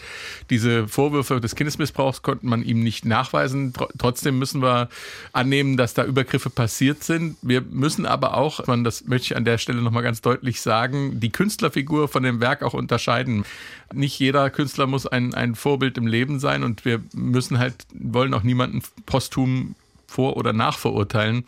[0.49, 3.73] Diese Vorwürfe des Kindesmissbrauchs konnte man ihm nicht nachweisen.
[3.73, 4.89] Tr trotzdem müssen wir
[5.33, 7.37] annehmen, dass da Übergriffe passiert sind.
[7.41, 11.29] Wir müssen aber auch, das möchte ich an der Stelle nochmal ganz deutlich sagen, die
[11.29, 13.45] Künstlerfigur von dem Werk auch unterscheiden.
[13.93, 18.33] Nicht jeder Künstler muss ein, ein Vorbild im Leben sein und wir müssen halt, wollen
[18.33, 19.75] auch niemanden posthum
[20.09, 21.45] vor- oder nachverurteilen,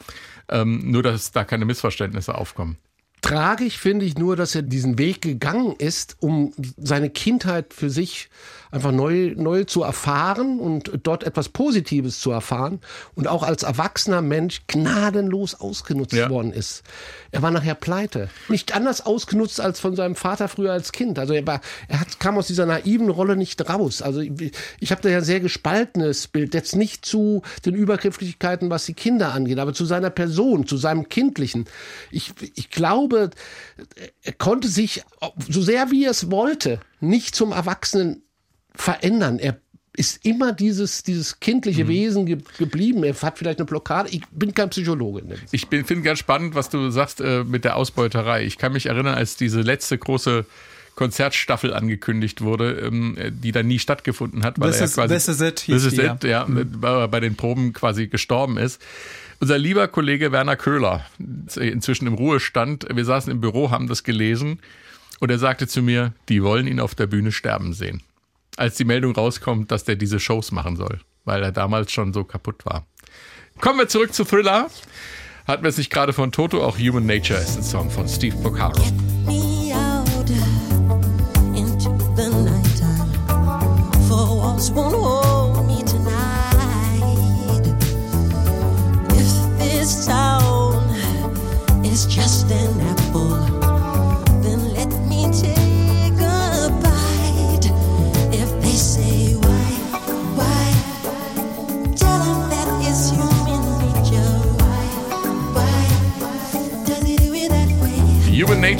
[0.50, 2.78] ähm, nur dass da keine Missverständnisse aufkommen.
[3.22, 8.30] Tragisch finde ich nur, dass er diesen Weg gegangen ist, um seine Kindheit für sich
[8.72, 12.80] einfach neu, neu zu erfahren und dort etwas Positives zu erfahren
[13.16, 16.30] und auch als erwachsener Mensch gnadenlos ausgenutzt Ja.
[16.30, 16.84] worden ist.
[17.32, 18.30] Er war nachher pleite.
[18.50, 21.20] Nicht anders ausgenutzt als von seinem Vater früher als Kind.
[21.20, 24.02] Also er war, er hat, kam aus dieser naiven Rolle nicht raus.
[24.02, 26.54] Also ich, ich habe da ja ein sehr gespaltenes Bild.
[26.54, 31.10] Jetzt nicht zu den Übergrifflichkeiten, was die Kinder angeht, aber zu seiner Person, zu seinem
[31.10, 31.66] Kindlichen.
[32.10, 33.30] Ich, ich glaube,
[34.24, 35.04] er konnte sich,
[35.50, 38.24] so sehr wie er es wollte, nicht zum Erwachsenen
[38.76, 39.40] verändern.
[39.40, 39.58] Er
[39.98, 43.04] ist immer dieses, dieses kindliche Wesen ge geblieben.
[43.04, 44.10] Er hat vielleicht eine Blockade.
[44.10, 45.24] Ich bin kein Psychologe.
[45.52, 48.46] Ich bin- finde ganz spannend, was du sagst äh, mit der Ausbeuterei.
[48.46, 50.46] Ich kann mich erinnern, als diese letzte große
[50.96, 55.14] Konzertstaffel angekündigt wurde, ähm, äh, die dann nie stattgefunden hat, weil This er is- quasi
[55.14, 58.82] This is it This is it, ja, weil er bei den Proben quasi gestorben ist.
[59.40, 61.06] Unser lieber Kollege Werner Köhler,
[61.60, 64.60] inzwischen im Ruhestand, wir saßen im Büro, haben das gelesen
[65.20, 68.04] und er sagte zu mir, die wollen ihn auf der Bühne sterben sehen.
[68.62, 72.24] Als die Meldung rauskommt, dass der diese Shows machen soll, weil er damals schon so
[72.24, 72.86] kaputt war.
[73.60, 74.70] Kommen wir zurück zu Thriller.
[75.48, 78.38] Hatten wir es nicht gerade von Toto, auch Human Nature ist ein Song von Steve
[78.38, 78.80] Porcaro.
[79.26, 80.30] me out
[81.56, 81.90] into
[84.70, 85.01] won't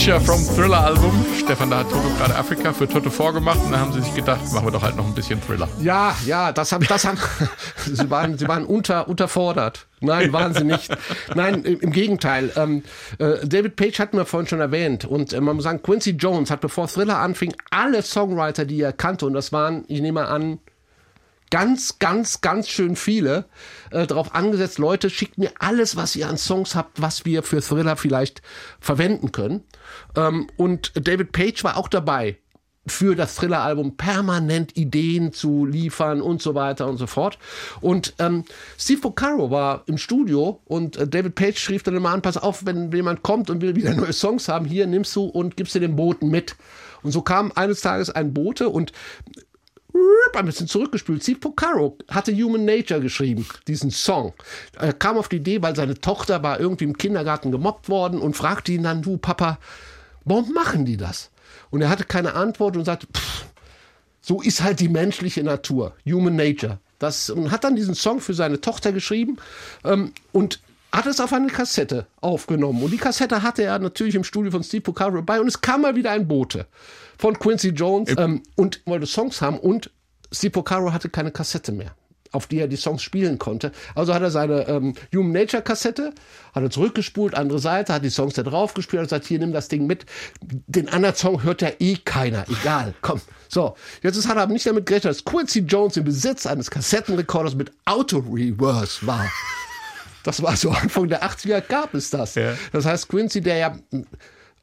[0.02, 1.26] Nature vom Thriller-Album.
[1.38, 4.42] Stefan, da hat Toto gerade Afrika für Toto vorgemacht und da haben sie sich gedacht,
[4.52, 5.68] machen wir doch halt noch ein bisschen Thriller.
[5.80, 7.20] Ja, ja, das haben, das haben,
[7.86, 9.86] sie waren, sie waren unter, unterfordert.
[10.00, 10.90] Nein, waren sie nicht.
[11.36, 12.52] Nein, im, im Gegenteil.
[12.56, 12.82] Ähm,
[13.20, 16.50] äh, David Page hatten wir vorhin schon erwähnt und äh, man muss sagen, Quincy Jones
[16.50, 20.58] hat, bevor Thriller anfing, alle Songwriter, die er kannte, und das waren, ich nehme an,
[21.52, 23.46] ganz, ganz, ganz schön viele
[23.92, 27.62] äh, darauf angesetzt, Leute, schickt mir alles, was ihr an Songs habt, was wir für
[27.62, 28.42] Thriller vielleicht
[28.80, 29.64] verwenden können.
[30.16, 32.38] Ähm, und David Page war auch dabei,
[32.88, 37.38] für das Thriller-Album permanent Ideen zu liefern und so weiter und so fort.
[37.80, 38.44] Und ähm,
[38.78, 42.66] Steve Porcaro war im Studio und äh, David Page schrieb dann immer an, pass auf,
[42.66, 45.80] wenn jemand kommt und will wieder neue Songs haben, hier nimmst du und gibst dir
[45.80, 46.56] den Boten mit.
[47.04, 48.94] Und so kam eines Tages ein Bote und
[50.34, 51.24] ein bisschen zurückgespült.
[51.24, 54.34] Steve Porcaro hatte Human Nature geschrieben, diesen Song.
[54.78, 58.36] Er kam auf die Idee, weil seine Tochter war irgendwie im Kindergarten gemobbt worden und
[58.36, 59.60] fragte ihn dann, du Papa,
[60.26, 61.30] warum machen die das?
[61.70, 63.46] Und er hatte keine Antwort und sagte, pff,
[64.22, 66.80] so ist halt die menschliche Natur, Human Nature.
[67.00, 69.38] Das, und hat dann diesen Song für seine Tochter geschrieben
[69.84, 70.62] ähm, und
[70.92, 72.84] hat es auf eine Kassette aufgenommen.
[72.84, 75.40] Und die Kassette hatte er natürlich im Studio von Steve Porcaro dabei.
[75.40, 76.68] Und es kam mal wieder ein Bote
[77.22, 79.60] von Quincy Jones ähm, und wollte Songs haben.
[79.60, 79.92] Und
[80.32, 81.96] Steve Porcaro hatte keine Kassette mehr
[82.34, 83.72] auf die er die Songs spielen konnte.
[83.94, 86.14] Also hat er seine ähm, Human Nature Kassette,
[86.54, 89.52] hat er zurückgespult, andere Seite, hat die Songs da drauf gespielt und sagt, hier, nimm
[89.52, 90.06] das Ding mit.
[90.42, 92.46] Den anderen Song hört ja eh keiner.
[92.50, 93.20] Egal, komm.
[93.50, 96.72] So, jetzt ist, hat er aber nicht damit gerechnet, dass Quincy Jones im Besitz eines
[96.72, 99.30] Kassettenrekorders mit Auto-Reverse war.
[100.24, 102.36] Das war so Anfang der 80er gab es das.
[102.36, 102.54] Ja.
[102.72, 103.78] Das heißt, Quincy, der ja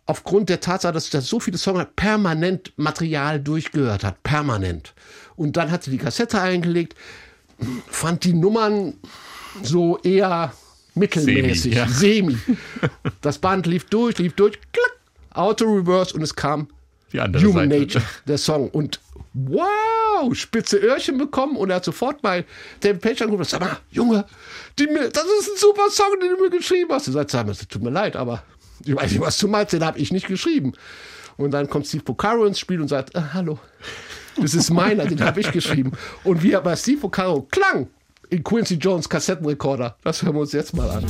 [0.08, 4.22] aufgrund der Tatsache, dass er so viele Songs hat, permanent Material durchgehört hat.
[4.22, 4.94] Permanent.
[5.36, 6.96] Und dann hat sie die Kassette eingelegt,
[7.88, 8.94] fand die Nummern
[9.62, 10.52] so eher
[10.94, 11.88] mittelmäßig, Semi, ja.
[11.88, 12.38] semi.
[13.20, 14.96] Das Band lief durch, lief durch, klack,
[15.34, 16.68] Auto-Reverse und es kam
[17.12, 17.80] Die andere Human Seite.
[17.80, 18.70] Nature, der Song.
[18.70, 19.00] Und
[19.34, 22.46] wow, spitze Öhrchen bekommen und er hat sofort bei
[22.80, 24.24] David Page angerufen sag mal, Junge,
[24.78, 27.08] die, das ist ein super Song, den du mir geschrieben hast.
[27.08, 28.42] Er sagt, tut mir leid, aber
[28.88, 30.72] ich weiß nicht, was du meinst, den habe ich nicht geschrieben.
[31.36, 33.58] Und dann kommt Steve Porcaro ins Spiel und sagt, äh, hallo,
[34.40, 35.92] das ist meiner, den habe ich geschrieben.
[36.24, 37.88] Und wie er bei Steve Porcaro klang
[38.30, 41.04] in Quincy Jones Kassettenrekorder, das hören wir uns jetzt mal an.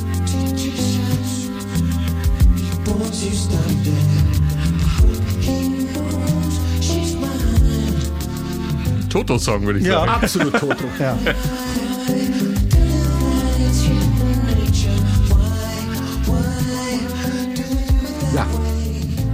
[9.11, 10.01] Toto-Song, würde ich Ja.
[10.01, 10.11] sagen.
[10.11, 10.85] Absolut Toto.
[10.99, 11.17] Ja.
[11.25, 11.35] Ja.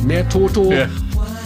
[0.05, 0.71] Mehr Toto.
[0.71, 0.87] Ja,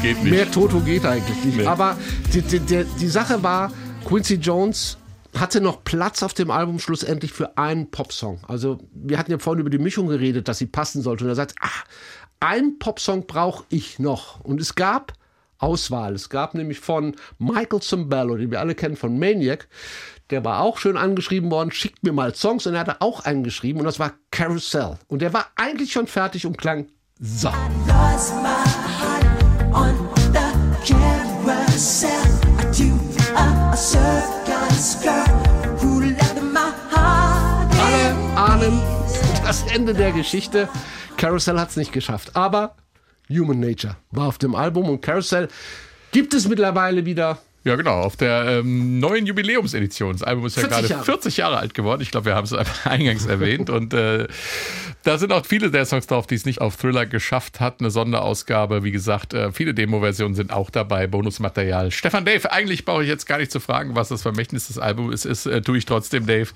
[0.02, 0.30] geht nicht.
[0.30, 1.59] Mehr Toto geht eigentlich nicht.
[1.59, 1.66] Nee.
[1.66, 1.97] Aber
[2.32, 3.72] die, die, die, Sache war,
[4.05, 4.98] Quincy Jones
[5.36, 8.40] hatte noch Platz auf dem Album schlussendlich für einen Popsong.
[8.48, 11.22] Also wir hatten ja vorhin über die Mischung geredet, dass sie passen sollte.
[11.22, 11.68] Und er sagt, ah,
[12.40, 14.40] einen Popsong brauche ich noch.
[14.40, 15.12] Und es gab
[15.59, 16.14] Auswahl.
[16.14, 19.68] Es gab nämlich von Michael Cimbello, den wir alle kennen von Maniac,
[20.30, 23.44] der war auch schön angeschrieben worden, schickt mir mal Songs und er hatte auch einen
[23.44, 24.98] geschrieben und das war Carousel.
[25.06, 26.89] Und der war eigentlich schon fertig und klang
[27.20, 27.49] so.
[37.89, 38.81] Alle ahnen
[39.45, 40.69] das Ende der Geschichte.
[41.16, 42.36] Carousel hat es nicht geschafft.
[42.36, 42.77] Aber
[43.28, 45.49] Human Nature war auf dem Album und Carousel
[46.12, 47.39] gibt es mittlerweile wieder.
[47.69, 50.12] Ja, genau, auf der ähm, neuen Jubiläumsedition.
[50.12, 51.05] Das Album ist ja 40 gerade Jahre.
[51.05, 52.01] 40 Jahre alt geworden.
[52.01, 52.55] Ich glaube, wir haben es
[52.85, 53.69] eingangs erwähnt.
[53.69, 54.27] Und äh,
[55.03, 57.81] da sind auch viele der Songs drauf, die es nicht auf Thriller geschafft hat.
[57.81, 61.90] Eine Sonderausgabe, wie gesagt, äh, viele Demo-Versionen sind auch dabei, Bonusmaterial.
[61.90, 65.27] Stefan Dave, eigentlich brauche ich jetzt gar nicht zu fragen, was das Vermächtnis des Albums
[65.27, 65.45] ist.
[65.45, 66.49] Äh, tue ich trotzdem, Dave.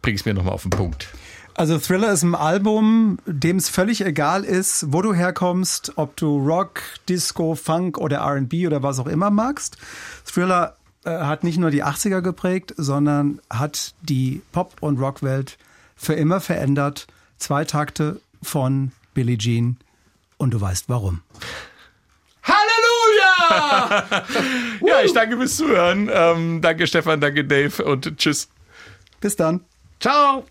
[0.00, 1.08] Bring es mir nochmal auf den Punkt.
[1.56, 6.38] Also Thriller ist ein Album, dem es völlig egal ist, wo du herkommst, ob du
[6.38, 9.78] Rock, Disco, Funk oder R&B oder was auch immer magst.
[10.26, 10.76] Thriller
[11.06, 15.56] äh, hat nicht nur die 80er geprägt, sondern hat die Pop- und Rockwelt
[15.96, 17.06] für immer verändert.
[17.38, 19.78] Zwei Takte von Billie Jean
[20.36, 21.22] und du weißt warum.
[22.42, 24.04] Halleluja!
[24.86, 26.10] Ja, ich danke fürs Zuhören.
[26.12, 28.48] Ähm, danke, Stefan, danke, Dave und tschüss.
[29.20, 29.64] Bis dann.
[30.00, 30.44] Ciao!